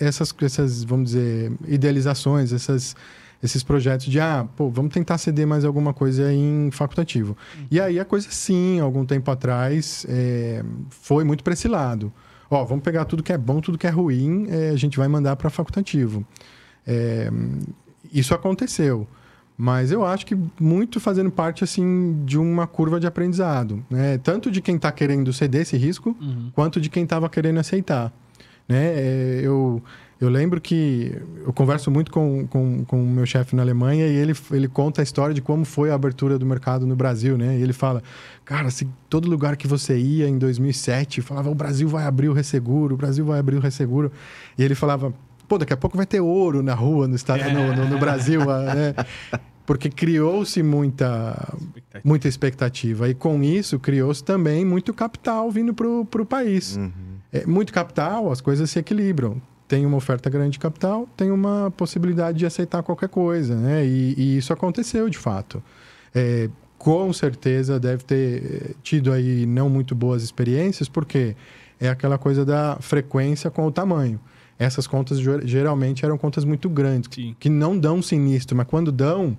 essas, 0.00 0.32
essas 0.40 0.84
vamos 0.84 1.10
dizer, 1.10 1.50
idealizações, 1.66 2.52
essas 2.52 2.94
esses 3.42 3.62
projetos 3.62 4.06
de, 4.06 4.20
ah, 4.20 4.46
pô, 4.56 4.70
vamos 4.70 4.92
tentar 4.92 5.18
ceder 5.18 5.46
mais 5.46 5.64
alguma 5.64 5.92
coisa 5.92 6.32
em 6.32 6.70
facultativo. 6.70 7.36
Uhum. 7.56 7.66
E 7.70 7.80
aí 7.80 7.98
a 7.98 8.04
coisa, 8.04 8.28
sim, 8.30 8.78
algum 8.78 9.04
tempo 9.04 9.30
atrás, 9.30 10.06
é, 10.08 10.62
foi 10.90 11.24
muito 11.24 11.42
para 11.42 11.52
esse 11.52 11.66
lado. 11.66 12.12
Ó, 12.48 12.64
vamos 12.64 12.84
pegar 12.84 13.04
tudo 13.04 13.22
que 13.22 13.32
é 13.32 13.38
bom, 13.38 13.60
tudo 13.60 13.76
que 13.76 13.86
é 13.86 13.90
ruim, 13.90 14.46
é, 14.48 14.70
a 14.70 14.76
gente 14.76 14.96
vai 14.96 15.08
mandar 15.08 15.34
para 15.36 15.50
facultativo. 15.50 16.24
É, 16.86 17.30
isso 18.12 18.34
aconteceu. 18.34 19.08
Mas 19.56 19.90
eu 19.90 20.04
acho 20.04 20.24
que 20.24 20.36
muito 20.60 20.98
fazendo 21.00 21.30
parte, 21.30 21.64
assim, 21.64 22.22
de 22.24 22.38
uma 22.38 22.66
curva 22.66 22.98
de 22.98 23.06
aprendizado. 23.06 23.84
Né? 23.90 24.18
Tanto 24.18 24.50
de 24.50 24.60
quem 24.60 24.76
está 24.76 24.90
querendo 24.90 25.32
ceder 25.32 25.62
esse 25.62 25.76
risco, 25.76 26.16
uhum. 26.20 26.50
quanto 26.54 26.80
de 26.80 26.88
quem 26.88 27.04
estava 27.04 27.28
querendo 27.28 27.58
aceitar. 27.58 28.12
Né? 28.68 29.40
Eu 29.42 29.82
eu 30.22 30.28
lembro 30.28 30.60
que 30.60 31.20
eu 31.44 31.52
converso 31.52 31.90
muito 31.90 32.12
com, 32.12 32.46
com, 32.46 32.84
com 32.84 33.02
o 33.02 33.06
meu 33.08 33.26
chefe 33.26 33.56
na 33.56 33.62
Alemanha 33.62 34.06
e 34.06 34.14
ele, 34.14 34.32
ele 34.52 34.68
conta 34.68 35.02
a 35.02 35.04
história 35.04 35.34
de 35.34 35.42
como 35.42 35.64
foi 35.64 35.90
a 35.90 35.94
abertura 35.96 36.38
do 36.38 36.46
mercado 36.46 36.86
no 36.86 36.94
Brasil, 36.94 37.36
né? 37.36 37.58
E 37.58 37.60
ele 37.62 37.72
fala, 37.72 38.00
cara, 38.44 38.70
se 38.70 38.88
todo 39.08 39.28
lugar 39.28 39.56
que 39.56 39.66
você 39.66 39.98
ia 39.98 40.28
em 40.28 40.38
2007 40.38 41.20
falava 41.22 41.50
o 41.50 41.54
Brasil 41.56 41.88
vai 41.88 42.04
abrir 42.04 42.28
o 42.28 42.32
resseguro, 42.32 42.94
o 42.94 42.96
Brasil 42.96 43.24
vai 43.24 43.40
abrir 43.40 43.56
o 43.56 43.58
resseguro. 43.58 44.12
E 44.56 44.62
ele 44.62 44.76
falava, 44.76 45.12
pô, 45.48 45.58
daqui 45.58 45.72
a 45.72 45.76
pouco 45.76 45.96
vai 45.96 46.06
ter 46.06 46.20
ouro 46.20 46.62
na 46.62 46.74
rua 46.74 47.08
no, 47.08 47.16
estado, 47.16 47.42
no, 47.50 47.74
no, 47.74 47.88
no 47.88 47.98
Brasil, 47.98 48.42
né? 48.46 48.94
Porque 49.66 49.90
criou-se 49.90 50.62
muita, 50.62 51.52
muita 52.04 52.28
expectativa. 52.28 53.08
E 53.08 53.14
com 53.14 53.42
isso, 53.42 53.76
criou-se 53.76 54.22
também 54.22 54.64
muito 54.64 54.94
capital 54.94 55.50
vindo 55.50 55.74
para 55.74 56.22
o 56.22 56.26
país. 56.26 56.76
Uhum. 56.76 56.92
É, 57.32 57.44
muito 57.44 57.72
capital, 57.72 58.30
as 58.30 58.40
coisas 58.40 58.70
se 58.70 58.78
equilibram 58.78 59.42
tem 59.72 59.86
uma 59.86 59.96
oferta 59.96 60.28
grande 60.28 60.50
de 60.50 60.58
capital, 60.58 61.08
tem 61.16 61.30
uma 61.30 61.72
possibilidade 61.74 62.36
de 62.36 62.44
aceitar 62.44 62.82
qualquer 62.82 63.08
coisa, 63.08 63.56
né? 63.56 63.82
E, 63.86 64.14
e 64.18 64.36
isso 64.36 64.52
aconteceu 64.52 65.08
de 65.08 65.16
fato. 65.16 65.62
É, 66.14 66.50
com 66.76 67.10
certeza 67.10 67.80
deve 67.80 68.04
ter 68.04 68.42
eh, 68.44 68.74
tido 68.82 69.10
aí 69.10 69.46
não 69.46 69.70
muito 69.70 69.94
boas 69.94 70.22
experiências, 70.22 70.90
porque 70.90 71.34
é 71.80 71.88
aquela 71.88 72.18
coisa 72.18 72.44
da 72.44 72.76
frequência 72.80 73.50
com 73.50 73.66
o 73.66 73.72
tamanho. 73.72 74.20
Essas 74.58 74.86
contas 74.86 75.18
geralmente 75.44 76.04
eram 76.04 76.18
contas 76.18 76.44
muito 76.44 76.68
grandes, 76.68 77.08
Sim. 77.10 77.34
que 77.40 77.48
não 77.48 77.78
dão 77.78 78.02
sinistro, 78.02 78.54
mas 78.54 78.66
quando 78.66 78.92
dão, 78.92 79.38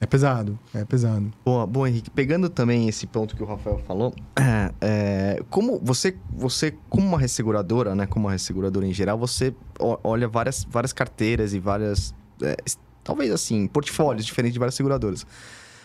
É 0.00 0.06
pesado, 0.06 0.58
é 0.74 0.82
pesado. 0.84 1.30
Boa, 1.44 1.66
boa, 1.66 1.86
Henrique. 1.88 2.08
Pegando 2.10 2.48
também 2.48 2.88
esse 2.88 3.06
ponto 3.06 3.36
que 3.36 3.42
o 3.42 3.46
Rafael 3.46 3.78
falou, 3.80 4.14
é, 4.80 5.42
como 5.50 5.78
você, 5.82 6.16
você, 6.32 6.74
como 6.88 7.06
uma 7.06 7.18
resseguradora, 7.18 7.94
né? 7.94 8.06
Como 8.06 8.26
uma 8.26 8.32
resseguradora 8.32 8.86
em 8.86 8.94
geral, 8.94 9.18
você 9.18 9.54
olha 9.78 10.26
várias, 10.26 10.64
várias 10.70 10.92
carteiras 10.94 11.52
e 11.52 11.58
várias. 11.58 12.14
é, 12.42 12.56
talvez 13.04 13.30
assim, 13.30 13.66
portfólios 13.66 14.24
diferentes 14.24 14.54
de 14.54 14.58
várias 14.58 14.74
seguradoras. 14.74 15.26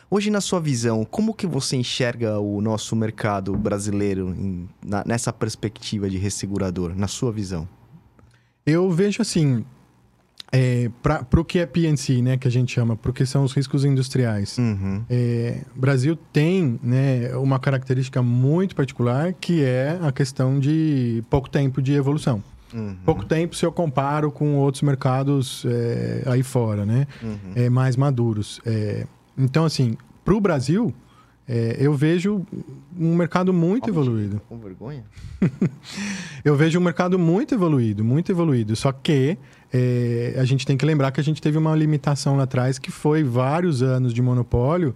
Hoje, 0.09 0.29
na 0.29 0.39
sua 0.39 0.61
visão, 0.61 1.03
como 1.03 1.33
que 1.33 1.45
você 1.47 1.75
enxerga 1.75 2.39
o 2.39 2.61
nosso 2.61 2.95
mercado 2.95 3.53
brasileiro 3.57 4.29
em- 4.29 4.69
na- 4.85 5.03
nessa 5.05 5.33
perspectiva 5.33 6.09
de 6.09 6.17
ressegurador, 6.17 6.93
na 6.95 7.07
sua 7.07 7.31
visão? 7.33 7.67
Eu 8.65 8.89
vejo 8.91 9.21
assim, 9.21 9.65
é, 10.55 10.89
para 11.03 11.39
o 11.39 11.43
que 11.43 11.59
é 11.59 11.65
PNC, 11.65 12.21
né, 12.21 12.37
que 12.37 12.47
a 12.47 12.51
gente 12.51 12.71
chama, 12.71 12.95
porque 12.95 13.25
são 13.25 13.43
os 13.43 13.51
riscos 13.51 13.83
industriais. 13.83 14.57
Uhum. 14.57 15.03
É, 15.09 15.61
o 15.75 15.79
Brasil 15.79 16.17
tem 16.31 16.79
né, 16.81 17.35
uma 17.35 17.59
característica 17.59 18.21
muito 18.21 18.73
particular 18.73 19.33
que 19.33 19.61
é 19.61 19.99
a 20.01 20.13
questão 20.13 20.57
de 20.57 21.21
pouco 21.29 21.49
tempo 21.49 21.81
de 21.81 21.93
evolução. 21.93 22.41
Uhum. 22.73 22.95
Pouco 23.05 23.25
tempo 23.25 23.53
se 23.55 23.65
eu 23.65 23.71
comparo 23.71 24.31
com 24.31 24.55
outros 24.55 24.81
mercados 24.81 25.65
é, 25.65 26.23
aí 26.25 26.41
fora, 26.41 26.85
né? 26.85 27.05
Uhum. 27.21 27.51
É, 27.55 27.69
mais 27.69 27.97
maduros. 27.97 28.61
É, 28.65 29.05
então, 29.37 29.65
assim, 29.65 29.97
para 30.23 30.33
o 30.33 30.39
Brasil, 30.39 30.93
é, 31.47 31.77
eu 31.79 31.93
vejo 31.93 32.43
um 32.97 33.15
mercado 33.15 33.53
muito 33.53 33.89
evoluído. 33.89 34.41
Com 34.49 34.57
vergonha? 34.57 35.03
Eu 36.43 36.55
vejo 36.55 36.79
um 36.79 36.83
mercado 36.83 37.19
muito 37.19 37.53
evoluído, 37.53 38.03
muito 38.03 38.31
evoluído. 38.31 38.75
Só 38.75 38.91
que 38.91 39.37
é, 39.71 40.35
a 40.37 40.43
gente 40.43 40.65
tem 40.65 40.77
que 40.77 40.85
lembrar 40.85 41.11
que 41.11 41.19
a 41.19 41.23
gente 41.23 41.41
teve 41.41 41.57
uma 41.57 41.75
limitação 41.75 42.37
lá 42.37 42.43
atrás 42.43 42.79
que 42.79 42.91
foi 42.91 43.23
vários 43.23 43.83
anos 43.83 44.13
de 44.13 44.21
monopólio 44.21 44.95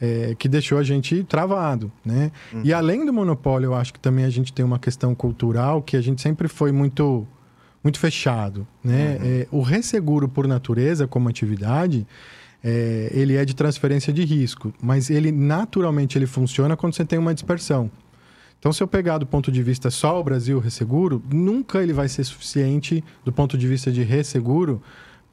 é, 0.00 0.34
que 0.38 0.48
deixou 0.48 0.78
a 0.78 0.82
gente 0.82 1.24
travado, 1.24 1.90
né? 2.04 2.30
E 2.62 2.72
além 2.72 3.04
do 3.04 3.12
monopólio, 3.12 3.68
eu 3.68 3.74
acho 3.74 3.92
que 3.92 3.98
também 3.98 4.24
a 4.24 4.30
gente 4.30 4.52
tem 4.52 4.64
uma 4.64 4.78
questão 4.78 5.14
cultural 5.14 5.82
que 5.82 5.96
a 5.96 6.00
gente 6.00 6.22
sempre 6.22 6.46
foi 6.48 6.70
muito 6.70 7.26
muito 7.82 7.98
fechado, 7.98 8.66
né? 8.82 9.18
É, 9.22 9.48
o 9.50 9.62
resseguro 9.62 10.28
por 10.28 10.46
natureza 10.46 11.06
como 11.06 11.28
atividade 11.28 12.06
é, 12.62 13.10
ele 13.12 13.36
é 13.36 13.44
de 13.44 13.54
transferência 13.54 14.12
de 14.12 14.24
risco, 14.24 14.72
mas 14.82 15.10
ele 15.10 15.30
naturalmente 15.30 16.18
ele 16.18 16.26
funciona 16.26 16.76
quando 16.76 16.94
você 16.94 17.04
tem 17.04 17.18
uma 17.18 17.34
dispersão. 17.34 17.90
Então, 18.58 18.72
se 18.72 18.82
eu 18.82 18.88
pegar 18.88 19.18
do 19.18 19.26
ponto 19.26 19.52
de 19.52 19.62
vista 19.62 19.88
só 19.90 20.18
o 20.18 20.24
Brasil 20.24 20.58
resseguro, 20.58 21.22
nunca 21.32 21.80
ele 21.80 21.92
vai 21.92 22.08
ser 22.08 22.24
suficiente 22.24 23.04
do 23.24 23.32
ponto 23.32 23.56
de 23.56 23.68
vista 23.68 23.92
de 23.92 24.02
resseguro 24.02 24.82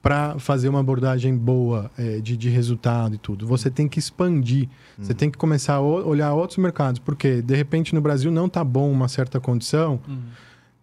para 0.06 0.38
fazer 0.38 0.70
uma 0.70 0.82
abordagem 0.82 1.36
boa 1.36 1.90
é, 1.98 2.20
de, 2.20 2.38
de 2.38 2.48
resultado 2.48 3.16
e 3.16 3.18
tudo. 3.18 3.48
Você 3.48 3.72
tem 3.72 3.88
que 3.88 3.98
expandir, 3.98 4.70
você 5.00 5.16
tem 5.16 5.32
que 5.32 5.38
começar 5.40 5.74
a 5.74 5.82
olhar 5.82 6.32
outros 6.34 6.60
mercados, 6.60 7.00
porque 7.00 7.42
de 7.42 7.56
repente 7.56 7.96
no 7.96 8.02
Brasil 8.02 8.30
não 8.30 8.46
está 8.46 8.64
bom 8.64 8.92
uma 8.92 9.08
certa 9.08 9.40
condição 9.40 10.00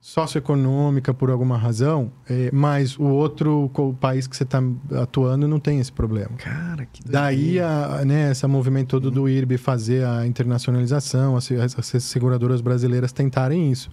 socioeconômica 0.03 1.15
por 1.15 1.31
alguma 1.31 1.57
razão, 1.57 2.11
é, 2.29 2.51
mas 2.53 2.99
o 2.99 3.05
outro 3.05 3.71
co- 3.73 3.95
país 3.95 4.27
que 4.27 4.37
você 4.37 4.43
está 4.43 4.61
atuando 5.01 5.47
não 5.47 5.61
tem 5.61 5.79
esse 5.79 5.93
problema. 5.93 6.33
Cara, 6.39 6.85
que 6.87 7.03
Daí, 7.09 7.61
a, 7.61 8.05
né, 8.05 8.33
esse 8.33 8.45
movimento 8.49 8.89
todo 8.89 9.13
do 9.13 9.29
IRB 9.29 9.57
fazer 9.59 10.05
a 10.05 10.27
internacionalização, 10.27 11.37
as, 11.37 11.49
as 11.53 12.03
seguradoras 12.03 12.61
brasileiras 12.61 13.13
tentarem 13.13 13.71
isso. 13.71 13.89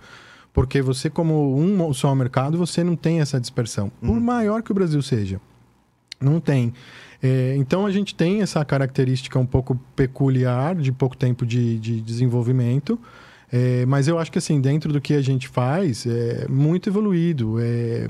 Porque 0.51 0.81
você, 0.81 1.11
como 1.11 1.55
um 1.55 1.93
só 1.93 2.13
mercado, 2.15 2.57
você 2.57 2.83
não 2.83 2.95
tem 2.95 3.21
essa 3.21 3.39
dispersão. 3.39 3.91
Por 4.01 4.19
maior 4.19 4.63
que 4.63 4.71
o 4.71 4.73
Brasil 4.75 5.03
seja. 5.03 5.39
Não 6.19 6.39
tem. 6.39 6.73
É, 7.21 7.53
então, 7.55 7.85
a 7.85 7.91
gente 7.91 8.15
tem 8.15 8.41
essa 8.41 8.65
característica 8.65 9.37
um 9.37 9.45
pouco 9.45 9.79
peculiar 9.95 10.75
de 10.75 10.91
pouco 10.91 11.15
tempo 11.15 11.45
de, 11.45 11.77
de 11.77 12.01
desenvolvimento. 12.01 12.99
É, 13.51 13.85
mas 13.85 14.07
eu 14.07 14.19
acho 14.19 14.31
que, 14.31 14.37
assim, 14.37 14.61
dentro 14.61 14.93
do 14.93 15.01
que 15.01 15.13
a 15.13 15.21
gente 15.21 15.47
faz, 15.47 16.05
é 16.05 16.47
muito 16.47 16.89
evoluído. 16.89 17.59
É, 17.59 18.07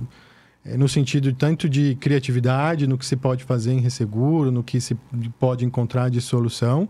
é, 0.66 0.78
no 0.78 0.90
sentido 0.90 1.34
tanto 1.34 1.70
de 1.70 1.96
criatividade, 1.96 2.86
no 2.86 2.98
que 2.98 3.06
se 3.06 3.16
pode 3.16 3.44
fazer 3.44 3.72
em 3.72 3.80
resseguro, 3.80 4.52
no 4.52 4.64
que 4.64 4.82
se 4.82 4.96
pode 5.40 5.66
encontrar 5.66 6.10
de 6.10 6.20
solução, 6.20 6.88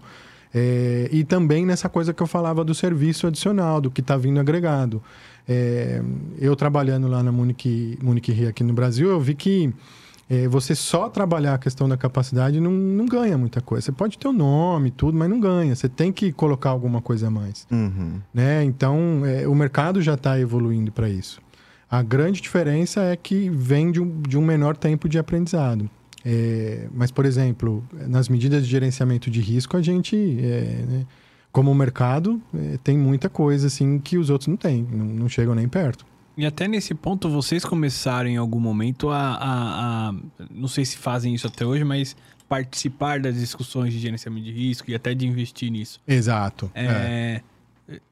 é, 0.54 1.08
e 1.12 1.24
também 1.24 1.66
nessa 1.66 1.88
coisa 1.88 2.14
que 2.14 2.22
eu 2.22 2.28
falava 2.28 2.64
do 2.64 2.74
serviço 2.74 3.28
adicional, 3.28 3.80
do 3.80 3.92
que 3.92 4.02
está 4.02 4.18
vindo 4.18 4.40
agregado. 4.40 5.02
É, 5.48 6.02
eu 6.40 6.56
trabalhando 6.56 7.08
lá 7.08 7.22
na 7.22 7.32
Munich, 7.32 7.98
Munich 8.02 8.32
Re 8.32 8.48
aqui 8.48 8.64
no 8.64 8.74
Brasil, 8.74 9.10
eu 9.10 9.20
vi 9.20 9.36
que 9.36 9.72
é, 10.30 10.48
você 10.48 10.76
só 10.76 11.10
trabalhar 11.10 11.56
a 11.56 11.58
questão 11.58 11.90
da 11.90 11.98
capacidade 11.98 12.60
não, 12.60 12.72
não 12.72 13.06
ganha 13.08 13.38
muita 13.38 13.62
coisa. 13.62 13.86
Você 13.86 13.92
pode 13.92 14.18
ter 14.18 14.28
o 14.28 14.34
nome 14.34 14.90
e 14.90 14.92
tudo, 14.92 15.18
mas 15.18 15.30
não 15.30 15.40
ganha. 15.40 15.76
Você 15.76 15.90
tem 15.90 16.12
que 16.12 16.32
colocar 16.32 16.70
alguma 16.70 17.02
coisa 17.02 17.28
a 17.28 17.32
mais 17.32 17.66
Uhum. 17.72 18.22
né? 18.34 18.64
Então, 18.64 19.24
é, 19.26 19.48
o 19.48 19.56
mercado 19.56 20.02
já 20.02 20.14
está 20.14 20.40
evoluindo 20.40 20.92
para 20.92 21.10
isso. 21.10 21.42
A 21.90 22.04
grande 22.04 22.40
diferença 22.42 23.02
é 23.02 23.16
que 23.16 23.50
vem 23.50 23.92
de 23.92 24.00
um, 24.00 24.22
de 24.22 24.38
um 24.38 24.42
menor 24.46 24.78
tempo 24.78 25.10
de 25.10 25.18
aprendizado. 25.18 25.90
É, 26.24 26.88
mas, 26.94 27.10
por 27.10 27.26
exemplo, 27.26 27.84
nas 28.08 28.30
medidas 28.30 28.64
de 28.64 28.70
gerenciamento 28.70 29.32
de 29.32 29.42
risco, 29.42 29.76
a 29.76 29.82
gente, 29.82 30.16
é, 30.16 30.86
né, 30.88 31.06
como 31.52 31.74
mercado, 31.74 32.40
é, 32.54 32.78
tem 32.84 32.96
muita 32.98 33.30
coisa 33.30 33.66
assim 33.66 33.98
que 33.98 34.18
os 34.18 34.30
outros 34.30 34.48
não 34.48 34.58
têm, 34.58 34.88
não, 34.92 35.06
não 35.06 35.30
chegam 35.30 35.56
nem 35.56 35.68
perto. 35.68 36.06
E 36.40 36.46
até 36.46 36.68
nesse 36.68 36.94
ponto, 36.96 37.30
vocês 37.30 37.66
começaram 37.66 38.30
em 38.30 38.38
algum 38.38 38.60
momento 38.60 39.10
a, 39.10 39.18
a- 39.34 40.10
a- 40.10 40.14
Não 40.50 40.68
sei 40.68 40.86
se 40.86 40.98
fazem 40.98 41.34
isso 41.36 41.46
até 41.48 41.66
hoje, 41.66 41.84
mas 41.84 42.16
participar 42.48 43.20
das 43.20 43.36
discussões 43.36 43.94
de 43.94 44.00
gerenciamento 44.00 44.46
de 44.46 44.52
risco 44.52 44.90
e 44.90 44.96
até 44.96 45.14
de 45.14 45.28
investir 45.28 45.70
nisso. 45.72 46.00
Exato. 46.08 46.72
é. 46.74 46.86
É, 46.86 47.42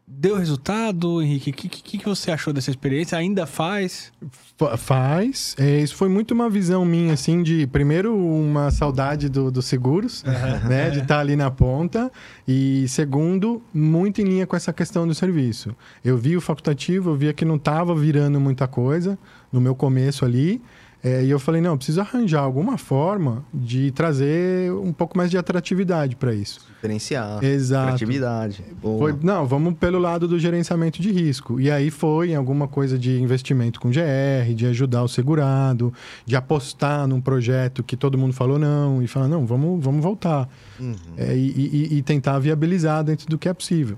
Deu 0.08 0.38
resultado, 0.38 1.22
Henrique? 1.22 1.50
O 1.50 1.54
que, 1.54 1.68
que, 1.70 1.98
que 1.98 2.06
você 2.06 2.32
achou 2.32 2.54
dessa 2.54 2.70
experiência? 2.72 3.18
Ainda 3.18 3.46
faz? 3.46 4.12
Fa- 4.58 4.78
Faz. 4.78 5.54
É, 5.60 5.80
isso 5.82 5.96
foi 5.96 6.08
muito 6.10 6.34
uma 6.34 6.50
visão 6.50 6.84
minha, 6.86 7.14
assim, 7.14 7.44
de 7.44 7.68
primeiro 7.68 8.16
uma 8.18 8.72
saudade 8.72 9.28
do- 9.30 9.52
dos 9.52 9.66
seguros, 9.66 10.24
né? 10.68 10.90
De 10.90 11.00
estar 11.00 11.20
ali 11.20 11.36
na 11.36 11.52
ponta. 11.52 12.10
E 12.48 12.88
segundo, 12.88 13.62
muito 13.74 14.22
em 14.22 14.24
linha 14.24 14.48
com 14.48 14.56
essa 14.56 14.72
questão 14.72 15.06
do 15.06 15.14
serviço. 15.14 15.76
Eu 16.04 16.18
vi 16.18 16.38
o 16.38 16.42
facultativo, 16.42 17.10
eu 17.12 17.16
via 17.16 17.34
que 17.34 17.44
não 17.46 17.58
estava 17.58 17.94
virando 17.94 18.40
muita 18.40 18.66
coisa 18.68 19.20
no 19.52 19.60
meu 19.62 19.76
começo 19.76 20.24
ali. 20.26 20.62
É, 21.08 21.24
e 21.24 21.30
eu 21.30 21.40
falei, 21.40 21.62
não, 21.62 21.72
eu 21.72 21.78
preciso 21.78 22.02
arranjar 22.02 22.42
alguma 22.42 22.78
forma 22.78 23.46
de 23.54 23.92
trazer 23.92 24.72
um 24.74 24.92
pouco 24.92 25.18
mais 25.18 25.30
de 25.32 25.38
atratividade 25.38 26.16
para 26.16 26.34
isso. 26.34 26.60
Diferenciar. 26.76 27.44
Exato. 27.44 27.86
Criatividade. 27.88 28.64
Boa. 28.82 28.98
Foi, 29.00 29.16
não, 29.24 29.46
vamos 29.48 29.74
pelo 29.76 29.98
lado 30.00 30.28
do 30.28 30.38
gerenciamento 30.38 31.02
de 31.02 31.12
risco. 31.12 31.60
E 31.60 31.72
aí 31.72 31.90
foi 31.90 32.32
em 32.32 32.36
alguma 32.36 32.68
coisa 32.68 32.98
de 32.98 33.20
investimento 33.22 33.80
com 33.80 33.90
GR, 33.90 34.54
de 34.56 34.66
ajudar 34.68 35.04
o 35.04 35.08
segurado, 35.08 35.94
de 36.26 36.36
apostar 36.36 37.08
num 37.08 37.22
projeto 37.22 37.84
que 37.84 37.96
todo 37.98 38.18
mundo 38.18 38.34
falou 38.34 38.60
não, 38.60 39.02
e 39.02 39.08
falar, 39.08 39.28
não, 39.28 39.46
vamos, 39.46 39.84
vamos 39.84 40.04
voltar. 40.04 40.48
Uhum. 40.80 40.96
É, 41.18 41.36
e, 41.36 41.90
e- 41.94 41.98
e 41.98 42.02
tentar 42.02 42.38
viabilizar 42.40 43.04
dentro 43.04 43.28
do 43.28 43.38
que 43.38 43.50
é 43.50 43.54
possível. 43.54 43.98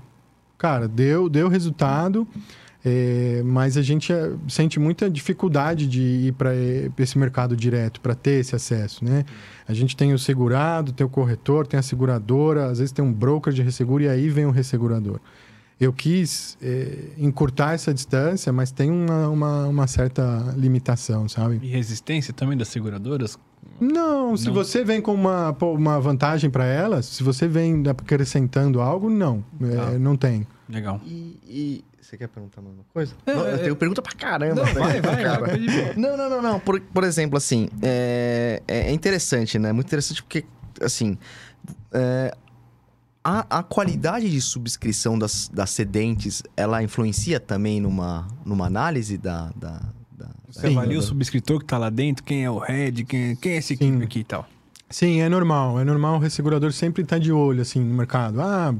Cara, 0.56 0.86
deu, 0.86 1.28
deu 1.28 1.48
resultado, 1.48 2.26
é, 2.84 3.42
mas 3.44 3.76
a 3.76 3.82
gente 3.82 4.12
é, 4.12 4.32
sente 4.48 4.80
muita 4.80 5.10
dificuldade 5.10 5.86
de 5.86 6.00
ir 6.00 6.32
para 6.32 6.50
esse 6.98 7.18
mercado 7.18 7.56
direto, 7.56 8.00
para 8.00 8.14
ter 8.14 8.40
esse 8.40 8.56
acesso, 8.56 9.04
né? 9.04 9.24
A 9.68 9.74
gente 9.74 9.96
tem 9.96 10.14
o 10.14 10.18
segurado, 10.18 10.92
tem 10.92 11.06
o 11.06 11.10
corretor, 11.10 11.66
tem 11.66 11.78
a 11.78 11.82
seguradora, 11.82 12.66
às 12.66 12.78
vezes 12.78 12.92
tem 12.92 13.04
um 13.04 13.12
broker 13.12 13.52
de 13.52 13.62
resseguro 13.62 14.02
e 14.02 14.08
aí 14.08 14.28
vem 14.28 14.46
o 14.46 14.50
ressegurador. 14.50 15.20
Eu 15.80 15.92
quis 15.94 16.58
é, 16.60 16.94
encurtar 17.16 17.72
essa 17.72 17.92
distância, 17.94 18.52
mas 18.52 18.70
tem 18.70 18.90
uma, 18.90 19.28
uma, 19.28 19.66
uma 19.66 19.86
certa 19.86 20.52
limitação, 20.56 21.26
sabe? 21.26 21.58
E 21.62 21.68
resistência 21.68 22.34
também 22.34 22.56
das 22.58 22.68
seguradoras? 22.68 23.38
Não, 23.80 24.36
se 24.36 24.46
Não. 24.48 24.52
você 24.54 24.84
vem 24.84 25.00
com 25.00 25.14
uma, 25.14 25.54
pô, 25.54 25.72
uma 25.72 25.98
vantagem 25.98 26.50
para 26.50 26.66
elas, 26.66 27.06
se 27.06 27.22
você 27.22 27.48
vem 27.48 27.82
acrescentando 27.88 28.80
algo, 28.80 29.08
não. 29.08 29.42
É, 29.62 29.76
Tá. 29.76 29.90
Não 29.98 30.16
tem. 30.16 30.46
Legal. 30.68 31.00
E, 31.04 31.38
e- 31.48 31.84
Você 32.00 32.16
quer 32.18 32.28
perguntar 32.28 32.60
mais 32.60 32.74
uma 32.74 32.84
coisa? 32.92 33.14
É, 33.24 33.34
não, 33.34 33.46
é, 33.46 33.54
eu 33.54 33.58
tenho 33.58 33.76
pergunta 33.76 34.02
pra 34.02 34.12
caramba. 34.14 34.64
Não, 34.64 34.74
vai, 34.74 35.00
velho, 35.00 35.02
vai, 35.02 35.22
cara. 35.22 35.40
vai, 35.46 35.58
de 35.58 35.66
boa. 35.70 35.94
Não, 35.96 36.16
não, 36.16 36.28
não, 36.28 36.42
não. 36.42 36.60
Por, 36.60 36.80
por 36.80 37.04
exemplo, 37.04 37.36
assim, 37.38 37.68
é, 37.82 38.62
é 38.68 38.92
interessante, 38.92 39.58
né? 39.58 39.72
Muito 39.72 39.86
interessante 39.86 40.22
porque, 40.22 40.44
assim, 40.82 41.16
é, 41.92 42.34
a, 43.22 43.58
a 43.58 43.62
qualidade 43.62 44.30
de 44.30 44.40
subscrição 44.40 45.18
das, 45.18 45.48
das 45.52 45.70
sedentes, 45.70 46.42
ela 46.56 46.82
influencia 46.82 47.38
também 47.38 47.80
numa, 47.80 48.26
numa 48.44 48.66
análise 48.66 49.18
da... 49.18 49.50
da, 49.56 49.82
da- 50.12 50.30
Você 50.48 50.68
Sim. 50.68 50.76
avalia 50.76 50.98
o 50.98 51.02
subscritor 51.02 51.58
que 51.60 51.66
tá 51.66 51.78
lá 51.78 51.90
dentro, 51.90 52.24
quem 52.24 52.44
é 52.44 52.50
o 52.50 52.58
head, 52.58 53.04
quem, 53.04 53.36
quem 53.36 53.52
é 53.52 53.58
equipe 53.58 53.84
Sim. 53.84 54.02
aqui 54.02 54.20
e 54.20 54.24
tal. 54.24 54.46
Sim, 54.88 55.20
é 55.20 55.28
normal. 55.28 55.78
É 55.78 55.84
normal 55.84 56.16
o 56.16 56.18
ressegurador 56.18 56.72
sempre 56.72 57.02
estar 57.02 57.18
de 57.18 57.30
olho, 57.30 57.62
assim, 57.62 57.78
no 57.78 57.94
mercado. 57.94 58.40
Ah, 58.40 58.74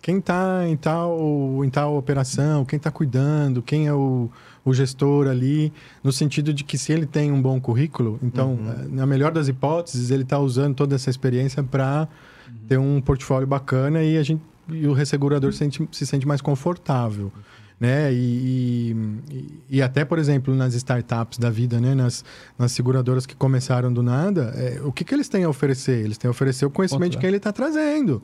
quem 0.00 0.18
está 0.18 0.68
em 0.68 0.76
tal, 0.76 1.64
em 1.64 1.68
tal 1.70 1.96
operação, 1.96 2.64
quem 2.64 2.76
está 2.76 2.90
cuidando, 2.90 3.60
quem 3.60 3.88
é 3.88 3.92
o, 3.92 4.30
o 4.64 4.72
gestor 4.72 5.26
ali, 5.26 5.72
no 6.04 6.12
sentido 6.12 6.52
de 6.54 6.62
que 6.62 6.78
se 6.78 6.92
ele 6.92 7.06
tem 7.06 7.32
um 7.32 7.42
bom 7.42 7.60
currículo, 7.60 8.20
então, 8.22 8.52
uhum. 8.52 8.88
na 8.92 9.04
melhor 9.06 9.32
das 9.32 9.48
hipóteses, 9.48 10.10
ele 10.10 10.22
está 10.22 10.38
usando 10.38 10.76
toda 10.76 10.94
essa 10.94 11.10
experiência 11.10 11.60
para 11.64 12.06
uhum. 12.48 12.54
ter 12.68 12.78
um 12.78 13.00
portfólio 13.00 13.46
bacana 13.46 14.02
e 14.02 14.16
a 14.16 14.22
gente 14.22 14.42
e 14.68 14.86
o 14.88 14.92
ressegurador 14.92 15.52
se 15.52 15.58
sente, 15.58 15.88
se 15.92 16.04
sente 16.04 16.26
mais 16.26 16.40
confortável 16.40 17.30
né? 17.78 18.12
E, 18.12 18.96
e, 19.30 19.76
e, 19.76 19.82
até, 19.82 20.04
por 20.04 20.18
exemplo, 20.18 20.54
nas 20.54 20.74
startups 20.74 21.38
da 21.38 21.50
vida, 21.50 21.78
né? 21.78 21.94
Nas, 21.94 22.24
nas 22.58 22.72
seguradoras 22.72 23.26
que 23.26 23.36
começaram 23.36 23.92
do 23.92 24.02
nada, 24.02 24.54
é, 24.56 24.80
o 24.82 24.90
que, 24.90 25.04
que 25.04 25.14
eles 25.14 25.28
têm 25.28 25.44
a 25.44 25.48
oferecer? 25.48 26.04
Eles 26.04 26.16
têm 26.16 26.28
a 26.28 26.30
oferecer 26.30 26.64
o 26.64 26.70
conhecimento 26.70 27.04
Outra. 27.04 27.18
de 27.18 27.20
quem 27.20 27.28
ele 27.28 27.36
está 27.36 27.52
trazendo, 27.52 28.22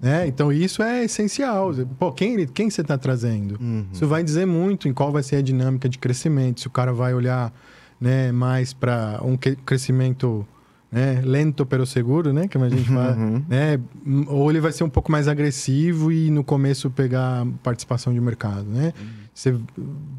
né? 0.00 0.26
Então, 0.26 0.52
isso 0.52 0.82
é 0.82 1.04
essencial. 1.04 1.72
Pô, 1.98 2.12
quem, 2.12 2.46
quem 2.46 2.68
você 2.68 2.82
está 2.82 2.98
trazendo? 2.98 3.58
Uhum. 3.60 3.86
Isso 3.92 4.06
vai 4.06 4.22
dizer 4.22 4.46
muito 4.46 4.86
em 4.86 4.92
qual 4.92 5.10
vai 5.10 5.22
ser 5.22 5.36
a 5.36 5.42
dinâmica 5.42 5.88
de 5.88 5.98
crescimento. 5.98 6.60
Se 6.60 6.66
o 6.66 6.70
cara 6.70 6.92
vai 6.92 7.14
olhar 7.14 7.52
né, 7.98 8.30
mais 8.32 8.74
para 8.74 9.18
um 9.22 9.36
crescimento 9.36 10.46
né? 10.90 11.20
Lento 11.24 11.64
pelo 11.64 11.86
seguro, 11.86 12.32
né? 12.32 12.48
Que 12.48 12.58
a 12.58 12.68
gente 12.68 12.88
fala, 12.88 13.16
uhum. 13.16 13.42
né? 13.48 13.78
Ou 14.26 14.50
ele 14.50 14.60
vai 14.60 14.72
ser 14.72 14.84
um 14.84 14.88
pouco 14.88 15.10
mais 15.10 15.28
agressivo 15.28 16.10
e 16.10 16.30
no 16.30 16.42
começo 16.42 16.90
pegar 16.90 17.46
participação 17.62 18.12
de 18.12 18.20
mercado, 18.20 18.64
né? 18.64 18.92
Uhum. 18.98 19.20
Você 19.32 19.56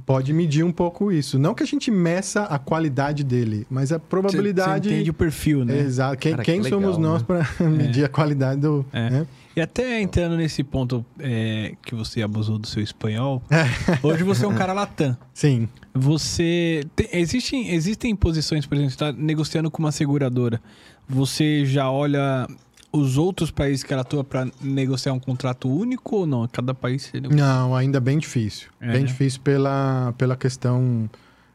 pode 0.05 0.33
medir 0.33 0.63
um 0.63 0.71
pouco 0.71 1.11
isso. 1.11 1.37
Não 1.37 1.53
que 1.53 1.61
a 1.61 1.65
gente 1.65 1.91
meça 1.91 2.43
a 2.43 2.57
qualidade 2.57 3.23
dele, 3.23 3.67
mas 3.69 3.91
a 3.91 3.99
probabilidade... 3.99 4.87
Você 4.87 4.95
entende 4.95 5.09
o 5.11 5.13
perfil, 5.13 5.65
né? 5.65 5.79
Exato. 5.79 6.17
Quem, 6.17 6.31
Cara, 6.31 6.43
quem 6.43 6.61
que 6.61 6.69
somos 6.69 6.97
legal, 6.97 7.11
nós 7.11 7.21
né? 7.21 7.27
para 7.27 7.69
medir 7.69 8.03
é. 8.03 8.05
a 8.05 8.09
qualidade 8.09 8.61
do... 8.61 8.85
É. 8.91 9.09
Né? 9.09 9.27
E 9.55 9.61
até 9.61 10.01
entrando 10.01 10.37
nesse 10.37 10.63
ponto 10.63 11.05
é, 11.19 11.75
que 11.83 11.93
você 11.93 12.21
abusou 12.21 12.57
do 12.57 12.67
seu 12.67 12.81
espanhol, 12.81 13.41
hoje 14.01 14.23
você 14.23 14.45
é 14.45 14.47
um 14.47 14.55
cara 14.55 14.73
latam. 14.73 15.17
Sim. 15.33 15.67
Você. 15.93 16.85
Tem, 16.95 17.07
existem, 17.11 17.71
existem 17.71 18.15
posições, 18.15 18.65
por 18.65 18.75
exemplo, 18.75 18.91
você 18.91 18.95
está 18.95 19.11
negociando 19.11 19.69
com 19.69 19.79
uma 19.79 19.91
seguradora. 19.91 20.61
Você 21.07 21.65
já 21.65 21.91
olha 21.91 22.47
os 22.91 23.17
outros 23.17 23.51
países 23.51 23.83
que 23.83 23.93
ela 23.93 24.01
atua 24.01 24.23
para 24.23 24.47
negociar 24.61 25.13
um 25.13 25.19
contrato 25.19 25.69
único 25.69 26.17
ou 26.17 26.25
não? 26.25 26.47
Cada 26.47 26.73
país 26.73 27.03
você 27.03 27.19
Não, 27.21 27.75
ainda 27.75 27.99
bem 27.99 28.17
difícil. 28.17 28.69
É, 28.79 28.91
bem 28.91 29.01
né? 29.01 29.07
difícil 29.07 29.39
pela, 29.41 30.13
pela 30.17 30.35
questão 30.35 31.09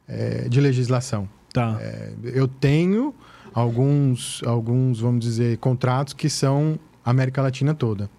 é, 0.08 0.48
de 0.48 0.60
legislação. 0.60 1.28
Tá. 1.52 1.78
É, 1.80 2.12
eu 2.24 2.48
tenho 2.48 3.14
alguns, 3.52 4.42
alguns, 4.44 5.00
vamos 5.00 5.20
dizer, 5.20 5.58
contratos 5.58 6.14
que 6.14 6.28
são 6.28 6.78
América 7.06 7.40
Latina 7.40 7.74
toda. 7.74 8.10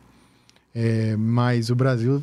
É, 0.80 1.16
mas 1.18 1.72
o 1.72 1.76
Brasil, 1.76 2.22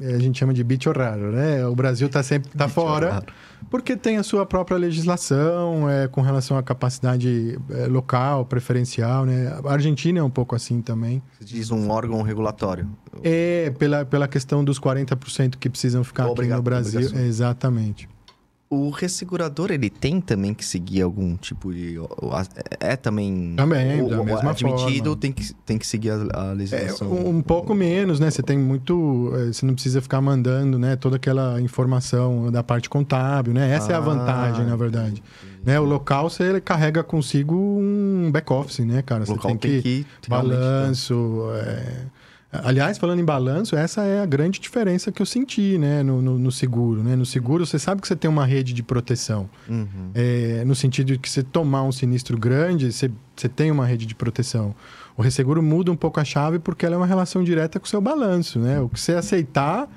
é, 0.00 0.14
a 0.14 0.18
gente 0.18 0.36
chama 0.36 0.52
de 0.52 0.64
bicho 0.64 0.90
raro, 0.90 1.30
né? 1.30 1.64
O 1.64 1.74
Brasil 1.76 2.08
está 2.08 2.20
sempre 2.20 2.50
tá 2.50 2.66
fora, 2.66 3.12
raro. 3.12 3.26
porque 3.70 3.96
tem 3.96 4.16
a 4.16 4.24
sua 4.24 4.44
própria 4.44 4.76
legislação 4.76 5.88
é, 5.88 6.08
com 6.08 6.20
relação 6.20 6.56
à 6.56 6.64
capacidade 6.64 7.56
é, 7.70 7.86
local, 7.86 8.44
preferencial, 8.44 9.24
né? 9.24 9.56
A 9.64 9.72
Argentina 9.72 10.18
é 10.18 10.22
um 10.22 10.30
pouco 10.30 10.56
assim 10.56 10.82
também. 10.82 11.22
Você 11.38 11.44
diz 11.44 11.70
um 11.70 11.90
órgão 11.90 12.22
regulatório. 12.22 12.88
É, 13.22 13.70
pela, 13.78 14.04
pela 14.04 14.26
questão 14.26 14.64
dos 14.64 14.80
40% 14.80 15.54
que 15.56 15.70
precisam 15.70 16.02
ficar 16.02 16.26
Obrigado, 16.26 16.54
aqui 16.54 16.56
no 16.56 16.62
Brasil. 16.62 17.00
Exatamente. 17.24 18.08
O 18.74 18.88
ressegurador, 18.88 19.70
ele 19.70 19.90
tem 19.90 20.18
também 20.18 20.54
que 20.54 20.64
seguir 20.64 21.02
algum 21.02 21.36
tipo 21.36 21.74
de... 21.74 21.96
É 22.80 22.96
também... 22.96 23.52
Também, 23.54 24.00
o, 24.00 24.08
da 24.08 24.24
mesma 24.24 24.50
admitido, 24.52 25.10
forma. 25.10 25.20
tem 25.20 25.30
que, 25.30 25.52
tem 25.52 25.76
que 25.76 25.86
seguir 25.86 26.08
a, 26.08 26.14
a 26.32 26.52
legislação. 26.52 27.06
É, 27.06 27.28
um 27.28 27.42
pouco 27.42 27.74
menos, 27.74 28.18
né? 28.18 28.30
Você 28.30 28.42
tem 28.42 28.56
muito... 28.56 29.30
É, 29.34 29.52
você 29.52 29.66
não 29.66 29.74
precisa 29.74 30.00
ficar 30.00 30.22
mandando 30.22 30.78
né, 30.78 30.96
toda 30.96 31.16
aquela 31.16 31.60
informação 31.60 32.50
da 32.50 32.62
parte 32.62 32.88
contábil, 32.88 33.52
né? 33.52 33.70
Essa 33.74 33.88
ah, 33.88 33.92
é 33.92 33.94
a 33.94 33.98
ah, 33.98 34.00
vantagem, 34.00 34.64
na 34.64 34.74
verdade. 34.74 35.22
Né? 35.62 35.78
O 35.78 35.84
local, 35.84 36.30
você 36.30 36.58
carrega 36.58 37.02
consigo 37.02 37.54
um 37.54 38.30
back-office, 38.32 38.86
né, 38.86 39.02
cara? 39.02 39.26
Você 39.26 39.36
tem, 39.36 39.56
tem, 39.58 39.82
que... 39.82 40.06
que 40.22 40.30
balanço... 40.30 41.50
É 41.56 42.21
Aliás, 42.52 42.98
falando 42.98 43.18
em 43.18 43.24
balanço, 43.24 43.74
essa 43.74 44.02
é 44.02 44.20
a 44.20 44.26
grande 44.26 44.60
diferença 44.60 45.10
que 45.10 45.22
eu 45.22 45.26
senti 45.26 45.78
né, 45.78 46.02
no, 46.02 46.20
no, 46.20 46.38
no 46.38 46.52
seguro. 46.52 47.02
Né? 47.02 47.16
No 47.16 47.24
seguro, 47.24 47.64
você 47.64 47.78
sabe 47.78 48.02
que 48.02 48.06
você 48.06 48.14
tem 48.14 48.30
uma 48.30 48.44
rede 48.44 48.74
de 48.74 48.82
proteção. 48.82 49.48
Uhum. 49.66 50.10
É, 50.14 50.62
no 50.66 50.74
sentido 50.74 51.12
de 51.12 51.18
que 51.18 51.30
você 51.30 51.42
tomar 51.42 51.82
um 51.84 51.90
sinistro 51.90 52.36
grande, 52.36 52.92
você, 52.92 53.10
você 53.34 53.48
tem 53.48 53.70
uma 53.70 53.86
rede 53.86 54.04
de 54.04 54.14
proteção. 54.14 54.74
O 55.16 55.22
resseguro 55.22 55.62
muda 55.62 55.90
um 55.90 55.96
pouco 55.96 56.20
a 56.20 56.24
chave 56.24 56.58
porque 56.58 56.84
ela 56.84 56.94
é 56.94 56.98
uma 56.98 57.06
relação 57.06 57.42
direta 57.42 57.80
com 57.80 57.86
o 57.86 57.88
seu 57.88 58.02
balanço. 58.02 58.58
Né? 58.58 58.78
O 58.80 58.88
que 58.90 59.00
você 59.00 59.12
aceitar, 59.12 59.88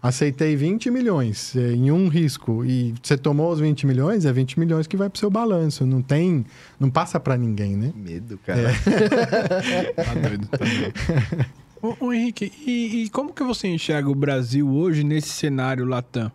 aceitei 0.00 0.54
20 0.54 0.92
milhões 0.92 1.56
é, 1.56 1.72
em 1.72 1.90
um 1.90 2.06
risco 2.06 2.64
e 2.64 2.94
você 3.02 3.18
tomou 3.18 3.50
os 3.50 3.58
20 3.58 3.88
milhões, 3.88 4.24
é 4.24 4.32
20 4.32 4.60
milhões 4.60 4.86
que 4.86 4.96
vai 4.96 5.10
para 5.10 5.16
o 5.16 5.18
seu 5.18 5.30
balanço. 5.30 5.84
Não 5.84 6.00
tem, 6.00 6.46
não 6.78 6.90
passa 6.90 7.18
para 7.18 7.36
ninguém, 7.36 7.76
né? 7.76 7.92
Medo, 7.96 8.38
cara. 8.46 8.70
É. 8.70 9.92
tá 10.00 10.14
doido, 10.14 10.46
tá 10.46 10.58
doido. 10.58 11.46
Ô, 12.00 12.14
Henrique, 12.14 12.50
e, 12.66 13.02
e, 13.02 13.10
como 13.10 13.30
que 13.30 13.42
você 13.42 13.68
enxerga 13.68 14.08
o 14.08 14.14
Brasil 14.14 14.66
hoje 14.66 15.04
nesse 15.04 15.28
cenário 15.28 15.84
Latam? 15.84 16.32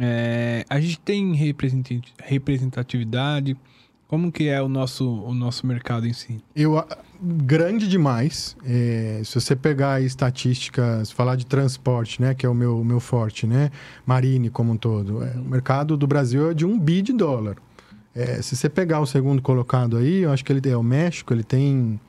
É, 0.00 0.64
a 0.70 0.80
gente 0.80 0.98
tem 1.00 1.34
representatividade? 1.34 3.54
Como 4.08 4.32
que 4.32 4.48
é 4.48 4.62
o 4.62 4.70
nosso, 4.70 5.06
o 5.06 5.34
nosso 5.34 5.66
mercado 5.66 6.06
em 6.06 6.14
si? 6.14 6.42
Eu, 6.56 6.82
grande 7.20 7.86
demais. 7.86 8.56
É, 8.64 9.20
se 9.22 9.38
você 9.38 9.54
pegar 9.54 10.00
estatísticas, 10.00 11.10
falar 11.10 11.36
de 11.36 11.44
transporte, 11.44 12.22
né, 12.22 12.34
que 12.34 12.46
é 12.46 12.48
o 12.48 12.54
meu, 12.54 12.82
meu 12.82 13.00
forte, 13.00 13.46
né, 13.46 13.70
marine 14.06 14.48
como 14.48 14.72
um 14.72 14.78
todo, 14.78 15.22
é, 15.22 15.34
o 15.34 15.44
mercado 15.44 15.94
do 15.94 16.06
Brasil 16.06 16.52
é 16.52 16.54
de 16.54 16.64
um 16.64 16.78
bi 16.78 17.02
de 17.02 17.12
dólar. 17.12 17.58
É, 18.14 18.40
se 18.40 18.56
você 18.56 18.70
pegar 18.70 19.00
o 19.00 19.06
segundo 19.06 19.42
colocado 19.42 19.98
aí, 19.98 20.22
eu 20.22 20.32
acho 20.32 20.42
que 20.42 20.50
ele 20.50 20.70
é 20.70 20.76
o 20.76 20.82
México, 20.82 21.34
ele 21.34 21.44
tem 21.44 22.00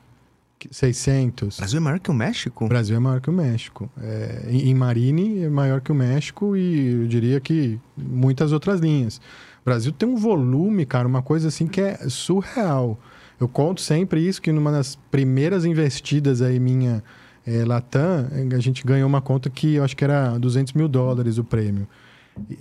600. 0.70 1.56
O 1.56 1.60
Brasil 1.60 1.76
é 1.76 1.80
maior 1.80 2.00
que 2.00 2.10
o 2.10 2.14
México? 2.14 2.64
O 2.64 2.68
Brasil 2.68 2.96
é 2.96 2.98
maior 2.98 3.20
que 3.20 3.30
o 3.30 3.32
México. 3.32 3.90
É, 4.00 4.46
em, 4.48 4.70
em 4.70 4.74
Marine 4.74 5.44
é 5.44 5.48
maior 5.48 5.80
que 5.80 5.90
o 5.90 5.94
México 5.94 6.56
e 6.56 7.02
eu 7.02 7.06
diria 7.06 7.40
que 7.40 7.78
muitas 7.96 8.52
outras 8.52 8.80
linhas. 8.80 9.18
O 9.62 9.64
Brasil 9.64 9.92
tem 9.92 10.08
um 10.08 10.16
volume, 10.16 10.84
cara, 10.84 11.06
uma 11.06 11.22
coisa 11.22 11.48
assim 11.48 11.66
que 11.66 11.80
é 11.80 11.96
surreal. 12.08 12.98
Eu 13.40 13.48
conto 13.48 13.80
sempre 13.80 14.26
isso, 14.26 14.40
que 14.40 14.52
numa 14.52 14.70
das 14.70 14.96
primeiras 15.10 15.64
investidas 15.64 16.42
aí 16.42 16.60
minha 16.60 17.02
é, 17.46 17.64
Latam, 17.64 18.28
a 18.54 18.58
gente 18.58 18.84
ganhou 18.86 19.08
uma 19.08 19.20
conta 19.20 19.50
que 19.50 19.74
eu 19.74 19.84
acho 19.84 19.96
que 19.96 20.04
era 20.04 20.38
200 20.38 20.72
mil 20.74 20.88
dólares 20.88 21.38
o 21.38 21.44
prêmio. 21.44 21.88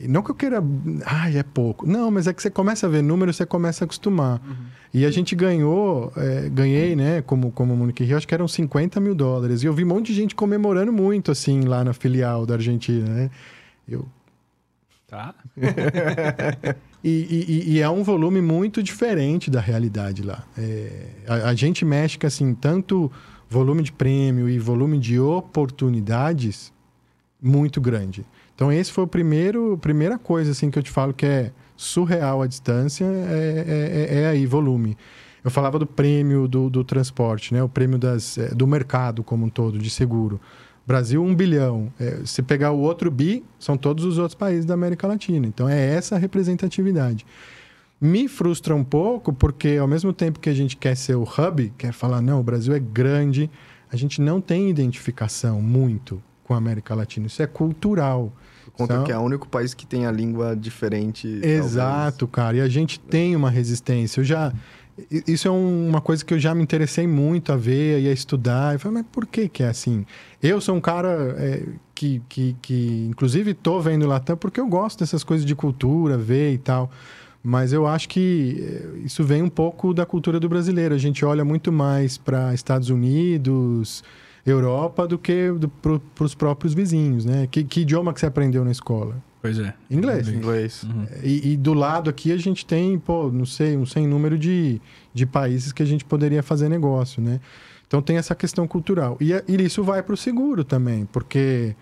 Não 0.08 0.22
que 0.22 0.32
eu 0.32 0.36
queira. 0.36 0.62
Ai, 1.06 1.38
é 1.38 1.44
pouco. 1.44 1.88
Não, 1.88 2.12
mas 2.12 2.28
é 2.28 2.34
que 2.34 2.42
você 2.42 2.50
começa 2.50 2.88
a 2.88 2.90
ver 2.90 3.02
números, 3.02 3.38
você 3.38 3.46
começa 3.46 3.84
a 3.84 3.86
acostumar. 3.86 4.42
Uhum. 4.46 4.56
E 4.94 5.06
a 5.06 5.12
gente 5.12 5.34
ganhou, 5.34 6.12
é, 6.18 6.50
ganhei, 6.50 6.96
né, 6.96 7.22
como, 7.22 7.52
como 7.52 7.76
Munique 7.76 8.04
Rio, 8.04 8.18
acho 8.18 8.28
que 8.28 8.34
eram 8.34 8.48
50 8.48 9.00
mil 9.00 9.16
dólares. 9.16 9.64
E 9.64 9.66
eu 9.66 9.74
vi 9.74 9.86
um 9.86 9.88
monte 9.88 10.08
de 10.08 10.14
gente 10.14 10.36
comemorando 10.36 10.92
muito, 10.92 11.32
assim, 11.32 11.62
lá 11.62 11.84
na 11.84 11.94
filial 11.94 12.46
da 12.46 12.56
Argentina, 12.56 13.08
né? 13.08 13.30
Eu. 13.88 14.06
Tá. 15.08 15.34
e, 17.04 17.10
e, 17.10 17.74
e, 17.74 17.80
é 17.80 17.90
um 17.90 18.04
volume 18.04 18.42
muito 18.42 18.84
diferente 18.84 19.50
da 19.50 19.62
realidade 19.62 20.22
lá. 20.24 20.44
É, 20.58 21.08
a, 21.28 21.50
a 21.50 21.56
gente 21.56 21.86
mexe, 21.86 22.18
assim, 22.26 22.54
tanto 22.54 23.12
volume 23.50 23.84
de 23.84 23.92
prêmio 23.92 24.50
e 24.50 24.60
volume 24.60 24.98
de 24.98 25.20
oportunidades 25.20 26.72
muito 27.42 27.82
grande. 27.82 28.26
Então, 28.56 28.72
esse 28.72 28.92
foi 28.92 29.04
o 29.04 29.08
primeiro, 29.08 29.78
primeira 29.82 30.18
coisa 30.18 30.52
assim 30.52 30.70
que 30.70 30.78
eu 30.78 30.84
te 30.84 30.92
falo 30.92 31.14
que 31.14 31.26
é 31.26 31.52
surreal 31.76 32.42
a 32.42 32.48
distância, 32.48 33.06
é, 33.06 34.10
é, 34.12 34.22
é 34.22 34.28
aí, 34.28 34.46
volume. 34.46 34.96
Eu 35.44 35.50
falava 35.50 35.80
do 35.80 35.88
prêmio 35.88 36.48
do, 36.48 36.70
do 36.70 36.84
transporte, 36.84 37.54
né? 37.54 37.64
o 37.64 37.70
prêmio 37.70 37.98
das, 37.98 38.38
é, 38.38 38.50
do 38.50 38.68
mercado 38.68 39.24
como 39.24 39.46
um 39.46 39.50
todo, 39.50 39.80
de 39.80 39.90
seguro. 39.90 40.40
Brasil, 40.86 41.24
um 41.24 41.34
bilhão. 41.34 41.92
É, 42.00 42.20
se 42.26 42.42
pegar 42.44 42.72
o 42.72 42.80
outro 42.80 43.10
bi, 43.10 43.44
são 43.58 43.76
todos 43.76 44.06
os 44.06 44.18
outros 44.18 44.36
países 44.36 44.66
da 44.66 44.74
América 44.74 45.08
Latina. 45.08 45.48
Então, 45.48 45.68
é 45.68 45.96
essa 45.96 46.16
a 46.16 46.20
representatividade. 46.20 47.26
Me 48.00 48.28
frustra 48.28 48.76
um 48.76 48.84
pouco, 48.84 49.32
porque 49.34 49.78
ao 49.80 49.88
mesmo 49.88 50.12
tempo 50.14 50.40
que 50.40 50.50
a 50.50 50.54
gente 50.54 50.76
quer 50.78 50.96
ser 50.96 51.16
o 51.16 51.24
hub, 51.24 51.74
quer 51.78 51.94
falar, 51.94 52.22
não, 52.22 52.40
o 52.40 52.44
Brasil 52.44 52.74
é 52.74 52.80
grande, 52.80 53.50
a 53.92 53.96
gente 53.96 54.22
não 54.22 54.40
tem 54.40 54.70
identificação 54.70 55.62
muito 55.62 56.22
com 56.44 56.54
a 56.54 56.58
América 56.58 56.94
Latina. 56.96 57.28
Isso 57.28 57.42
é 57.42 57.48
cultural. 57.48 58.34
Conta 58.82 58.94
então, 58.94 59.04
que 59.06 59.12
é 59.12 59.18
o 59.18 59.22
único 59.22 59.48
país 59.48 59.74
que 59.74 59.86
tem 59.86 60.06
a 60.06 60.12
língua 60.12 60.56
diferente. 60.56 61.28
Exato, 61.44 62.28
talvez. 62.28 62.36
cara. 62.36 62.58
E 62.58 62.62
a 62.62 62.68
gente 62.68 63.00
tem 63.00 63.36
uma 63.36 63.50
resistência. 63.50 64.22
Eu 64.22 64.26
já. 64.26 64.54
Isso 65.10 65.48
é 65.48 65.52
uma 65.52 66.02
coisa 66.02 66.24
que 66.24 66.34
eu 66.34 66.40
já 66.40 66.54
me 66.54 66.62
interessei 66.62 67.08
muito 67.08 67.52
a 67.52 67.58
ver 67.58 68.02
e 68.02 68.10
a 68.10 68.12
estudar. 68.12 68.74
Eu 68.74 68.80
falei, 68.80 69.00
mas 69.00 69.06
por 69.12 69.26
que, 69.26 69.48
que 69.48 69.64
é 69.64 69.70
assim? 69.70 70.06
Eu 70.44 70.60
sou 70.60 70.76
um 70.76 70.82
cara 70.82 71.36
é, 71.38 71.64
que, 71.96 72.22
que, 72.28 72.56
que, 72.62 73.08
inclusive, 73.10 73.54
tô 73.54 73.80
vendo 73.80 74.06
Latam 74.06 74.38
porque 74.38 74.60
eu 74.60 74.68
gosto 74.68 75.00
dessas 75.00 75.24
coisas 75.24 75.46
de 75.46 75.56
cultura, 75.56 76.18
ver 76.18 76.54
e 76.54 76.58
tal. 76.58 76.92
Mas 77.44 77.74
eu 77.74 77.88
acho 77.88 78.08
que 78.10 78.64
é, 78.64 79.06
isso 79.06 79.24
vem 79.24 79.42
um 79.42 79.50
pouco 79.50 79.94
da 79.94 80.06
cultura 80.06 80.40
do 80.40 80.48
brasileiro. 80.48 80.94
A 80.94 80.98
gente 80.98 81.26
olha 81.26 81.44
muito 81.44 81.72
mais 81.72 82.18
para 82.18 82.54
Estados 82.54 82.90
Unidos, 82.90 84.04
Europa 84.46 85.08
do 85.08 85.18
que 85.18 85.50
para 85.82 86.24
os 86.24 86.36
próprios 86.36 86.74
vizinhos, 86.74 87.26
né? 87.26 87.48
Que, 87.50 87.64
que, 87.64 87.82
idioma 87.82 88.14
que 88.14 88.20
você 88.20 88.26
aprendeu 88.26 88.66
na 88.66 88.72
escola? 88.72 89.16
Pois 89.42 89.58
é. 89.60 89.74
Inglês. 89.90 90.28
Inglês. 90.28 90.84
Uhum. 90.84 91.06
E, 91.24 91.54
e 91.54 91.58
do 91.58 91.74
lado 91.74 92.10
aqui 92.10 92.32
a 92.32 92.38
gente 92.38 92.66
tem, 92.66 92.98
pô, 93.00 93.32
não 93.32 93.46
sei, 93.46 93.76
um 93.76 93.86
sem 93.86 94.08
número 94.08 94.38
de, 94.38 94.82
de 95.14 95.26
países 95.26 95.72
que 95.72 95.82
a 95.82 95.86
gente 95.86 96.06
poderia 96.06 96.44
fazer 96.44 96.70
negócio, 96.70 97.22
né? 97.22 97.40
Então 97.88 98.02
tem 98.02 98.18
essa 98.18 98.34
questão 98.34 98.68
cultural. 98.68 99.18
E, 99.20 99.32
e 99.32 99.64
isso 99.64 99.84
vai 99.84 100.02
para 100.02 100.14
o 100.14 100.18
seguro 100.18 100.64
também, 100.64 101.06
porque 101.12 101.76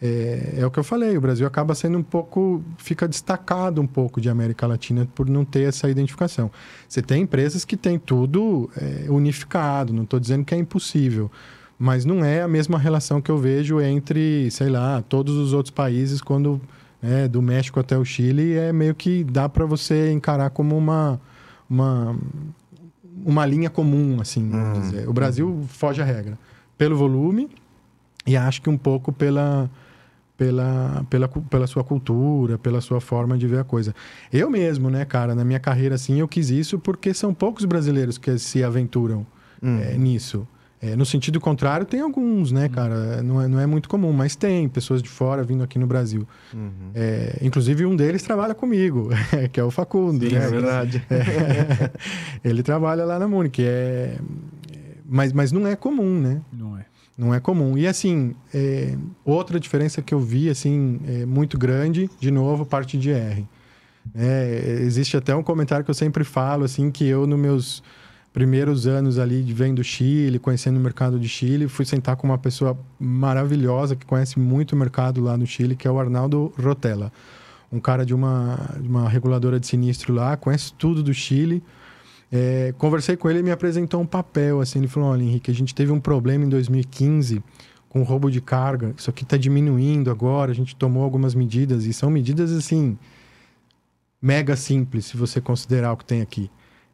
é, 0.00 0.54
é, 0.58 0.66
o 0.66 0.70
que 0.70 0.78
eu 0.78 0.84
falei, 0.84 1.16
o 1.16 1.20
Brasil 1.20 1.46
acaba 1.46 1.74
sendo 1.74 1.98
um 1.98 2.02
pouco, 2.02 2.64
fica 2.78 3.06
destacado 3.06 3.82
um 3.82 3.86
pouco 3.86 4.20
de 4.20 4.30
América 4.30 4.66
Latina 4.66 5.06
por 5.14 5.28
não 5.28 5.44
ter 5.44 5.68
essa 5.68 5.90
identificação. 5.90 6.50
Você 6.88 7.02
tem 7.02 7.22
empresas 7.22 7.64
que 7.64 7.76
têm 7.76 7.98
tudo 7.98 8.70
é, 8.76 9.10
unificado, 9.10 9.92
não 9.92 10.04
estou 10.04 10.18
dizendo 10.18 10.44
que 10.44 10.54
é 10.54 10.58
impossível, 10.58 11.30
mas 11.82 12.04
não 12.04 12.22
é 12.22 12.42
a 12.42 12.46
mesma 12.46 12.78
relação 12.78 13.22
que 13.22 13.30
eu 13.30 13.38
vejo 13.38 13.80
entre, 13.80 14.50
sei 14.50 14.68
lá, 14.68 15.00
todos 15.00 15.34
os 15.34 15.54
outros 15.54 15.70
países 15.74 16.20
quando 16.20 16.60
né, 17.00 17.26
do 17.26 17.40
México 17.40 17.80
até 17.80 17.96
o 17.96 18.04
Chile 18.04 18.52
é 18.52 18.70
meio 18.70 18.94
que 18.94 19.24
dá 19.24 19.48
para 19.48 19.64
você 19.64 20.12
encarar 20.12 20.50
como 20.50 20.76
uma, 20.76 21.18
uma 21.68 22.14
uma 23.24 23.46
linha 23.46 23.70
comum, 23.70 24.18
assim, 24.20 24.50
dizer. 24.74 25.08
O 25.08 25.12
Brasil 25.12 25.64
foge 25.68 26.00
à 26.02 26.04
regra 26.04 26.38
pelo 26.76 26.96
volume 26.96 27.48
e 28.26 28.36
acho 28.36 28.60
que 28.62 28.68
um 28.70 28.76
pouco 28.78 29.10
pela, 29.12 29.70
pela, 30.36 31.04
pela, 31.08 31.28
pela 31.28 31.66
sua 31.66 31.82
cultura, 31.84 32.58
pela 32.58 32.80
sua 32.80 33.00
forma 33.00 33.36
de 33.38 33.46
ver 33.46 33.60
a 33.60 33.64
coisa. 33.64 33.94
Eu 34.32 34.50
mesmo, 34.50 34.88
né, 34.90 35.04
cara, 35.06 35.34
na 35.34 35.44
minha 35.44 35.58
carreira, 35.60 35.94
assim, 35.94 36.20
eu 36.20 36.28
quis 36.28 36.50
isso 36.50 36.78
porque 36.78 37.12
são 37.14 37.32
poucos 37.32 37.64
brasileiros 37.64 38.18
que 38.18 38.38
se 38.38 38.62
aventuram 38.62 39.26
Hum. 39.62 39.78
é, 39.78 39.96
nisso. 39.98 40.46
É, 40.82 40.96
no 40.96 41.04
sentido 41.04 41.38
contrário, 41.38 41.84
tem 41.84 42.00
alguns, 42.00 42.50
né, 42.50 42.66
cara? 42.66 43.22
Não 43.22 43.42
é, 43.42 43.46
não 43.46 43.60
é 43.60 43.66
muito 43.66 43.86
comum, 43.86 44.14
mas 44.14 44.34
tem 44.34 44.66
pessoas 44.66 45.02
de 45.02 45.10
fora 45.10 45.42
vindo 45.42 45.62
aqui 45.62 45.78
no 45.78 45.86
Brasil. 45.86 46.26
Uhum. 46.54 46.90
É, 46.94 47.38
inclusive, 47.42 47.84
um 47.84 47.94
deles 47.94 48.22
trabalha 48.22 48.54
comigo, 48.54 49.10
que 49.52 49.60
é 49.60 49.64
o 49.64 49.70
Facundo. 49.70 50.26
Sim, 50.26 50.34
né? 50.34 50.44
é 50.44 50.48
verdade. 50.48 51.06
É. 51.10 51.90
ele 52.42 52.62
trabalha 52.62 53.04
lá 53.04 53.18
na 53.18 53.28
Munic. 53.28 53.62
É... 53.62 54.16
Mas, 55.06 55.34
mas 55.34 55.52
não 55.52 55.66
é 55.66 55.76
comum, 55.76 56.18
né? 56.18 56.40
Não 56.50 56.78
é. 56.78 56.86
Não 57.18 57.34
é 57.34 57.40
comum. 57.40 57.76
E 57.76 57.86
assim, 57.86 58.34
é, 58.54 58.96
outra 59.22 59.60
diferença 59.60 60.00
que 60.00 60.14
eu 60.14 60.20
vi, 60.20 60.48
assim, 60.48 60.98
é 61.06 61.26
muito 61.26 61.58
grande, 61.58 62.08
de 62.18 62.30
novo, 62.30 62.64
parte 62.64 62.96
de 62.96 63.10
R. 63.10 63.46
É, 64.14 64.78
existe 64.80 65.14
até 65.14 65.34
um 65.36 65.42
comentário 65.42 65.84
que 65.84 65.90
eu 65.90 65.94
sempre 65.94 66.24
falo, 66.24 66.64
assim, 66.64 66.90
que 66.90 67.04
eu, 67.04 67.26
nos 67.26 67.38
meus 67.38 67.82
primeiros 68.32 68.86
anos 68.86 69.18
ali 69.18 69.42
de 69.42 69.52
vendo 69.52 69.82
Chile, 69.82 70.38
conhecendo 70.38 70.76
o 70.76 70.80
mercado 70.80 71.18
de 71.18 71.28
Chile, 71.28 71.66
fui 71.68 71.84
sentar 71.84 72.16
com 72.16 72.26
uma 72.26 72.38
pessoa 72.38 72.78
maravilhosa 72.98 73.96
que 73.96 74.06
conhece 74.06 74.38
muito 74.38 74.72
o 74.72 74.76
mercado 74.76 75.20
lá 75.20 75.36
no 75.36 75.46
Chile, 75.46 75.74
que 75.74 75.88
é 75.88 75.90
o 75.90 75.98
Arnaldo 75.98 76.52
Rotella. 76.58 77.12
Um 77.72 77.80
cara 77.80 78.04
de 78.04 78.14
uma, 78.14 78.56
de 78.80 78.88
uma 78.88 79.08
reguladora 79.08 79.58
de 79.58 79.66
sinistro 79.66 80.12
lá, 80.12 80.36
conhece 80.36 80.72
tudo 80.74 81.02
do 81.02 81.12
Chile. 81.12 81.62
É, 82.32 82.72
conversei 82.78 83.16
com 83.16 83.28
ele 83.28 83.40
e 83.40 83.42
me 83.42 83.50
apresentou 83.50 84.00
um 84.00 84.06
papel, 84.06 84.60
assim, 84.60 84.78
ele 84.78 84.88
falou, 84.88 85.10
olha, 85.10 85.22
Henrique, 85.22 85.50
a 85.50 85.54
gente 85.54 85.74
teve 85.74 85.90
um 85.90 85.98
problema 85.98 86.44
em 86.44 86.48
2015 86.48 87.42
com 87.88 88.04
roubo 88.04 88.30
de 88.30 88.40
carga, 88.40 88.94
isso 88.96 89.10
aqui 89.10 89.24
está 89.24 89.36
diminuindo 89.36 90.12
agora, 90.12 90.52
a 90.52 90.54
gente 90.54 90.76
tomou 90.76 91.02
algumas 91.02 91.34
medidas, 91.34 91.86
e 91.86 91.92
são 91.92 92.08
medidas, 92.08 92.52
assim, 92.52 92.96
mega 94.22 94.54
simples, 94.54 95.06
se 95.06 95.16
você 95.16 95.40
considerar 95.40 95.92
o 95.92 95.96
que 95.96 96.04
tem 96.04 96.20
aqui. 96.20 96.48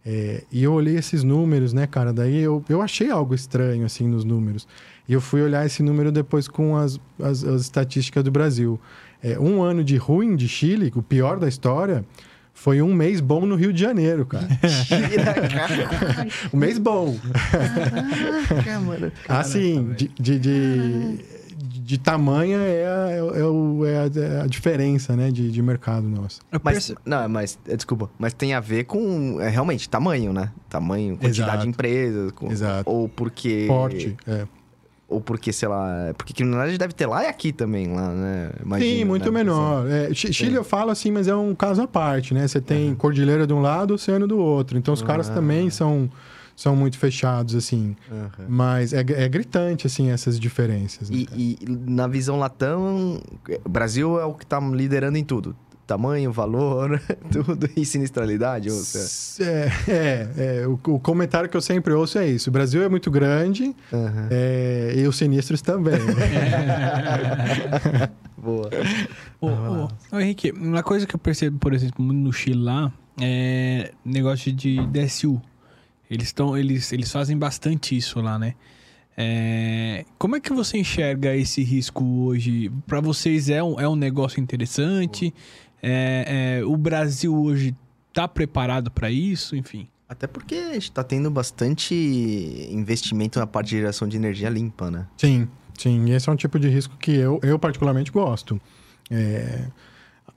É, 0.09 0.45
e 0.53 0.63
eu 0.63 0.73
olhei 0.73 0.97
esses 0.97 1.25
números, 1.25 1.73
né, 1.73 1.85
cara, 1.85 2.13
daí 2.13 2.39
eu, 2.39 2.65
eu 2.69 2.81
achei 2.81 3.11
algo 3.11 3.35
estranho, 3.35 3.85
assim, 3.85 4.07
nos 4.07 4.25
números. 4.25 4.69
E 5.09 5.13
eu 5.13 5.21
fui 5.21 5.43
olhar 5.43 5.67
esse 5.67 5.83
número 5.83 6.13
depois 6.13 6.47
com 6.47 6.77
as, 6.77 7.01
as, 7.21 7.43
as 7.43 7.63
estatísticas 7.63 8.23
do 8.23 8.31
Brasil. 8.31 8.79
É, 9.21 9.39
um 9.39 9.63
ano 9.63 9.83
de 9.83 9.97
ruim 9.97 10.37
de 10.37 10.49
Chile, 10.49 10.93
o 10.95 11.03
pior 11.03 11.41
da 11.41 11.49
história, 11.49 12.05
foi 12.57 12.81
um 12.81 12.95
mês 12.95 13.21
bom 13.21 13.45
no 13.45 13.55
Rio 13.55 13.73
de 13.73 13.81
Janeiro, 13.81 14.25
cara. 14.25 14.47
Tira, 14.87 15.35
cara. 15.49 16.27
um 16.55 16.57
mês 16.57 16.79
bom. 16.79 17.17
Caraca, 17.51 18.81
mano. 18.87 19.13
Assim, 19.29 19.93
de, 19.93 20.11
de, 20.19 20.39
de, 20.39 21.19
de 21.87 21.99
tamanha 21.99 22.57
é 22.59 22.85
a, 22.85 23.11
é, 23.39 23.45
o- 23.45 23.87
é 23.87 23.97
a, 23.99 24.21
é 24.21 24.41
a 24.43 24.47
diferença, 24.47 25.15
né, 25.15 25.31
de, 25.31 25.53
de 25.53 25.63
mercado 25.63 26.09
nosso. 26.09 26.41
Mas, 26.51 26.61
perce- 26.63 26.95
não, 27.07 27.29
mas, 27.29 27.57
é, 27.69 27.77
desculpa, 27.77 28.11
mas 28.19 28.33
tem 28.35 28.55
a 28.55 28.59
ver 28.61 28.85
com, 28.85 29.41
é, 29.41 29.49
realmente, 29.49 29.89
tamanho, 29.89 30.33
né? 30.33 30.51
Tamanho, 30.69 31.17
quantidade 31.17 31.39
Exato. 31.51 31.63
de 31.63 31.69
empresas. 31.69 32.33
com- 32.33 32.51
Exato. 32.51 32.91
Ou 32.91 33.09
porque... 33.09 33.67
Porte, 33.69 34.17
é. 34.27 34.45
Ou 35.09 35.21
porque, 35.21 35.53
sei 35.53 35.69
lá, 35.69 36.13
porque 36.19 36.33
criminalidade 36.35 36.77
deve 36.77 36.93
ter 36.93 37.07
lá 37.07 37.23
e 37.23 37.29
aqui 37.29 37.53
também, 37.53 37.87
lá, 37.95 38.09
né? 38.13 38.51
Imagino, 38.61 38.91
Sim, 38.99 39.05
muito 39.05 39.31
né? 39.31 39.39
menor. 39.39 39.89
É, 39.89 40.13
Chi- 40.13 40.33
Chile 40.33 40.57
eu 40.57 40.65
falo 40.65 40.91
assim, 40.91 41.13
mas 41.13 41.29
é 41.29 41.37
um 41.37 41.55
caso 41.55 41.81
à 41.83 41.87
parte, 41.87 42.35
né? 42.35 42.49
Você 42.49 42.61
tem 42.61 42.93
cordilheira 42.97 43.47
de 43.47 43.53
um 43.55 43.61
lado, 43.61 43.95
oceano 43.95 44.27
do 44.27 44.37
outro. 44.37 44.77
Então 44.77 44.93
os 44.93 45.03
caras 45.03 45.31
Ah. 45.31 45.35
também 45.35 45.71
são, 45.71 46.11
são 46.57 46.75
muito 46.75 46.99
fechados, 46.99 47.55
assim. 47.55 47.95
Aham. 48.11 48.47
Mas 48.49 48.93
é, 48.95 49.01
é 49.01 49.29
gritante, 49.29 49.87
assim, 49.87 50.11
essas 50.11 50.41
diferenças. 50.41 51.11
né, 51.11 51.19
E, 51.37 51.59
e 51.61 51.67
na 51.69 52.07
visão 52.09 52.39
Latam, 52.39 53.21
o 53.65 53.69
Brasil 53.69 54.19
é 54.19 54.25
o 54.25 54.33
que 54.35 54.47
tá 54.47 54.59
liderando 54.59 55.19
em 55.19 55.25
tudo. 55.25 55.55
Tamanho, 55.87 56.33
valor, 56.33 57.01
tudo 57.31 57.69
e 57.77 57.85
sinistralidade. 57.85 58.69
Ou 58.71 58.77
seja, 58.81 59.49
É, 59.49 59.71
é, 59.87 60.31
é, 60.63 60.67
o, 60.67 60.73
o 60.73 60.99
comentário 60.99 61.49
que 61.49 61.57
eu 61.57 61.61
sempre 61.61 61.93
ouço 61.93 62.19
é 62.19 62.27
isso. 62.27 62.51
O 62.51 62.53
Brasil 62.53 62.83
é 62.83 62.89
muito 62.89 63.09
grande 63.09 63.73
Aham. 63.93 64.27
é, 64.29 64.95
e 64.97 65.07
os 65.07 65.17
sinistros 65.17 65.63
também. 65.63 65.95
Boa. 68.37 68.69
Ô, 69.41 69.47
ô, 69.49 69.89
ô, 70.13 70.21
Henrique, 70.21 70.51
uma 70.53 70.83
coisa 70.83 71.07
que 71.07 71.15
eu 71.15 71.19
percebo, 71.19 71.59
por 71.59 71.73
exemplo, 71.73 72.05
no 72.05 72.33
Chile 72.33 72.63
lá, 72.63 72.93
é 73.21 73.93
negócio 74.05 74.53
de 74.53 74.87
DSU. 74.87 75.41
Eles, 76.11 76.33
tão, 76.33 76.57
eles, 76.57 76.93
eles 76.93 77.11
fazem 77.11 77.37
bastante 77.37 77.97
isso 77.97 78.21
lá, 78.21 78.39
né? 78.39 78.55
É, 79.17 80.05
como 80.19 80.37
é 80.37 80.41
que 80.41 80.53
você 80.53 80.77
enxerga 80.79 81.35
esse 81.35 81.63
risco 81.63 82.05
hoje? 82.05 82.71
Para 82.87 83.01
vocês 83.01 83.49
é 83.49 83.63
um, 83.63 83.81
é 83.81 83.89
um 83.89 83.97
negócio 83.97 84.41
interessante? 84.41 85.33
É, 85.83 86.59
é, 86.61 86.65
o 86.65 86.77
Brasil 86.77 87.35
hoje 87.35 87.75
tá 88.13 88.29
preparado 88.29 88.91
para 88.91 89.11
isso? 89.11 89.57
Enfim. 89.57 89.89
Até 90.09 90.27
porque 90.27 90.55
a 90.55 90.75
gente 90.75 90.93
tá 90.93 91.03
tendo 91.03 91.31
bastante 91.31 91.95
investimento 92.71 93.39
na 93.39 93.47
parte 93.47 93.71
de 93.71 93.77
geração 93.79 94.07
de 94.07 94.17
energia 94.17 94.49
limpa, 94.49 94.91
né? 94.91 95.07
Sim, 95.17 95.49
sim. 95.77 96.05
E 96.07 96.13
esse 96.13 96.29
é 96.29 96.33
um 96.33 96.37
tipo 96.37 96.59
de 96.59 96.69
risco 96.69 96.97
que 96.97 97.13
eu, 97.13 97.41
eu 97.43 97.59
particularmente 97.59 98.13
gosto. 98.13 98.61
É, 99.11 99.67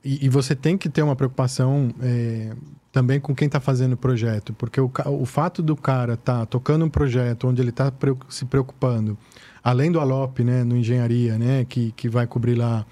e, 0.02 0.26
e 0.26 0.28
você 0.28 0.56
tem 0.56 0.76
que 0.76 0.88
ter 0.88 1.02
uma 1.02 1.14
preocupação 1.14 1.94
é, 2.00 2.52
também 2.92 3.20
com 3.20 3.34
quem 3.34 3.46
está 3.46 3.60
fazendo 3.60 3.92
o 3.92 3.96
projeto, 3.96 4.52
porque 4.54 4.80
o, 4.80 4.90
o 5.06 5.24
fato 5.24 5.62
do 5.62 5.76
cara 5.76 6.14
estar 6.14 6.44
tocando 6.46 6.84
um 6.84 6.90
projeto 6.90 7.46
onde 7.46 7.62
ele 7.62 7.70
está 7.70 7.92
se 8.28 8.44
preocupando, 8.44 9.16
além 9.62 9.92
do 9.92 10.00
ALOP, 10.00 10.40
né, 10.42 10.64
no 10.64 10.76
engenharia, 10.76 11.38
né, 11.38 11.64
que, 11.64 11.92
que 11.92 12.08
vai 12.08 12.26
cobrir 12.26 12.54
lá 12.56 12.84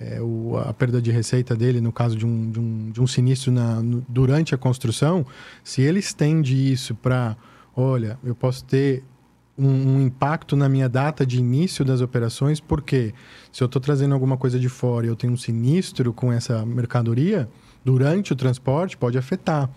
é, 0.00 0.20
o- 0.20 0.56
a 0.58 0.74
perda 0.74 1.00
de 1.00 1.12
receita 1.12 1.54
dele 1.54 1.80
no 1.80 1.92
caso 1.92 2.16
de 2.16 2.26
um, 2.26 2.50
de 2.50 2.58
um, 2.58 2.90
de 2.90 3.00
um 3.00 3.06
sinistro 3.06 3.52
na, 3.52 3.80
no- 3.80 4.04
durante 4.08 4.52
a 4.54 4.58
construção, 4.58 5.24
se 5.62 5.82
ele 5.82 6.00
estende 6.00 6.72
isso 6.72 6.96
para, 6.96 7.36
olha, 7.76 8.18
eu 8.24 8.34
posso 8.34 8.64
ter 8.64 9.04
um, 9.56 9.68
um 9.68 10.00
impacto 10.02 10.56
na 10.56 10.68
minha 10.68 10.88
data 10.88 11.24
de 11.24 11.38
início 11.38 11.84
das 11.84 12.00
operações, 12.00 12.58
porque 12.58 13.14
se 13.52 13.62
eu 13.62 13.66
estou 13.66 13.80
trazendo 13.80 14.12
alguma 14.14 14.36
coisa 14.36 14.58
de 14.58 14.68
fora 14.68 15.06
e 15.06 15.08
eu 15.08 15.14
tenho 15.14 15.32
um 15.32 15.36
sinistro 15.36 16.12
com 16.12 16.32
essa 16.32 16.66
mercadoria, 16.66 17.48
durante 17.84 18.32
o 18.32 18.36
transporte 18.36 18.96
pode 18.96 19.18
afetar. 19.18 19.70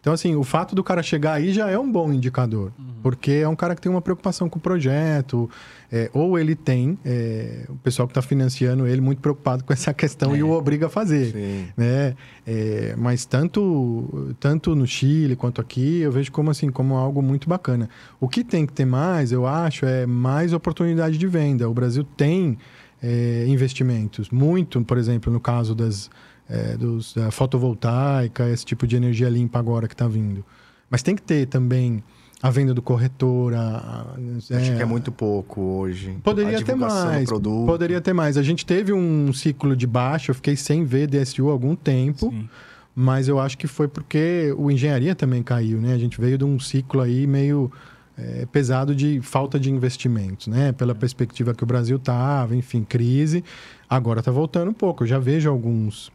Então, 0.00 0.12
assim, 0.12 0.36
o 0.36 0.44
fato 0.44 0.74
do 0.74 0.84
cara 0.84 1.02
chegar 1.02 1.34
aí 1.34 1.52
já 1.52 1.68
é 1.68 1.78
um 1.78 1.90
bom 1.90 2.12
indicador, 2.12 2.72
porque 3.02 3.32
é 3.32 3.48
um 3.48 3.56
cara 3.56 3.74
que 3.74 3.80
tem 3.80 3.90
uma 3.90 4.00
preocupação 4.00 4.48
com 4.48 4.58
o 4.58 4.62
projeto, 4.62 5.50
é, 5.90 6.08
ou 6.14 6.38
ele 6.38 6.54
tem 6.54 6.96
é, 7.04 7.64
o 7.68 7.74
pessoal 7.76 8.06
que 8.06 8.12
está 8.12 8.22
financiando 8.22 8.86
ele 8.86 9.00
muito 9.00 9.20
preocupado 9.20 9.64
com 9.64 9.72
essa 9.72 9.92
questão 9.92 10.36
e 10.36 10.42
o 10.42 10.50
obriga 10.50 10.86
a 10.86 10.88
fazer 10.88 11.32
Sim. 11.32 11.68
né? 11.76 12.14
É, 12.46 12.94
mas 12.96 13.24
tanto 13.24 14.34
tanto 14.38 14.74
no 14.74 14.86
Chile 14.86 15.34
quanto 15.34 15.60
aqui 15.60 16.00
eu 16.00 16.12
vejo 16.12 16.30
como 16.30 16.50
assim 16.50 16.70
como 16.70 16.94
algo 16.94 17.20
muito 17.20 17.48
bacana. 17.48 17.90
O 18.20 18.28
que 18.28 18.44
tem 18.44 18.64
que 18.64 18.72
ter 18.72 18.84
mais, 18.84 19.32
eu 19.32 19.46
acho, 19.46 19.84
é 19.84 20.06
mais 20.06 20.52
oportunidade 20.52 21.18
de 21.18 21.26
venda. 21.26 21.68
O 21.68 21.74
Brasil 21.74 22.04
tem 22.16 22.56
é, 23.02 23.44
investimentos, 23.48 24.30
muito, 24.30 24.80
por 24.84 24.96
exemplo, 24.96 25.32
no 25.32 25.40
caso 25.40 25.74
das 25.74 26.08
é, 26.48 26.76
dos, 26.76 27.14
da 27.14 27.30
fotovoltaica, 27.30 28.48
esse 28.48 28.64
tipo 28.64 28.86
de 28.86 28.96
energia 28.96 29.28
limpa 29.28 29.58
agora 29.58 29.86
que 29.88 29.94
está 29.94 30.08
vindo. 30.08 30.44
Mas 30.90 31.02
tem 31.02 31.14
que 31.14 31.22
ter 31.22 31.46
também 31.46 32.02
a 32.42 32.50
venda 32.50 32.72
do 32.72 32.80
corretor. 32.80 33.52
A, 33.54 33.58
a- 33.60 34.14
Acho 34.56 34.72
é, 34.72 34.76
que 34.76 34.82
é 34.82 34.84
muito 34.86 35.12
pouco 35.12 35.60
hoje. 35.60 36.16
Poderia 36.22 36.58
A 36.58 36.62
ter 36.62 36.74
mais. 36.74 37.28
Poderia 37.66 38.00
ter 38.00 38.12
mais. 38.12 38.36
A 38.38 38.42
gente 38.42 38.64
teve 38.64 38.92
um 38.92 39.32
ciclo 39.32 39.76
de 39.76 39.86
baixa, 39.86 40.30
eu 40.30 40.34
fiquei 40.34 40.56
sem 40.56 40.84
ver 40.84 41.06
DSU 41.08 41.48
há 41.48 41.52
algum 41.52 41.74
tempo, 41.76 42.30
Sim. 42.30 42.48
mas 42.94 43.28
eu 43.28 43.38
acho 43.38 43.58
que 43.58 43.66
foi 43.66 43.86
porque 43.88 44.54
o 44.56 44.70
engenharia 44.70 45.14
também 45.14 45.42
caiu, 45.42 45.78
né? 45.80 45.92
A 45.92 45.98
gente 45.98 46.18
veio 46.20 46.38
de 46.38 46.44
um 46.44 46.58
ciclo 46.58 47.02
aí 47.02 47.26
meio 47.26 47.70
é, 48.16 48.46
pesado 48.46 48.94
de 48.94 49.20
falta 49.20 49.60
de 49.60 49.70
investimentos, 49.70 50.46
né? 50.46 50.72
Pela 50.72 50.94
perspectiva 50.94 51.52
que 51.54 51.62
o 51.62 51.66
Brasil 51.66 51.98
estava, 51.98 52.56
enfim, 52.56 52.82
crise. 52.82 53.44
Agora 53.90 54.20
está 54.20 54.30
voltando 54.32 54.70
um 54.70 54.74
pouco. 54.74 55.02
Eu 55.02 55.06
já 55.06 55.18
vejo 55.18 55.50
alguns. 55.50 56.10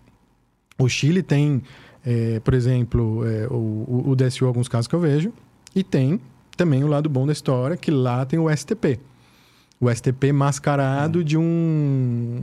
O 0.78 0.88
Chile 0.90 1.24
tem, 1.24 1.62
é, 2.06 2.40
por 2.40 2.54
exemplo, 2.54 3.26
é, 3.28 3.48
o, 3.48 4.06
o 4.10 4.16
DSU, 4.16 4.46
alguns 4.46 4.68
casos 4.68 4.88
que 4.88 4.96
eu 4.96 5.00
vejo, 5.00 5.32
e 5.76 5.84
tem 5.84 6.20
também 6.58 6.84
o 6.84 6.88
lado 6.88 7.10
bom 7.10 7.26
da 7.26 7.34
história, 7.34 7.76
que 7.78 7.92
lá 7.92 8.26
tem 8.26 8.40
o 8.40 8.50
STP 8.56 9.00
o 9.84 9.94
STP 9.94 10.32
mascarado 10.32 11.20
uhum. 11.20 11.26
de 11.26 11.38
um 11.38 12.42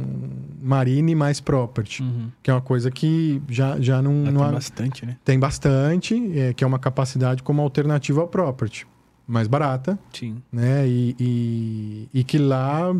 Marine 0.63 1.15
mais 1.15 1.41
property, 1.41 2.03
uhum. 2.03 2.31
que 2.43 2.51
é 2.51 2.55
uma 2.55 2.61
coisa 2.61 2.91
que 2.91 3.41
já, 3.49 3.81
já 3.81 4.03
não, 4.03 4.25
já 4.27 4.31
não 4.31 4.41
tem 4.41 4.49
há... 4.49 4.53
bastante, 4.53 5.07
né? 5.07 5.17
Tem 5.25 5.39
bastante, 5.39 6.39
é, 6.39 6.53
que 6.53 6.63
é 6.63 6.67
uma 6.67 6.79
capacidade 6.79 7.43
como 7.43 7.63
alternativa 7.63 8.21
ao 8.21 8.29
property, 8.29 8.87
mais 9.27 9.49
barata, 9.49 9.99
Sim. 10.13 10.43
né? 10.53 10.87
E, 10.87 11.17
e, 11.19 12.09
e 12.13 12.25
que 12.25 12.37
lá 12.37 12.95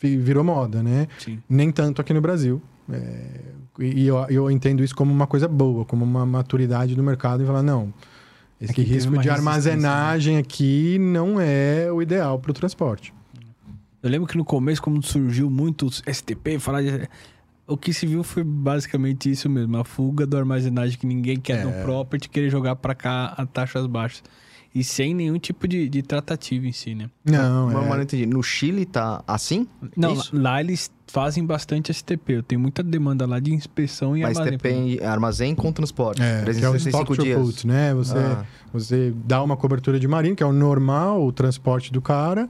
virou 0.00 0.44
moda, 0.44 0.82
né? 0.82 1.08
Sim. 1.18 1.40
Nem 1.48 1.72
tanto 1.72 2.00
aqui 2.00 2.12
no 2.14 2.20
Brasil. 2.20 2.62
É, 2.88 3.40
e 3.78 4.06
eu, 4.06 4.26
eu 4.28 4.50
entendo 4.50 4.82
isso 4.82 4.94
como 4.94 5.12
uma 5.12 5.26
coisa 5.26 5.46
boa, 5.46 5.84
como 5.84 6.04
uma 6.04 6.24
maturidade 6.24 6.94
do 6.94 7.02
mercado 7.02 7.42
e 7.42 7.46
falar, 7.46 7.62
não, 7.62 7.92
esse 8.60 8.80
é 8.80 8.84
risco 8.84 9.18
de 9.18 9.28
armazenagem 9.28 10.38
aqui 10.38 10.98
não 10.98 11.40
é 11.40 11.90
o 11.92 12.00
ideal 12.00 12.38
para 12.38 12.50
o 12.50 12.54
transporte. 12.54 13.12
Eu 14.02 14.10
lembro 14.10 14.28
que 14.28 14.36
no 14.36 14.44
começo, 14.44 14.80
quando 14.80 15.04
surgiu 15.04 15.50
muito 15.50 15.88
STP, 15.90 16.58
falar 16.58 16.82
de... 16.82 17.08
O 17.66 17.76
que 17.76 17.92
se 17.92 18.06
viu 18.06 18.22
foi 18.22 18.44
basicamente 18.44 19.28
isso 19.28 19.50
mesmo, 19.50 19.76
a 19.76 19.84
fuga 19.84 20.24
do 20.24 20.36
armazenagem 20.36 20.96
que 20.96 21.06
ninguém 21.06 21.36
quer 21.36 21.62
é. 21.62 21.64
no 21.64 21.72
property, 21.84 22.28
querer 22.28 22.48
jogar 22.48 22.76
para 22.76 22.94
cá 22.94 23.34
a 23.36 23.44
taxas 23.44 23.86
baixas. 23.86 24.22
E 24.76 24.84
sem 24.84 25.14
nenhum 25.14 25.38
tipo 25.38 25.66
de, 25.66 25.88
de 25.88 26.02
tratativa 26.02 26.66
em 26.66 26.72
si, 26.72 26.94
né? 26.94 27.08
Não, 27.24 27.68
Mas, 27.68 27.86
é... 27.86 27.88
não 27.88 28.02
entendi. 28.02 28.26
No 28.26 28.42
Chile 28.42 28.84
tá 28.84 29.24
assim? 29.26 29.66
Não, 29.96 30.12
lá, 30.12 30.24
lá, 30.34 30.60
eles 30.60 30.90
fazem 31.06 31.46
bastante 31.46 31.90
STP. 31.94 32.34
Eu 32.34 32.42
tenho 32.42 32.60
muita 32.60 32.82
demanda 32.82 33.24
lá 33.24 33.40
de 33.40 33.54
inspeção 33.54 34.14
e 34.14 34.20
Mas 34.20 34.36
armazém. 34.36 34.58
STP 34.58 34.68
em 34.68 35.02
armazém 35.02 35.54
com 35.54 35.72
transporte. 35.72 36.20
É, 36.20 36.42
365 36.42 37.22
que 37.22 37.32
é 37.32 37.38
o 37.38 37.44
dias. 37.44 37.64
né? 37.64 37.94
Você, 37.94 38.18
ah. 38.18 38.44
você 38.70 39.14
dá 39.24 39.42
uma 39.42 39.56
cobertura 39.56 39.98
de 39.98 40.06
marinho, 40.06 40.36
que 40.36 40.42
é 40.42 40.46
o 40.46 40.52
normal, 40.52 41.24
o 41.24 41.32
transporte 41.32 41.90
do 41.90 42.02
cara 42.02 42.46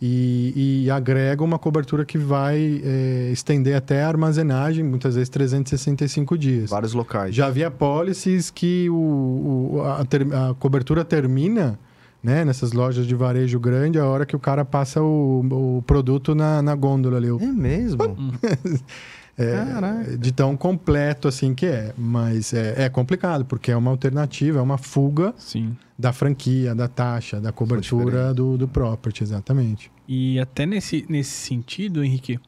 e, 0.00 0.84
e 0.84 0.90
agrega 0.90 1.44
uma 1.44 1.58
cobertura 1.58 2.04
que 2.04 2.16
vai 2.16 2.80
é, 2.82 3.30
estender 3.32 3.76
até 3.76 4.02
a 4.02 4.08
armazenagem, 4.08 4.82
muitas 4.82 5.14
vezes 5.14 5.28
365 5.28 6.38
dias. 6.38 6.70
Vários 6.70 6.94
locais. 6.94 7.34
Já 7.34 7.46
havia 7.46 7.70
policies 7.70 8.50
que 8.50 8.88
o, 8.88 9.74
o 9.74 9.82
a, 9.82 10.04
ter, 10.04 10.22
a, 10.34 10.54
cobertura 10.54 11.04
termina 11.04 11.78
né, 12.22 12.44
nessas 12.44 12.72
lojas 12.72 13.06
de 13.06 13.14
varejo 13.14 13.60
grande 13.60 13.98
a 13.98 14.06
hora 14.06 14.24
que 14.24 14.34
o 14.34 14.38
cara 14.38 14.64
passa 14.64 15.02
o, 15.02 15.78
o 15.78 15.82
produto 15.82 16.34
na, 16.34 16.62
na 16.62 16.74
gôndola 16.74 17.18
ali. 17.18 17.28
É 17.28 17.46
mesmo? 17.46 17.98
É, 19.42 20.16
de 20.16 20.32
tão 20.32 20.56
completo 20.56 21.28
assim 21.28 21.54
que 21.54 21.66
é. 21.66 21.92
Mas 21.96 22.52
é, 22.52 22.84
é, 22.84 22.88
complicado, 22.88 23.44
porque 23.44 23.70
é 23.70 23.76
uma 23.76 23.90
alternativa, 23.90 24.58
é 24.58 24.62
uma 24.62 24.78
fuga 24.78 25.34
Sim. 25.36 25.76
da 25.98 26.12
franquia, 26.12 26.74
da 26.74 26.88
taxa, 26.88 27.40
da 27.40 27.52
cobertura 27.52 28.32
do, 28.34 28.56
do 28.56 28.68
property, 28.68 29.22
exatamente. 29.22 29.90
E 30.08 30.40
até 30.40 30.66
nesse, 30.66 31.06
nesse 31.08 31.30
sentido, 31.30 32.02
Henrique, 32.02 32.38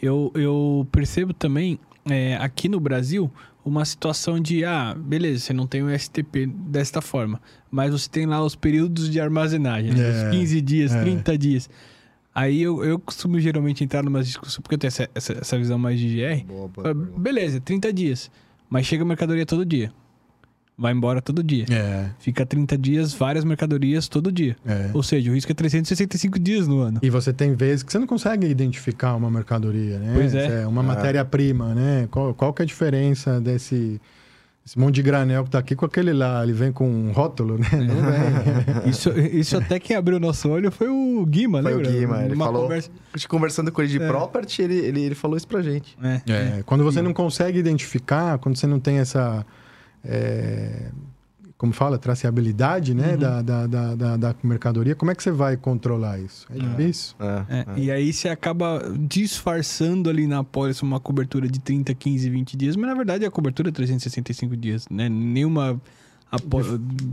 eu, 0.00 0.32
eu 0.34 0.86
percebo 0.90 1.34
também 1.34 1.78
é, 2.08 2.36
aqui 2.36 2.68
no 2.68 2.80
Brasil 2.80 3.30
uma 3.64 3.84
situação 3.84 4.40
de, 4.40 4.64
ah, 4.64 4.94
beleza, 4.96 5.40
você 5.40 5.52
não 5.52 5.66
tem 5.66 5.82
o 5.82 5.98
STP 5.98 6.46
desta 6.46 7.00
forma, 7.00 7.40
mas 7.70 7.92
você 7.92 8.08
tem 8.08 8.26
lá 8.26 8.42
os 8.42 8.54
períodos 8.54 9.10
de 9.10 9.20
armazenagem, 9.20 9.92
né? 9.92 10.28
os 10.28 10.30
15 10.34 10.60
dias, 10.60 10.94
é. 10.94 11.02
30 11.02 11.38
dias. 11.38 11.70
Aí 12.34 12.62
eu, 12.62 12.84
eu 12.84 12.98
costumo 12.98 13.40
geralmente 13.40 13.82
entrar 13.82 14.02
numa 14.02 14.22
discussão, 14.22 14.62
porque 14.62 14.76
eu 14.76 14.78
tenho 14.78 14.88
essa, 14.88 15.08
essa, 15.14 15.32
essa 15.32 15.58
visão 15.58 15.78
mais 15.78 15.98
de 15.98 16.16
GR. 16.16 16.44
Boa, 16.46 16.68
boa, 16.68 16.94
boa. 16.94 17.18
Beleza, 17.18 17.60
30 17.60 17.92
dias. 17.92 18.30
Mas 18.68 18.86
chega 18.86 19.04
mercadoria 19.04 19.44
todo 19.44 19.64
dia. 19.64 19.92
Vai 20.78 20.94
embora 20.94 21.20
todo 21.20 21.42
dia. 21.42 21.66
É. 21.70 22.08
Fica 22.18 22.46
30 22.46 22.78
dias, 22.78 23.12
várias 23.12 23.44
mercadorias 23.44 24.08
todo 24.08 24.32
dia. 24.32 24.56
É. 24.64 24.90
Ou 24.94 25.02
seja, 25.02 25.30
o 25.30 25.34
risco 25.34 25.52
é 25.52 25.54
365 25.54 26.38
dias 26.38 26.66
no 26.66 26.78
ano. 26.78 27.00
E 27.02 27.10
você 27.10 27.34
tem 27.34 27.54
vezes 27.54 27.82
que 27.82 27.92
você 27.92 27.98
não 27.98 28.06
consegue 28.06 28.46
identificar 28.46 29.14
uma 29.14 29.30
mercadoria, 29.30 29.98
né? 29.98 30.12
Pois 30.14 30.34
é. 30.34 30.62
é 30.62 30.66
uma 30.66 30.82
matéria-prima, 30.82 31.74
né? 31.74 32.08
Qual, 32.10 32.32
qual 32.32 32.54
que 32.54 32.62
é 32.62 32.64
a 32.64 32.66
diferença 32.66 33.38
desse 33.38 34.00
esse 34.64 34.78
monte 34.78 34.96
de 34.96 35.02
granel 35.02 35.44
que 35.44 35.50
tá 35.50 35.58
aqui 35.58 35.74
com 35.74 35.86
aquele 35.86 36.12
lá, 36.12 36.42
ele 36.42 36.52
vem 36.52 36.70
com 36.70 36.88
um 36.88 37.12
rótulo, 37.12 37.58
né? 37.58 37.68
Não 37.72 37.96
vem. 37.96 38.90
isso, 38.90 39.10
isso 39.18 39.56
até 39.56 39.78
quem 39.80 39.96
abriu 39.96 40.18
o 40.18 40.20
nosso 40.20 40.48
olho 40.48 40.70
foi 40.70 40.88
o 40.88 41.24
Guima, 41.26 41.62
foi 41.62 41.74
lembra? 41.74 41.88
o 41.88 41.92
Guima, 41.92 42.24
ele 42.24 42.34
Uma 42.34 42.44
falou... 42.44 42.62
Conversa... 42.62 42.90
Conversando 43.28 43.72
com 43.72 43.82
ele 43.82 43.90
de 43.90 44.02
é. 44.02 44.06
property, 44.06 44.62
ele, 44.62 44.76
ele, 44.76 45.00
ele 45.02 45.14
falou 45.14 45.36
isso 45.36 45.48
pra 45.48 45.62
gente. 45.62 45.96
É. 46.02 46.22
é. 46.30 46.62
Quando 46.64 46.84
você 46.84 47.02
não 47.02 47.12
consegue 47.12 47.58
identificar, 47.58 48.38
quando 48.38 48.56
você 48.56 48.66
não 48.66 48.78
tem 48.78 48.98
essa... 48.98 49.44
É 50.04 50.90
como 51.60 51.74
fala, 51.74 51.98
traceabilidade 51.98 52.94
né, 52.94 53.12
uhum. 53.12 53.18
da, 53.18 53.42
da, 53.42 53.66
da, 53.66 54.16
da, 54.16 54.34
mercadoria, 54.42 54.94
como 54.94 55.10
é 55.10 55.14
que 55.14 55.22
você 55.22 55.30
vai 55.30 55.58
controlar 55.58 56.18
isso? 56.18 56.46
É, 56.50 56.56
é. 56.56 56.58
difícil. 56.58 57.14
É, 57.20 57.44
é, 57.50 57.66
e 57.76 57.90
aí 57.90 58.10
você 58.10 58.30
acaba 58.30 58.82
disfarçando 58.98 60.08
ali 60.08 60.26
na 60.26 60.42
pólice 60.42 60.82
uma 60.82 60.98
cobertura 60.98 61.46
de 61.46 61.60
30, 61.60 61.94
15, 61.94 62.30
20 62.30 62.56
dias, 62.56 62.76
mas 62.76 62.88
na 62.88 62.94
verdade 62.94 63.26
a 63.26 63.30
cobertura 63.30 63.68
é 63.68 63.72
365 63.72 64.56
dias, 64.56 64.88
né? 64.90 65.10
Nenhuma... 65.10 65.78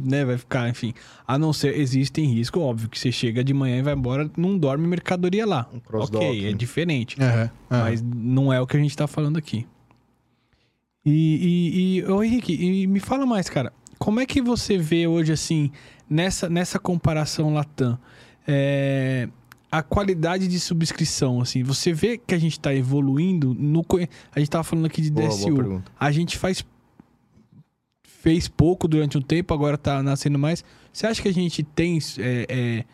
né, 0.05 0.23
vai 0.23 0.37
ficar, 0.37 0.69
enfim. 0.69 0.93
A 1.27 1.37
não 1.37 1.51
ser, 1.51 1.77
existem 1.77 2.33
risco, 2.33 2.61
óbvio, 2.61 2.87
que 2.87 2.97
você 2.97 3.11
chega 3.11 3.43
de 3.43 3.53
manhã 3.53 3.79
e 3.79 3.81
vai 3.81 3.95
embora, 3.95 4.31
não 4.37 4.57
dorme 4.57 4.87
mercadoria 4.87 5.45
lá. 5.45 5.67
Um 5.73 5.97
ok, 5.97 6.47
é 6.47 6.53
diferente. 6.53 7.17
Mas 7.69 8.01
não 8.01 8.53
é 8.53 8.61
o 8.61 8.65
que 8.65 8.77
a 8.77 8.79
gente 8.79 8.95
tá 8.95 9.07
falando 9.07 9.35
aqui. 9.35 9.67
E, 11.05 11.11
e, 11.11 11.99
e 11.99 12.05
ô 12.05 12.23
Henrique, 12.23 12.53
e 12.53 12.87
me 12.87 13.01
fala 13.01 13.25
mais, 13.25 13.49
cara. 13.49 13.73
Como 13.97 14.19
é 14.19 14.25
que 14.25 14.41
você 14.41 14.77
vê 14.77 15.07
hoje, 15.07 15.31
assim, 15.31 15.71
nessa, 16.09 16.49
nessa 16.49 16.79
comparação 16.79 17.53
Latam, 17.53 17.97
é, 18.47 19.27
a 19.71 19.83
qualidade 19.83 20.47
de 20.47 20.59
subscrição, 20.59 21.41
assim, 21.41 21.63
você 21.63 21.91
vê 21.91 22.17
que 22.17 22.33
a 22.33 22.37
gente 22.37 22.53
está 22.53 22.73
evoluindo 22.73 23.53
no... 23.53 23.85
A 24.33 24.39
gente 24.39 24.47
estava 24.47 24.63
falando 24.63 24.85
aqui 24.85 25.01
de 25.01 25.11
boa, 25.11 25.27
DSU. 25.27 25.55
Boa 25.55 25.83
a 25.99 26.11
gente 26.11 26.37
faz... 26.37 26.63
Fez 28.03 28.47
pouco 28.47 28.87
durante 28.87 29.17
um 29.17 29.21
tempo, 29.21 29.53
agora 29.53 29.75
está 29.75 30.01
nascendo 30.03 30.37
mais. 30.39 30.63
Você 30.91 31.07
acha 31.07 31.21
que 31.21 31.29
a 31.29 31.33
gente 31.33 31.63
tem 31.63 31.99
é, 32.17 32.45
é, 32.49 32.85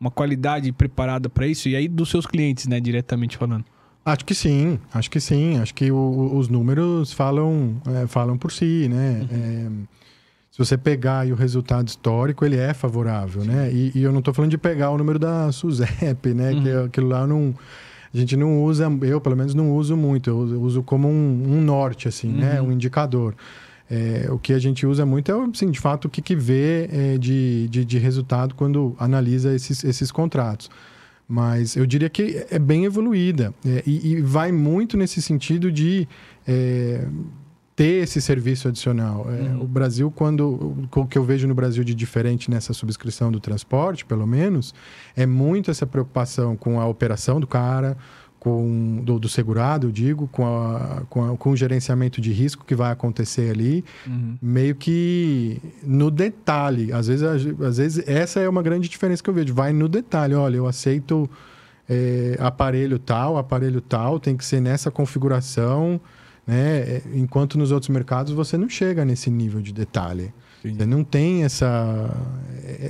uma 0.00 0.10
qualidade 0.10 0.72
preparada 0.72 1.28
para 1.28 1.46
isso? 1.46 1.68
E 1.68 1.76
aí 1.76 1.86
dos 1.86 2.08
seus 2.08 2.26
clientes, 2.26 2.66
né, 2.66 2.80
diretamente 2.80 3.36
falando? 3.36 3.64
Acho 4.04 4.24
que 4.24 4.34
sim, 4.34 4.78
acho 4.92 5.10
que 5.10 5.20
sim. 5.20 5.58
Acho 5.58 5.74
que 5.74 5.92
o, 5.92 6.34
os 6.34 6.48
números 6.48 7.12
falam, 7.12 7.80
é, 7.86 8.06
falam 8.06 8.38
por 8.38 8.50
si, 8.50 8.88
né? 8.88 9.28
Uhum. 9.30 9.86
É, 9.86 9.90
você 10.64 10.76
pegar 10.76 11.26
o 11.26 11.34
resultado 11.34 11.88
histórico, 11.88 12.44
ele 12.44 12.56
é 12.56 12.74
favorável, 12.74 13.44
né? 13.44 13.70
E, 13.72 13.92
e 13.94 14.02
eu 14.02 14.12
não 14.12 14.18
estou 14.18 14.34
falando 14.34 14.50
de 14.50 14.58
pegar 14.58 14.90
o 14.90 14.98
número 14.98 15.18
da 15.18 15.50
SUSEP, 15.50 16.34
né? 16.34 16.52
Uhum. 16.52 16.62
Que 16.62 16.70
aquilo 16.86 17.08
lá 17.08 17.26
não... 17.26 17.54
A 18.12 18.16
gente 18.16 18.36
não 18.36 18.62
usa, 18.62 18.90
eu 19.02 19.20
pelo 19.20 19.36
menos 19.36 19.54
não 19.54 19.70
uso 19.70 19.96
muito, 19.96 20.28
eu 20.28 20.60
uso 20.60 20.82
como 20.82 21.08
um, 21.08 21.44
um 21.46 21.60
norte, 21.62 22.08
assim, 22.08 22.28
né? 22.28 22.34
uhum. 22.34 22.54
né? 22.54 22.62
Um 22.62 22.72
indicador. 22.72 23.34
É, 23.90 24.28
o 24.30 24.38
que 24.38 24.52
a 24.52 24.58
gente 24.58 24.86
usa 24.86 25.06
muito 25.06 25.32
é, 25.32 25.34
assim, 25.52 25.70
de 25.70 25.80
fato, 25.80 26.04
o 26.04 26.08
que, 26.10 26.20
que 26.20 26.36
vê 26.36 26.88
é, 26.92 27.18
de, 27.18 27.66
de, 27.68 27.84
de, 27.84 27.98
resultado 27.98 28.54
quando 28.54 28.94
analisa 28.98 29.54
esses, 29.54 29.82
esses 29.82 30.12
contratos. 30.12 30.70
Mas 31.26 31.76
eu 31.76 31.86
diria 31.86 32.08
que 32.10 32.44
é 32.50 32.58
bem 32.58 32.84
evoluída 32.84 33.54
é, 33.64 33.82
e, 33.86 34.12
e, 34.12 34.20
vai 34.20 34.52
muito 34.52 34.96
nesse 34.96 35.22
sentido 35.22 35.72
de 35.72 36.06
é, 36.46 37.06
ter 37.80 38.02
esse 38.02 38.20
serviço 38.20 38.68
adicional. 38.68 39.26
É, 39.30 39.40
uhum. 39.40 39.62
O 39.62 39.66
Brasil, 39.66 40.12
quando 40.14 40.86
o 40.94 41.06
que 41.06 41.16
eu 41.16 41.24
vejo 41.24 41.48
no 41.48 41.54
Brasil 41.54 41.82
de 41.82 41.94
diferente 41.94 42.50
nessa 42.50 42.74
subscrição 42.74 43.32
do 43.32 43.40
transporte, 43.40 44.04
pelo 44.04 44.26
menos, 44.26 44.74
é 45.16 45.24
muito 45.24 45.70
essa 45.70 45.86
preocupação 45.86 46.58
com 46.58 46.78
a 46.78 46.86
operação 46.86 47.40
do 47.40 47.46
cara, 47.46 47.96
com 48.38 49.00
do, 49.02 49.18
do 49.18 49.30
segurado, 49.30 49.86
eu 49.86 49.90
digo, 49.90 50.28
com, 50.28 50.46
a, 50.46 51.04
com, 51.08 51.32
a, 51.32 51.36
com, 51.38 51.52
o 51.52 51.56
gerenciamento 51.56 52.20
de 52.20 52.30
risco 52.32 52.66
que 52.66 52.74
vai 52.74 52.92
acontecer 52.92 53.50
ali, 53.50 53.82
uhum. 54.06 54.36
meio 54.42 54.74
que 54.74 55.58
no 55.82 56.10
detalhe. 56.10 56.92
Às 56.92 57.06
vezes, 57.06 57.24
às 57.62 57.78
vezes, 57.78 58.06
essa 58.06 58.40
é 58.40 58.48
uma 58.48 58.62
grande 58.62 58.90
diferença 58.90 59.22
que 59.22 59.30
eu 59.30 59.34
vejo. 59.34 59.54
Vai 59.54 59.72
no 59.72 59.88
detalhe. 59.88 60.34
Olha, 60.34 60.56
eu 60.58 60.66
aceito 60.66 61.30
é, 61.88 62.36
aparelho 62.40 62.98
tal, 62.98 63.38
aparelho 63.38 63.80
tal, 63.80 64.20
tem 64.20 64.36
que 64.36 64.44
ser 64.44 64.60
nessa 64.60 64.90
configuração 64.90 65.98
né? 66.50 66.78
É, 66.78 67.02
enquanto 67.14 67.56
nos 67.56 67.70
outros 67.70 67.88
mercados 67.90 68.32
você 68.32 68.58
não 68.58 68.68
chega 68.68 69.04
nesse 69.04 69.30
nível 69.30 69.62
de 69.62 69.72
detalhe. 69.72 70.34
Sim. 70.60 70.74
Você 70.76 70.84
não 70.84 71.04
tem 71.04 71.44
essa, 71.44 72.10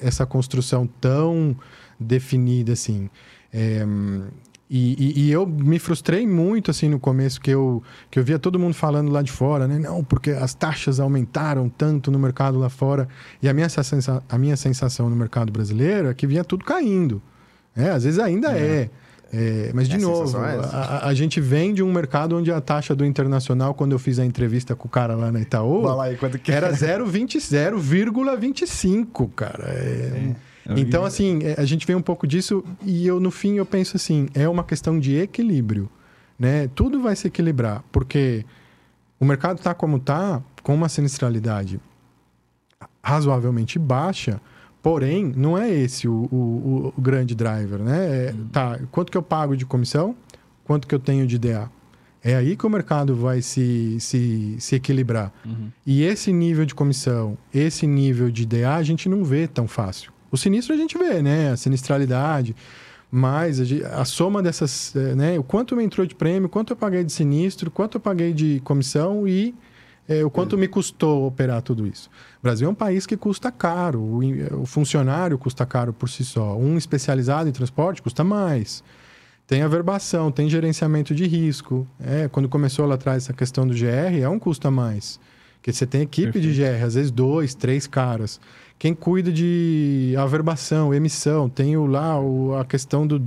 essa 0.02 0.24
construção 0.24 0.86
tão 0.86 1.54
definida 1.98 2.72
assim. 2.72 3.10
É, 3.52 3.84
E, 4.72 4.94
e, 4.98 5.26
e, 5.26 5.32
eu 5.32 5.44
me 5.46 5.80
frustrei 5.80 6.24
muito, 6.24 6.70
assim, 6.70 6.88
no 6.88 7.00
começo, 7.00 7.40
que 7.40 7.50
eu, 7.50 7.82
que 8.08 8.20
eu 8.20 8.22
via 8.22 8.38
todo 8.38 8.56
mundo 8.56 8.72
falando 8.72 9.10
lá 9.10 9.20
de 9.20 9.32
fora, 9.32 9.66
né? 9.66 9.80
Não, 9.80 10.04
porque 10.04 10.30
as 10.30 10.54
taxas 10.54 11.00
aumentaram 11.00 11.68
tanto 11.68 12.08
no 12.08 12.20
mercado 12.20 12.56
lá 12.56 12.68
fora. 12.68 13.08
E 13.42 13.48
a 13.48 13.52
minha, 13.52 13.68
sensação, 13.68 14.22
a 14.28 14.38
minha 14.38 14.56
sensação 14.56 15.10
no 15.10 15.16
mercado 15.16 15.50
brasileiro 15.50 16.08
é 16.08 16.14
que 16.14 16.24
vinha 16.24 16.44
tudo 16.44 16.64
caindo. 16.64 17.20
É, 17.76 17.90
às 17.90 18.04
vezes 18.04 18.20
ainda 18.20 18.56
é. 18.56 18.82
é. 18.82 18.90
É 19.32 19.70
mas, 19.72 19.88
de 19.88 19.94
é 19.96 19.98
novo, 19.98 20.36
a, 20.38 21.06
a, 21.06 21.14
gente 21.14 21.40
vem 21.40 21.72
de 21.72 21.82
um 21.82 21.92
mercado 21.92 22.36
onde 22.36 22.50
a 22.50 22.60
taxa 22.60 22.96
do 22.96 23.04
internacional, 23.04 23.74
quando 23.74 23.92
eu 23.92 23.98
fiz 23.98 24.18
a 24.18 24.24
entrevista 24.24 24.74
com 24.74 24.88
o 24.88 24.90
cara 24.90 25.14
lá 25.14 25.30
na 25.30 25.40
Itaú, 25.40 26.00
aí, 26.00 26.18
que... 26.42 26.50
era 26.50 26.72
0,25, 26.72 29.30
cara. 29.34 29.68
É... 29.68 30.34
é. 30.66 30.74
Então, 30.76 31.04
assim, 31.04 31.38
é, 31.42 31.54
a 31.58 31.64
gente 31.64 31.86
vê 31.86 31.94
um 31.94 32.02
pouco 32.02 32.26
disso 32.26 32.64
e 32.82 33.06
eu, 33.06 33.20
no 33.20 33.30
fim, 33.30 33.56
eu 33.56 33.66
penso 33.66 33.96
assim, 33.96 34.28
é 34.34 34.48
uma 34.48 34.64
questão 34.64 34.98
de 34.98 35.16
equilíbrio, 35.16 35.88
né? 36.38 36.68
Tudo 36.74 37.00
vai 37.00 37.16
se 37.16 37.26
equilibrar, 37.26 37.82
porque 37.90 38.44
o 39.18 39.24
mercado 39.24 39.58
está 39.58 39.74
como 39.74 39.96
está, 39.96 40.42
com 40.62 40.74
uma 40.74 40.88
sinistralidade 40.88 41.80
razoavelmente 43.02 43.78
baixa, 43.78 44.40
porém, 44.82 45.32
não 45.36 45.56
é 45.56 45.70
esse 45.70 46.08
o, 46.08 46.28
o, 46.30 46.92
o 46.96 47.00
grande 47.00 47.34
driver, 47.34 47.80
né? 47.80 48.26
É, 48.26 48.34
tá, 48.52 48.78
quanto 48.90 49.10
que 49.10 49.18
eu 49.18 49.22
pago 49.22 49.56
de 49.56 49.66
comissão, 49.66 50.14
quanto 50.64 50.86
que 50.86 50.94
eu 50.94 50.98
tenho 50.98 51.26
de 51.26 51.38
DA. 51.38 51.70
É 52.22 52.36
aí 52.36 52.54
que 52.54 52.66
o 52.66 52.70
mercado 52.70 53.16
vai 53.16 53.40
se, 53.40 53.98
se, 53.98 54.56
se 54.58 54.74
equilibrar. 54.74 55.32
Uhum. 55.44 55.70
E 55.86 56.02
esse 56.02 56.32
nível 56.32 56.66
de 56.66 56.74
comissão, 56.74 57.36
esse 57.52 57.86
nível 57.86 58.30
de 58.30 58.44
DA, 58.44 58.74
a 58.76 58.82
gente 58.82 59.08
não 59.08 59.24
vê 59.24 59.48
tão 59.48 59.66
fácil. 59.66 60.12
O 60.30 60.36
sinistro 60.36 60.74
a 60.74 60.76
gente 60.76 60.96
vê, 60.98 61.22
né? 61.22 61.50
A 61.50 61.56
sinistralidade. 61.56 62.54
Mas 63.10 63.58
a, 63.60 64.02
a 64.02 64.04
soma 64.04 64.42
dessas, 64.42 64.94
é, 64.94 65.14
né? 65.14 65.38
O 65.38 65.42
quanto 65.42 65.74
me 65.74 65.82
entrou 65.82 66.06
de 66.06 66.14
prêmio, 66.14 66.48
quanto 66.48 66.72
eu 66.72 66.76
paguei 66.76 67.02
de 67.02 67.12
sinistro, 67.12 67.70
quanto 67.70 67.96
eu 67.96 68.00
paguei 68.00 68.32
de 68.34 68.60
comissão 68.64 69.26
e 69.26 69.54
é, 70.06 70.24
o 70.24 70.30
quanto 70.30 70.58
me 70.58 70.68
custou 70.68 71.26
operar 71.26 71.62
tudo 71.62 71.86
isso. 71.86 72.10
O 72.40 72.42
Brasil 72.42 72.66
é 72.66 72.70
um 72.70 72.74
país 72.74 73.06
que 73.06 73.18
custa 73.18 73.52
caro. 73.52 74.00
O, 74.00 74.64
funcionário 74.64 75.36
custa 75.36 75.66
caro 75.66 75.92
por 75.92 76.08
si 76.08 76.24
só. 76.24 76.56
Um 76.56 76.78
especializado 76.78 77.48
em 77.48 77.52
transporte 77.52 78.00
custa 78.00 78.24
mais. 78.24 78.82
Tem 79.46 79.62
averbação, 79.62 80.32
tem 80.32 80.48
gerenciamento 80.48 81.14
de 81.14 81.26
risco. 81.26 81.86
É, 82.00 82.28
quando 82.28 82.48
começou 82.48 82.86
lá 82.86 82.94
atrás 82.94 83.24
essa 83.24 83.34
questão 83.34 83.66
do 83.66 83.74
GR, 83.74 84.18
é 84.22 84.28
um 84.28 84.38
custo 84.38 84.66
a 84.66 84.70
mais. 84.70 85.20
Porque 85.56 85.70
você 85.70 85.86
tem 85.86 86.00
equipe 86.00 86.32
Perfeito. 86.32 86.54
de 86.54 86.62
GR, 86.62 86.82
às 86.82 86.94
vezes 86.94 87.10
dois, 87.10 87.54
três 87.54 87.86
caras. 87.86 88.40
Quem 88.78 88.94
cuida 88.94 89.30
de 89.30 90.14
averbação, 90.16 90.94
emissão, 90.94 91.46
tem 91.46 91.76
o, 91.76 91.84
lá 91.84 92.18
o, 92.18 92.54
a 92.54 92.64
questão 92.64 93.06
do. 93.06 93.20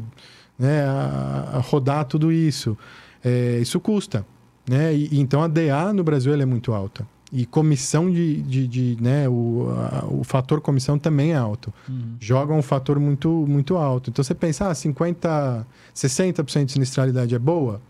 Né, 0.58 0.84
a, 0.84 1.52
a 1.54 1.60
rodar 1.60 2.06
tudo 2.06 2.32
isso. 2.32 2.76
É, 3.24 3.60
isso 3.60 3.80
custa. 3.80 4.26
Né? 4.68 4.96
E, 4.96 5.20
então 5.20 5.44
a 5.44 5.48
DA 5.48 5.94
no 5.94 6.04
Brasil 6.04 6.34
é 6.34 6.46
muito 6.46 6.74
alta. 6.74 7.08
E 7.36 7.48
comissão 7.48 8.12
de. 8.12 8.44
de, 8.44 8.68
de 8.68 8.98
né, 9.02 9.28
o, 9.28 9.68
a, 9.72 10.06
o 10.06 10.24
fator 10.24 10.62
comissão 10.62 11.00
também 11.00 11.32
é 11.32 11.36
alto. 11.36 11.74
Uhum. 11.90 12.16
Joga 12.20 12.54
um 12.54 12.62
fator 12.62 13.00
muito, 13.00 13.28
muito 13.48 13.76
alto. 13.76 14.12
Então 14.12 14.24
você 14.24 14.36
pensa, 14.36 14.70
ah, 14.70 14.74
50%, 14.74 15.66
60% 15.96 16.66
de 16.66 16.72
sinistralidade 16.72 17.34
é 17.34 17.40
boa? 17.40 17.82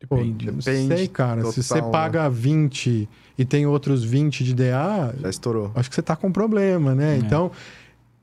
Depende. 0.00 0.46
Pô, 0.46 0.52
não 0.52 0.58
Depende, 0.58 0.96
sei, 0.96 1.08
cara. 1.08 1.42
Total, 1.42 1.52
Se 1.52 1.62
você 1.62 1.82
né? 1.82 1.90
paga 1.90 2.28
20 2.30 3.06
e 3.36 3.44
tem 3.44 3.66
outros 3.66 4.02
20 4.02 4.44
de 4.44 4.54
DA, 4.54 5.14
já 5.20 5.28
estourou. 5.28 5.70
Acho 5.74 5.90
que 5.90 5.94
você 5.94 6.00
está 6.00 6.16
com 6.16 6.32
problema, 6.32 6.94
né? 6.94 7.16
É. 7.16 7.18
Então, 7.18 7.50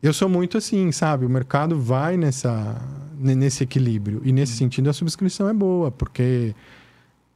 eu 0.01 0.11
sou 0.11 0.27
muito 0.27 0.57
assim, 0.57 0.91
sabe? 0.91 1.25
O 1.25 1.29
mercado 1.29 1.79
vai 1.79 2.17
nessa, 2.17 2.81
nesse 3.15 3.63
equilíbrio. 3.63 4.21
E 4.25 4.31
nesse 4.31 4.53
hum. 4.53 4.57
sentido, 4.57 4.89
a 4.89 4.93
subscrição 4.93 5.47
é 5.47 5.53
boa, 5.53 5.91
porque 5.91 6.55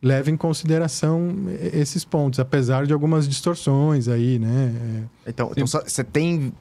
leva 0.03 0.29
em 0.29 0.35
consideração 0.35 1.33
esses 1.71 2.03
pontos, 2.03 2.37
apesar 2.37 2.85
de 2.85 2.91
algumas 2.91 3.27
distorções 3.27 4.09
aí, 4.09 4.37
né? 4.37 5.07
Então, 5.25 5.49
então 5.55 5.65
você 5.65 6.03
tem, 6.03 6.51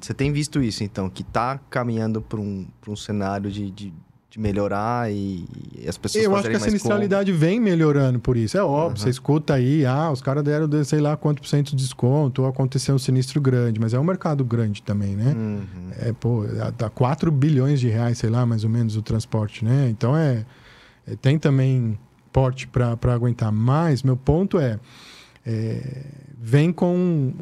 você 0.00 0.14
tem 0.14 0.32
visto 0.32 0.62
isso, 0.62 0.84
então, 0.84 1.10
que 1.10 1.22
está 1.22 1.58
caminhando 1.68 2.22
para 2.22 2.38
um, 2.38 2.64
um 2.86 2.96
cenário 2.96 3.50
de, 3.50 3.70
de 3.72 3.92
de 4.36 4.40
melhorar 4.40 5.10
e, 5.10 5.46
e 5.78 5.88
as 5.88 5.96
pessoas 5.96 6.22
Eu 6.22 6.36
acho 6.36 6.50
que 6.50 6.56
a 6.56 6.60
sinistralidade 6.60 7.32
com... 7.32 7.38
vem 7.38 7.58
melhorando 7.58 8.20
por 8.20 8.36
isso. 8.36 8.58
É 8.58 8.62
óbvio, 8.62 8.90
uhum. 8.90 8.96
você 8.96 9.08
escuta 9.08 9.54
aí, 9.54 9.86
ah, 9.86 10.10
os 10.10 10.20
caras 10.20 10.44
deram 10.44 10.68
sei 10.84 11.00
lá 11.00 11.16
quanto 11.16 11.40
por 11.40 11.48
cento 11.48 11.70
de 11.70 11.76
desconto, 11.76 12.42
ou 12.42 12.48
aconteceu 12.48 12.94
um 12.94 12.98
sinistro 12.98 13.40
grande, 13.40 13.80
mas 13.80 13.94
é 13.94 13.98
um 13.98 14.04
mercado 14.04 14.44
grande 14.44 14.82
também, 14.82 15.16
né? 15.16 15.34
Uhum. 15.34 15.64
É, 15.98 16.12
pô, 16.12 16.44
dá 16.76 16.90
4 16.90 17.32
bilhões 17.32 17.80
de 17.80 17.88
reais, 17.88 18.18
sei 18.18 18.28
lá, 18.28 18.44
mais 18.44 18.62
ou 18.62 18.68
menos 18.68 18.94
o 18.94 19.02
transporte, 19.02 19.64
né? 19.64 19.88
Então 19.88 20.14
é, 20.14 20.44
é 21.06 21.16
tem 21.16 21.38
também 21.38 21.98
porte 22.36 22.68
para 22.68 23.14
aguentar. 23.14 23.50
Mas 23.50 24.02
meu 24.02 24.14
ponto 24.14 24.58
é, 24.58 24.78
é, 25.46 26.04
vem 26.38 26.70
com, 26.70 27.32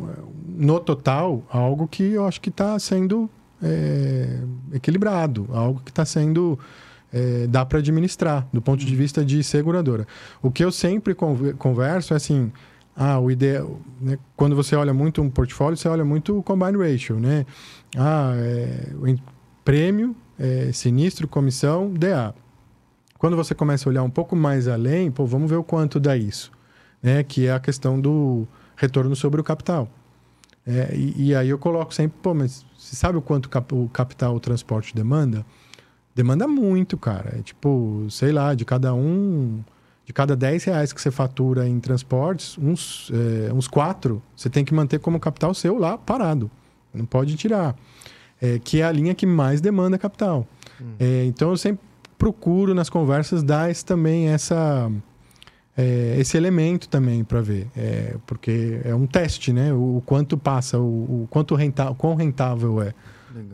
no 0.47 0.79
total, 0.79 1.43
algo 1.51 1.89
que 1.89 2.13
eu 2.13 2.25
acho 2.25 2.41
que 2.41 2.49
está 2.49 2.79
sendo 2.79 3.29
é, 3.61 4.39
equilibrado, 4.73 5.49
algo 5.53 5.81
que 5.85 5.91
está 5.91 6.05
sendo 6.05 6.57
é, 7.13 7.49
dá 7.49 7.67
para 7.67 7.81
administrar 7.81 8.47
do 8.53 8.63
ponto 8.63 8.85
de 8.85 8.93
uhum. 8.93 8.99
vista 8.99 9.25
de 9.25 9.43
seguradora. 9.43 10.07
O 10.41 10.49
que 10.49 10.65
eu 10.65 10.71
sempre 10.71 11.13
converso 11.13 12.15
é 12.15 12.17
assim, 12.17 12.53
ah, 12.95 13.19
o 13.19 13.33
ideal, 13.33 13.81
né, 14.01 14.17
quando 14.37 14.55
você 14.55 14.77
olha 14.77 14.95
muito 14.95 15.21
um 15.21 15.29
portfólio, 15.29 15.77
você 15.77 15.89
olha 15.89 16.05
muito 16.05 16.39
o 16.39 16.43
combine 16.43 16.79
ratio, 16.79 17.19
né? 17.19 17.45
Ah, 17.97 18.33
é, 18.37 18.93
prêmio, 19.65 20.15
é, 20.39 20.71
sinistro, 20.73 21.27
comissão, 21.27 21.93
DA. 21.93 22.33
Quando 23.25 23.39
você 23.39 23.55
começa 23.55 23.89
a 23.89 23.91
olhar 23.91 24.03
um 24.03 24.11
pouco 24.11 24.37
mais 24.37 24.69
além, 24.69 25.11
pô, 25.11 25.25
vamos 25.25 25.49
ver 25.49 25.57
o 25.57 25.65
quanto 25.65 25.99
dá 25.99 26.15
isso, 26.15 26.53
né? 27.03 27.23
Que 27.23 27.47
é 27.47 27.53
a 27.53 27.59
questão 27.59 27.99
do 27.99 28.47
retorno 28.77 29.17
sobre 29.17 29.41
o 29.41 29.43
capital. 29.43 29.89
É, 30.67 30.95
e, 30.95 31.29
e, 31.29 31.35
aí 31.35 31.49
eu 31.49 31.59
coloco 31.59 31.95
sempre, 31.95 32.19
pô, 32.23 32.35
mas 32.35 32.67
você 32.77 32.95
sabe 32.95 33.17
o 33.17 33.23
quanto 33.23 33.49
cap, 33.49 33.75
o 33.75 33.89
capital 33.89 34.37
o 34.37 34.41
transporte 34.41 34.95
demanda? 34.95 35.43
Demanda 36.15 36.47
muito, 36.47 36.99
cara. 36.99 37.39
É 37.39 37.43
tipo, 37.43 38.07
sei 38.11 38.31
lá, 38.31 38.53
de 38.53 38.67
cada 38.67 38.93
um. 38.93 39.65
De 40.05 40.13
cada 40.13 40.37
10 40.37 40.65
reais 40.65 40.93
que 40.93 41.01
você 41.01 41.11
fatura 41.11 41.67
em 41.67 41.81
transportes, 41.81 42.59
uns, 42.59 43.11
é, 43.11 43.51
uns 43.55 43.67
quatro 43.67 44.23
você 44.37 44.51
tem 44.51 44.67
que 44.67 44.75
manter 44.75 44.99
como 44.99 45.19
capital 45.19 45.55
seu 45.55 45.79
lá 45.79 45.97
parado. 45.97 46.51
Não 46.93 47.07
pode 47.07 47.37
tirar. 47.37 47.75
É, 48.39 48.59
que 48.59 48.83
é 48.83 48.85
a 48.85 48.93
linha 48.93 49.15
que 49.15 49.25
mais 49.25 49.63
demanda 49.63 49.97
capital. 49.97 50.47
Hum. 50.79 50.93
É, 51.01 51.25
então 51.25 51.49
eu 51.49 51.57
sempre 51.57 51.94
procuro 52.25 52.73
nas 52.73 52.89
conversas 52.89 53.43
dar 53.43 53.71
esse, 53.71 53.85
também 53.85 54.29
essa, 54.29 54.91
é, 55.77 56.17
esse 56.19 56.39
elemento 56.39 56.89
também 56.89 57.23
para 57.23 57.43
ver. 57.43 57.69
É, 57.77 58.17
porque 58.25 58.81
é 58.83 58.95
um 58.95 59.07
teste, 59.07 59.53
né? 59.53 59.75
O, 59.75 59.99
o 59.99 60.03
quanto 60.07 60.39
passa, 60.39 60.79
o, 60.79 61.25
o 61.25 61.29
quanto 61.29 61.55
rentável, 61.55 61.95
quão 61.95 62.15
rentável 62.15 62.81
é 62.81 62.95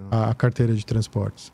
a, 0.09 0.31
a, 0.31 0.35
carteira 0.37 0.73
de 0.73 0.87
transportes. 0.87 1.53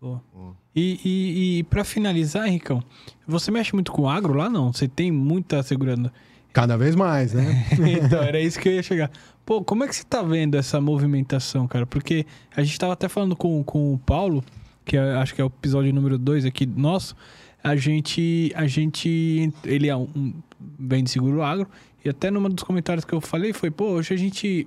Boa. 0.00 0.20
Boa. 0.34 0.52
E, 0.74 0.98
e, 1.04 1.58
e 1.58 1.62
para 1.62 1.84
finalizar, 1.84 2.48
Henricão, 2.48 2.82
você 3.24 3.52
mexe 3.52 3.72
muito 3.72 3.92
com 3.92 4.08
agro 4.08 4.34
lá, 4.34 4.50
não? 4.50 4.72
Você 4.72 4.88
tem 4.88 5.12
muita 5.12 5.62
segurando. 5.62 6.10
Cada 6.52 6.76
vez 6.76 6.96
mais, 6.96 7.34
né? 7.34 7.68
então, 8.02 8.20
era 8.20 8.40
isso 8.40 8.58
que 8.58 8.68
eu 8.68 8.72
ia 8.72 8.82
chegar. 8.82 9.12
Pô, 9.46 9.62
como 9.62 9.84
é 9.84 9.86
que 9.86 9.94
você 9.94 10.02
tá 10.02 10.22
vendo 10.22 10.56
essa 10.56 10.80
movimentação, 10.80 11.68
cara? 11.68 11.86
Porque 11.86 12.26
a 12.56 12.64
gente 12.64 12.76
tava 12.76 12.94
até 12.94 13.08
falando 13.08 13.36
com, 13.36 13.62
com 13.62 13.94
o 13.94 13.98
Paulo, 13.98 14.42
que 14.88 14.96
é, 14.96 15.14
acho 15.16 15.34
que 15.34 15.40
é 15.40 15.44
o 15.44 15.48
episódio 15.48 15.92
número 15.92 16.18
2 16.18 16.44
aqui 16.44 16.66
nosso 16.66 17.14
a 17.62 17.74
gente, 17.76 18.52
a 18.54 18.66
gente, 18.66 19.52
ele 19.64 19.88
é 19.88 19.96
um, 19.96 20.32
bem 20.58 21.02
de 21.02 21.10
seguro 21.10 21.42
agro 21.42 21.68
e 22.04 22.08
até 22.08 22.30
numa 22.30 22.48
dos 22.48 22.62
comentários 22.62 23.04
que 23.04 23.12
eu 23.12 23.20
falei 23.20 23.52
foi, 23.52 23.70
pô, 23.70 23.90
hoje 23.90 24.14
a 24.14 24.16
gente, 24.16 24.66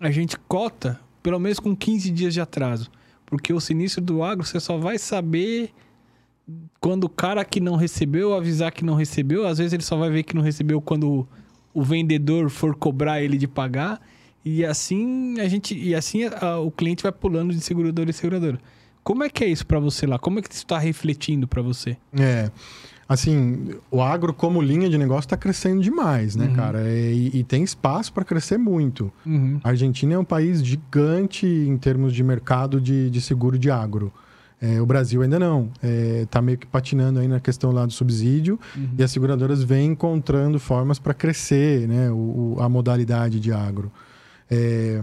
a 0.00 0.10
gente 0.10 0.36
cota 0.48 0.98
pelo 1.22 1.38
menos 1.38 1.58
com 1.58 1.74
15 1.74 2.10
dias 2.10 2.34
de 2.34 2.40
atraso, 2.40 2.90
porque 3.26 3.52
o 3.52 3.60
sinistro 3.60 4.02
do 4.02 4.22
agro 4.22 4.44
você 4.44 4.60
só 4.60 4.76
vai 4.76 4.98
saber 4.98 5.70
quando 6.80 7.04
o 7.04 7.08
cara 7.08 7.44
que 7.44 7.60
não 7.60 7.76
recebeu 7.76 8.34
avisar 8.34 8.72
que 8.72 8.84
não 8.84 8.94
recebeu, 8.94 9.46
às 9.46 9.58
vezes 9.58 9.72
ele 9.72 9.82
só 9.82 9.96
vai 9.96 10.10
ver 10.10 10.22
que 10.22 10.34
não 10.34 10.42
recebeu 10.42 10.80
quando 10.80 11.26
o 11.74 11.82
vendedor 11.82 12.48
for 12.48 12.74
cobrar 12.74 13.20
ele 13.20 13.36
de 13.36 13.46
pagar. 13.46 14.00
E 14.44 14.64
assim 14.64 15.40
a 15.40 15.48
gente 15.48 15.76
e 15.76 15.92
assim 15.94 16.24
a, 16.24 16.58
o 16.58 16.70
cliente 16.70 17.02
vai 17.02 17.10
pulando 17.10 17.52
de 17.52 17.60
seguradora 17.60 18.08
em 18.08 18.12
seguradora. 18.12 18.60
Como 19.06 19.22
é 19.22 19.30
que 19.30 19.44
é 19.44 19.46
isso 19.46 19.64
para 19.64 19.78
você 19.78 20.04
lá? 20.04 20.18
Como 20.18 20.40
é 20.40 20.42
que 20.42 20.52
isso 20.52 20.64
está 20.64 20.80
refletindo 20.80 21.46
para 21.46 21.62
você? 21.62 21.96
É. 22.18 22.50
Assim, 23.08 23.76
o 23.88 24.02
agro 24.02 24.34
como 24.34 24.60
linha 24.60 24.90
de 24.90 24.98
negócio 24.98 25.28
está 25.28 25.36
crescendo 25.36 25.80
demais, 25.80 26.34
né, 26.34 26.46
uhum. 26.46 26.54
cara? 26.54 26.80
É, 26.80 27.12
e, 27.12 27.30
e, 27.38 27.44
tem 27.44 27.62
espaço 27.62 28.12
para 28.12 28.24
crescer 28.24 28.58
muito. 28.58 29.12
Uhum. 29.24 29.60
A 29.62 29.68
Argentina 29.68 30.14
é 30.14 30.18
um 30.18 30.24
país 30.24 30.60
gigante 30.60 31.46
em 31.46 31.78
termos 31.78 32.12
de 32.12 32.24
mercado 32.24 32.80
de, 32.80 33.08
de 33.08 33.20
seguro 33.20 33.56
de 33.56 33.70
agro. 33.70 34.12
É, 34.60 34.80
o 34.80 34.86
Brasil 34.86 35.22
ainda 35.22 35.38
não. 35.38 35.70
Está 36.20 36.40
é, 36.40 36.42
meio 36.42 36.58
que 36.58 36.66
patinando 36.66 37.20
aí 37.20 37.28
na 37.28 37.38
questão 37.38 37.70
lá 37.70 37.86
do 37.86 37.92
subsídio 37.92 38.58
uhum. 38.76 38.88
e 38.98 39.04
as 39.04 39.12
seguradoras 39.12 39.62
vêm 39.62 39.92
encontrando 39.92 40.58
formas 40.58 40.98
para 40.98 41.14
crescer 41.14 41.86
né, 41.86 42.10
o, 42.10 42.56
a 42.58 42.68
modalidade 42.68 43.38
de 43.38 43.52
agro. 43.52 43.92
É, 44.50 45.00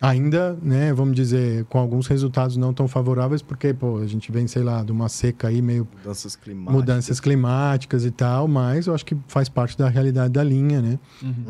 ainda, 0.00 0.56
né, 0.62 0.94
vamos 0.94 1.14
dizer, 1.14 1.66
com 1.66 1.78
alguns 1.78 2.06
resultados 2.06 2.56
não 2.56 2.72
tão 2.72 2.88
favoráveis, 2.88 3.42
porque, 3.42 3.74
pô, 3.74 3.98
a 3.98 4.06
gente 4.06 4.32
vem, 4.32 4.46
sei 4.46 4.62
lá, 4.62 4.82
de 4.82 4.90
uma 4.90 5.10
seca 5.10 5.48
aí 5.48 5.60
meio 5.60 5.86
Mudanças 5.98 6.34
climáticas. 6.36 6.74
mudanças 6.74 7.20
climáticas 7.20 8.04
e 8.06 8.10
tal, 8.10 8.48
mas 8.48 8.86
eu 8.86 8.94
acho 8.94 9.04
que 9.04 9.14
faz 9.28 9.50
parte 9.50 9.76
da 9.76 9.90
realidade 9.90 10.32
da 10.32 10.42
linha, 10.42 10.80
né? 10.80 10.98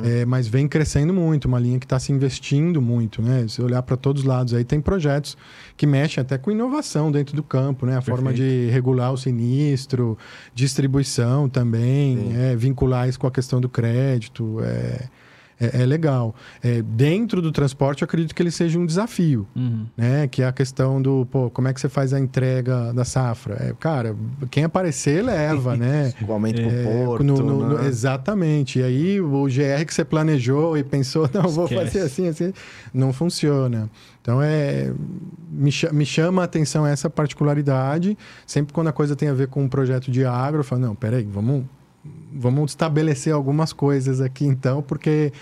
É, 0.02 0.24
mas 0.24 0.48
vem 0.48 0.66
crescendo 0.66 1.14
muito, 1.14 1.44
uma 1.44 1.60
linha 1.60 1.78
que 1.78 1.86
está 1.86 1.98
se 2.00 2.10
investindo 2.10 2.82
muito, 2.82 3.22
né? 3.22 3.46
Se 3.46 3.62
olhar 3.62 3.82
para 3.82 3.96
todos 3.96 4.22
os 4.22 4.28
lados 4.28 4.52
aí, 4.52 4.64
tem 4.64 4.80
projetos 4.80 5.36
que 5.76 5.86
mexem 5.86 6.20
até 6.20 6.36
com 6.36 6.50
inovação 6.50 7.12
dentro 7.12 7.36
do 7.36 7.44
campo, 7.44 7.86
né? 7.86 7.96
A 7.96 8.00
forma 8.00 8.32
de 8.34 8.68
regular 8.70 9.12
o 9.12 9.16
sinistro, 9.16 10.18
distribuição 10.52 11.48
também, 11.48 12.32
é, 12.34 12.56
vincular 12.56 13.08
isso 13.08 13.20
com 13.20 13.28
a 13.28 13.30
questão 13.30 13.60
do 13.60 13.68
crédito, 13.68 14.58
é, 14.60 15.08
é, 15.60 15.82
é 15.82 15.86
legal. 15.86 16.34
É, 16.62 16.80
dentro 16.82 17.42
do 17.42 17.52
transporte, 17.52 18.02
eu 18.02 18.06
acredito 18.06 18.34
que 18.34 18.42
ele 18.42 18.50
seja 18.50 18.78
um 18.78 18.86
desafio 18.86 19.46
Uhum. 19.54 19.86
né? 19.96 20.26
Que 20.28 20.42
é 20.42 20.46
a 20.46 20.52
questão 20.52 21.00
do, 21.00 21.26
pô, 21.30 21.50
como 21.50 21.68
é 21.68 21.72
que 21.74 21.80
você 21.80 21.88
faz 21.88 22.12
a 22.12 22.18
entrega 22.18 22.92
da 22.92 23.04
safra? 23.04 23.56
É, 23.60 23.74
cara, 23.78 24.16
quem 24.50 24.64
aparecer 24.64 25.22
leva, 25.24 25.76
né? 25.76 26.12
Igualmente 26.20 26.60
É, 26.60 26.64
pro 26.64 26.92
porto, 27.06 27.24
no- 27.24 27.36
no- 27.38 27.68
no- 27.68 27.78
né? 27.78 27.86
exatamente. 27.86 28.78
E 28.78 28.82
aí 28.82 29.20
o 29.20 29.44
GR 29.44 29.84
que 29.86 29.92
você 29.94 30.04
planejou 30.04 30.76
e 30.78 30.82
pensou, 30.82 31.28
não, 31.34 31.42
vou 31.48 31.64
Esquece. 31.66 31.84
fazer 31.84 32.00
assim, 32.00 32.28
assim, 32.28 32.52
não 32.94 33.12
funciona. 33.12 33.90
Então 34.22 34.40
é 34.42 34.92
me, 35.50 35.70
me 35.92 36.04
chama 36.06 36.42
a 36.42 36.44
atenção 36.44 36.86
essa 36.86 37.08
particularidade. 37.10 38.16
Sempre 38.46 38.72
quando 38.72 38.88
a 38.88 38.92
coisa 38.92 39.16
tem 39.16 39.28
a 39.28 39.34
ver 39.34 39.48
com 39.48 39.62
um 39.64 39.68
projeto 39.68 40.10
de 40.10 40.24
agro, 40.24 40.60
eu 40.60 40.64
falo, 40.64 40.82
não, 40.82 40.94
peraí, 40.94 41.24
vamos, 41.24 41.64
vamos 42.32 42.72
estabelecer 42.72 43.32
algumas 43.32 43.72
coisas 43.72 44.20
aqui 44.20 44.44
então, 44.44 44.82
porque 44.82 45.32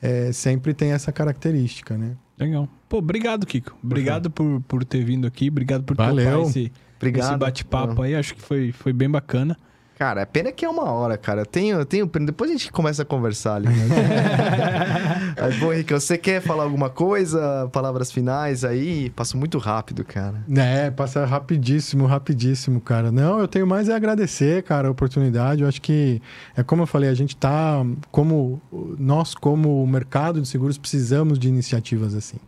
é, 0.00 0.32
sempre 0.32 0.74
tem 0.74 0.92
essa 0.92 1.12
característica, 1.12 1.96
né? 1.96 2.16
Legal. 2.38 2.68
Pô, 2.88 2.98
obrigado, 2.98 3.46
Kiko. 3.46 3.76
Obrigado 3.82 4.30
por, 4.30 4.60
por 4.66 4.84
ter 4.84 5.04
vindo 5.04 5.26
aqui. 5.26 5.48
Obrigado 5.48 5.82
por 5.82 5.96
Valeu. 5.96 6.24
topar 6.24 6.48
esse, 6.48 6.72
Obrigado. 6.96 7.30
esse 7.30 7.36
bate-papo 7.36 8.02
aí. 8.02 8.14
Acho 8.14 8.34
que 8.34 8.40
foi, 8.40 8.72
foi 8.72 8.92
bem 8.92 9.10
bacana. 9.10 9.56
Cara, 9.98 10.20
é 10.20 10.24
pena 10.24 10.52
que 10.52 10.64
é 10.64 10.68
uma 10.68 10.84
hora, 10.84 11.18
cara. 11.18 11.40
Eu 11.40 11.46
tenho, 11.46 11.78
eu 11.80 11.84
tenho 11.84 12.06
pena. 12.06 12.26
Depois 12.26 12.48
a 12.48 12.52
gente 12.52 12.70
começa 12.70 13.02
a 13.02 13.04
conversar 13.04 13.56
ali. 13.56 13.66
Né? 13.66 15.27
Mas, 15.40 15.56
bom, 15.58 15.72
Henrique, 15.72 15.92
você 15.94 16.18
quer 16.18 16.40
falar 16.40 16.64
alguma 16.64 16.90
coisa? 16.90 17.68
Palavras 17.72 18.10
finais 18.10 18.64
aí? 18.64 19.10
Passo 19.10 19.36
muito 19.36 19.56
rápido, 19.58 20.04
cara. 20.04 20.42
É, 20.56 20.90
passa 20.90 21.24
rapidíssimo, 21.24 22.06
rapidíssimo, 22.06 22.80
cara. 22.80 23.12
Não, 23.12 23.38
eu 23.38 23.46
tenho 23.46 23.66
mais 23.66 23.88
é 23.88 23.94
agradecer, 23.94 24.62
cara, 24.64 24.88
a 24.88 24.90
oportunidade. 24.90 25.62
Eu 25.62 25.68
acho 25.68 25.80
que, 25.80 26.20
é 26.56 26.62
como 26.62 26.82
eu 26.82 26.86
falei, 26.86 27.08
a 27.08 27.14
gente 27.14 27.36
tá, 27.36 27.84
como 28.10 28.60
nós, 28.98 29.34
como 29.34 29.86
mercado 29.86 30.40
de 30.40 30.48
seguros, 30.48 30.76
precisamos 30.76 31.38
de 31.38 31.48
iniciativas 31.48 32.14
assim. 32.14 32.38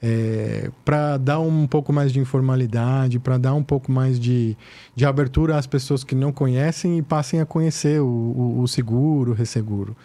É, 0.00 0.70
para 0.84 1.16
dar 1.16 1.40
um 1.40 1.66
pouco 1.66 1.92
mais 1.92 2.12
de 2.12 2.20
informalidade, 2.20 3.18
para 3.18 3.36
dar 3.36 3.54
um 3.54 3.64
pouco 3.64 3.90
mais 3.90 4.18
de, 4.18 4.56
de 4.94 5.04
abertura 5.04 5.56
às 5.56 5.66
pessoas 5.66 6.04
que 6.04 6.14
não 6.14 6.32
conhecem 6.32 6.98
e 6.98 7.02
passem 7.02 7.40
a 7.40 7.46
conhecer 7.46 8.00
o, 8.00 8.06
o, 8.06 8.60
o 8.62 8.68
seguro, 8.68 9.32
o 9.32 9.34
resseguro. 9.34 9.96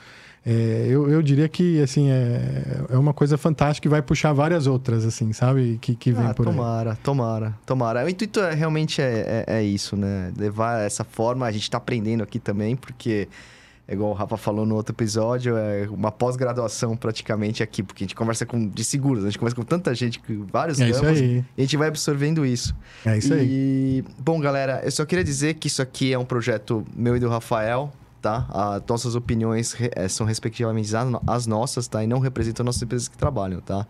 É, 0.46 0.88
eu, 0.90 1.10
eu 1.10 1.22
diria 1.22 1.48
que 1.48 1.82
assim 1.82 2.10
é, 2.12 2.82
é 2.90 2.98
uma 2.98 3.14
coisa 3.14 3.38
fantástica 3.38 3.88
e 3.88 3.90
vai 3.90 4.02
puxar 4.02 4.34
várias 4.34 4.68
outras, 4.68 5.06
assim, 5.06 5.32
sabe? 5.32 5.78
Que, 5.82 5.96
que 5.96 6.12
vem 6.12 6.26
Ah, 6.28 6.34
por 6.34 6.46
aí. 6.48 6.54
tomara, 6.54 6.96
tomara, 7.02 7.56
tomara. 7.66 8.06
O 8.06 8.10
intuito 8.10 8.42
é, 8.42 8.54
realmente 8.54 9.02
é, 9.02 9.46
é, 9.48 9.58
é 9.60 9.64
isso, 9.64 9.96
né? 9.96 10.34
Levar 10.38 10.82
essa 10.82 11.06
forma, 11.06 11.46
a 11.46 11.52
gente 11.52 11.70
tá 11.72 11.78
aprendendo 11.78 12.24
aqui 12.24 12.40
também, 12.40 12.76
porque, 12.76 13.30
é 13.88 13.94
igual 13.94 14.10
o 14.10 14.14
Rafa 14.14 14.36
falou 14.36 14.66
no 14.66 14.76
outro 14.76 14.94
episódio, 14.94 15.56
é 15.56 15.88
uma 15.90 16.12
pós-graduação 16.12 16.98
praticamente 16.98 17.64
aqui, 17.64 17.82
porque 17.82 18.04
a 18.04 18.06
gente 18.06 18.16
conversa 18.16 18.46
com, 18.46 18.68
de 18.68 18.84
seguros, 18.84 19.24
a 19.24 19.28
gente 19.28 19.40
conversa 19.40 19.56
com 19.56 19.64
tanta 19.64 19.96
gente, 19.96 20.20
com 20.20 20.46
vários 20.52 20.78
É 20.82 20.92
ramos, 20.92 21.20
aí. 21.20 21.46
e 21.58 21.62
a 21.62 21.64
gente 21.64 21.78
vai 21.78 21.88
absorvendo 21.88 22.46
isso. 22.46 22.76
É 23.06 23.18
isso 23.18 23.34
aí. 23.34 23.48
E, 23.50 24.04
bom, 24.20 24.42
galera, 24.42 24.82
eu 24.84 24.92
só 24.92 25.06
queria 25.06 25.24
dizer 25.24 25.54
que 25.54 25.68
isso 25.68 25.82
aqui 25.82 26.12
é 26.12 26.20
um 26.20 26.26
projeto 26.26 26.84
meu 26.94 27.16
e 27.16 27.20
do 27.22 27.30
Rafael, 27.30 27.90
tá? 28.24 28.48
As 28.50 28.82
nossas 28.90 29.14
opiniões 29.16 29.74
re- 29.74 29.92
eh, 29.96 30.08
são 30.08 30.26
respectivamente 30.26 30.96
as 30.96 31.06
no- 31.08 31.22
as 31.28 31.46
nossas, 31.46 31.88
tá? 31.88 32.04
E 32.04 32.08
não 32.08 32.20
representam 32.20 32.66
nossas 32.66 32.82
empresas 32.82 33.08
que 33.10 33.18
trabalham, 33.18 33.60
tá? 33.62 33.86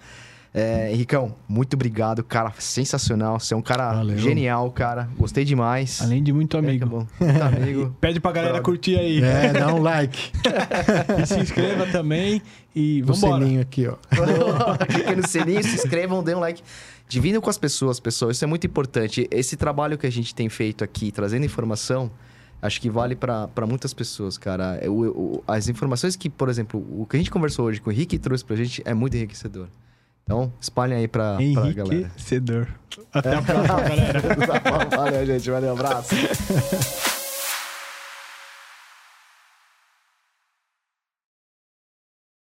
É, 0.55 0.91
Henricão, 0.93 1.33
muito 1.47 1.73
obrigado, 1.73 2.23
cara. 2.23 2.53
Sensacional. 2.59 3.39
Você 3.39 3.55
é 3.55 3.57
um 3.57 3.61
cara 3.61 3.91
Valeu. 3.93 4.17
genial, 4.19 4.69
cara. 4.71 5.09
Gostei 5.17 5.43
demais. 5.43 5.99
Além 5.99 6.21
de 6.21 6.31
muito 6.31 6.55
É, 6.57 6.59
amigo. 6.59 6.85
bom. 6.85 7.07
Muito 7.19 7.41
amigo. 7.41 7.95
Pede 8.01 8.19
pra 8.19 8.31
galera 8.31 8.53
Droga. 8.53 8.63
curtir 8.65 8.99
aí. 8.99 9.23
É, 9.23 9.51
dá 9.53 9.73
um 9.73 9.81
like. 9.81 10.31
E 11.21 11.25
se 11.25 11.39
inscreva 11.39 11.87
também. 11.87 12.39
E 12.75 13.01
No 13.01 13.13
vambora. 13.15 13.43
sininho 13.43 13.61
aqui, 13.61 13.87
ó. 13.87 13.95
Cliquem 14.85 15.15
no 15.17 15.27
sininho, 15.27 15.63
se 15.63 15.73
inscrevam, 15.75 16.23
dêem 16.23 16.37
um 16.37 16.39
like. 16.39 16.61
Dividam 17.09 17.41
com 17.41 17.49
as 17.49 17.57
pessoas, 17.57 17.99
pessoal. 17.99 18.29
Isso 18.29 18.43
é 18.43 18.47
muito 18.47 18.67
importante. 18.67 19.27
Esse 19.31 19.55
trabalho 19.55 19.97
que 19.97 20.05
a 20.05 20.11
gente 20.11 20.35
tem 20.35 20.49
feito 20.49 20.83
aqui, 20.83 21.11
trazendo 21.11 21.45
informação, 21.45 22.11
acho 22.63 22.81
que 22.81 22.89
vale 22.89 23.15
para 23.15 23.67
muitas 23.67 23.93
pessoas, 23.93 24.37
cara. 24.37 24.77
É, 24.81 24.89
O- 24.89 25.09
o- 25.11 25.43
as 25.47 25.67
informações 25.67 26.15
que, 26.15 26.29
por 26.29 26.49
exemplo, 26.49 26.79
o 26.99 27.05
que 27.05 27.15
a 27.15 27.19
gente 27.19 27.29
conversou 27.29 27.65
hoje, 27.65 27.79
que 27.81 27.87
o 27.87 27.91
Henrique 27.91 28.17
trouxe 28.17 28.43
pra 28.43 28.55
gente, 28.55 28.81
é 28.85 28.93
muito 28.93 29.15
enriquecedor. 29.15 29.67
Então, 30.23 30.51
espalhem 30.59 30.97
aí 30.99 31.07
pra, 31.07 31.37
pra 31.53 31.71
galera. 31.71 31.95
Enriquecedor. 32.01 32.67
Até 33.11 33.35
a 33.35 33.41
próxima, 33.41 33.79
galera. 33.81 34.21
Valeu, 34.95 35.25
gente. 35.25 35.51
Valeu, 35.51 35.73
abraço. 35.73 36.15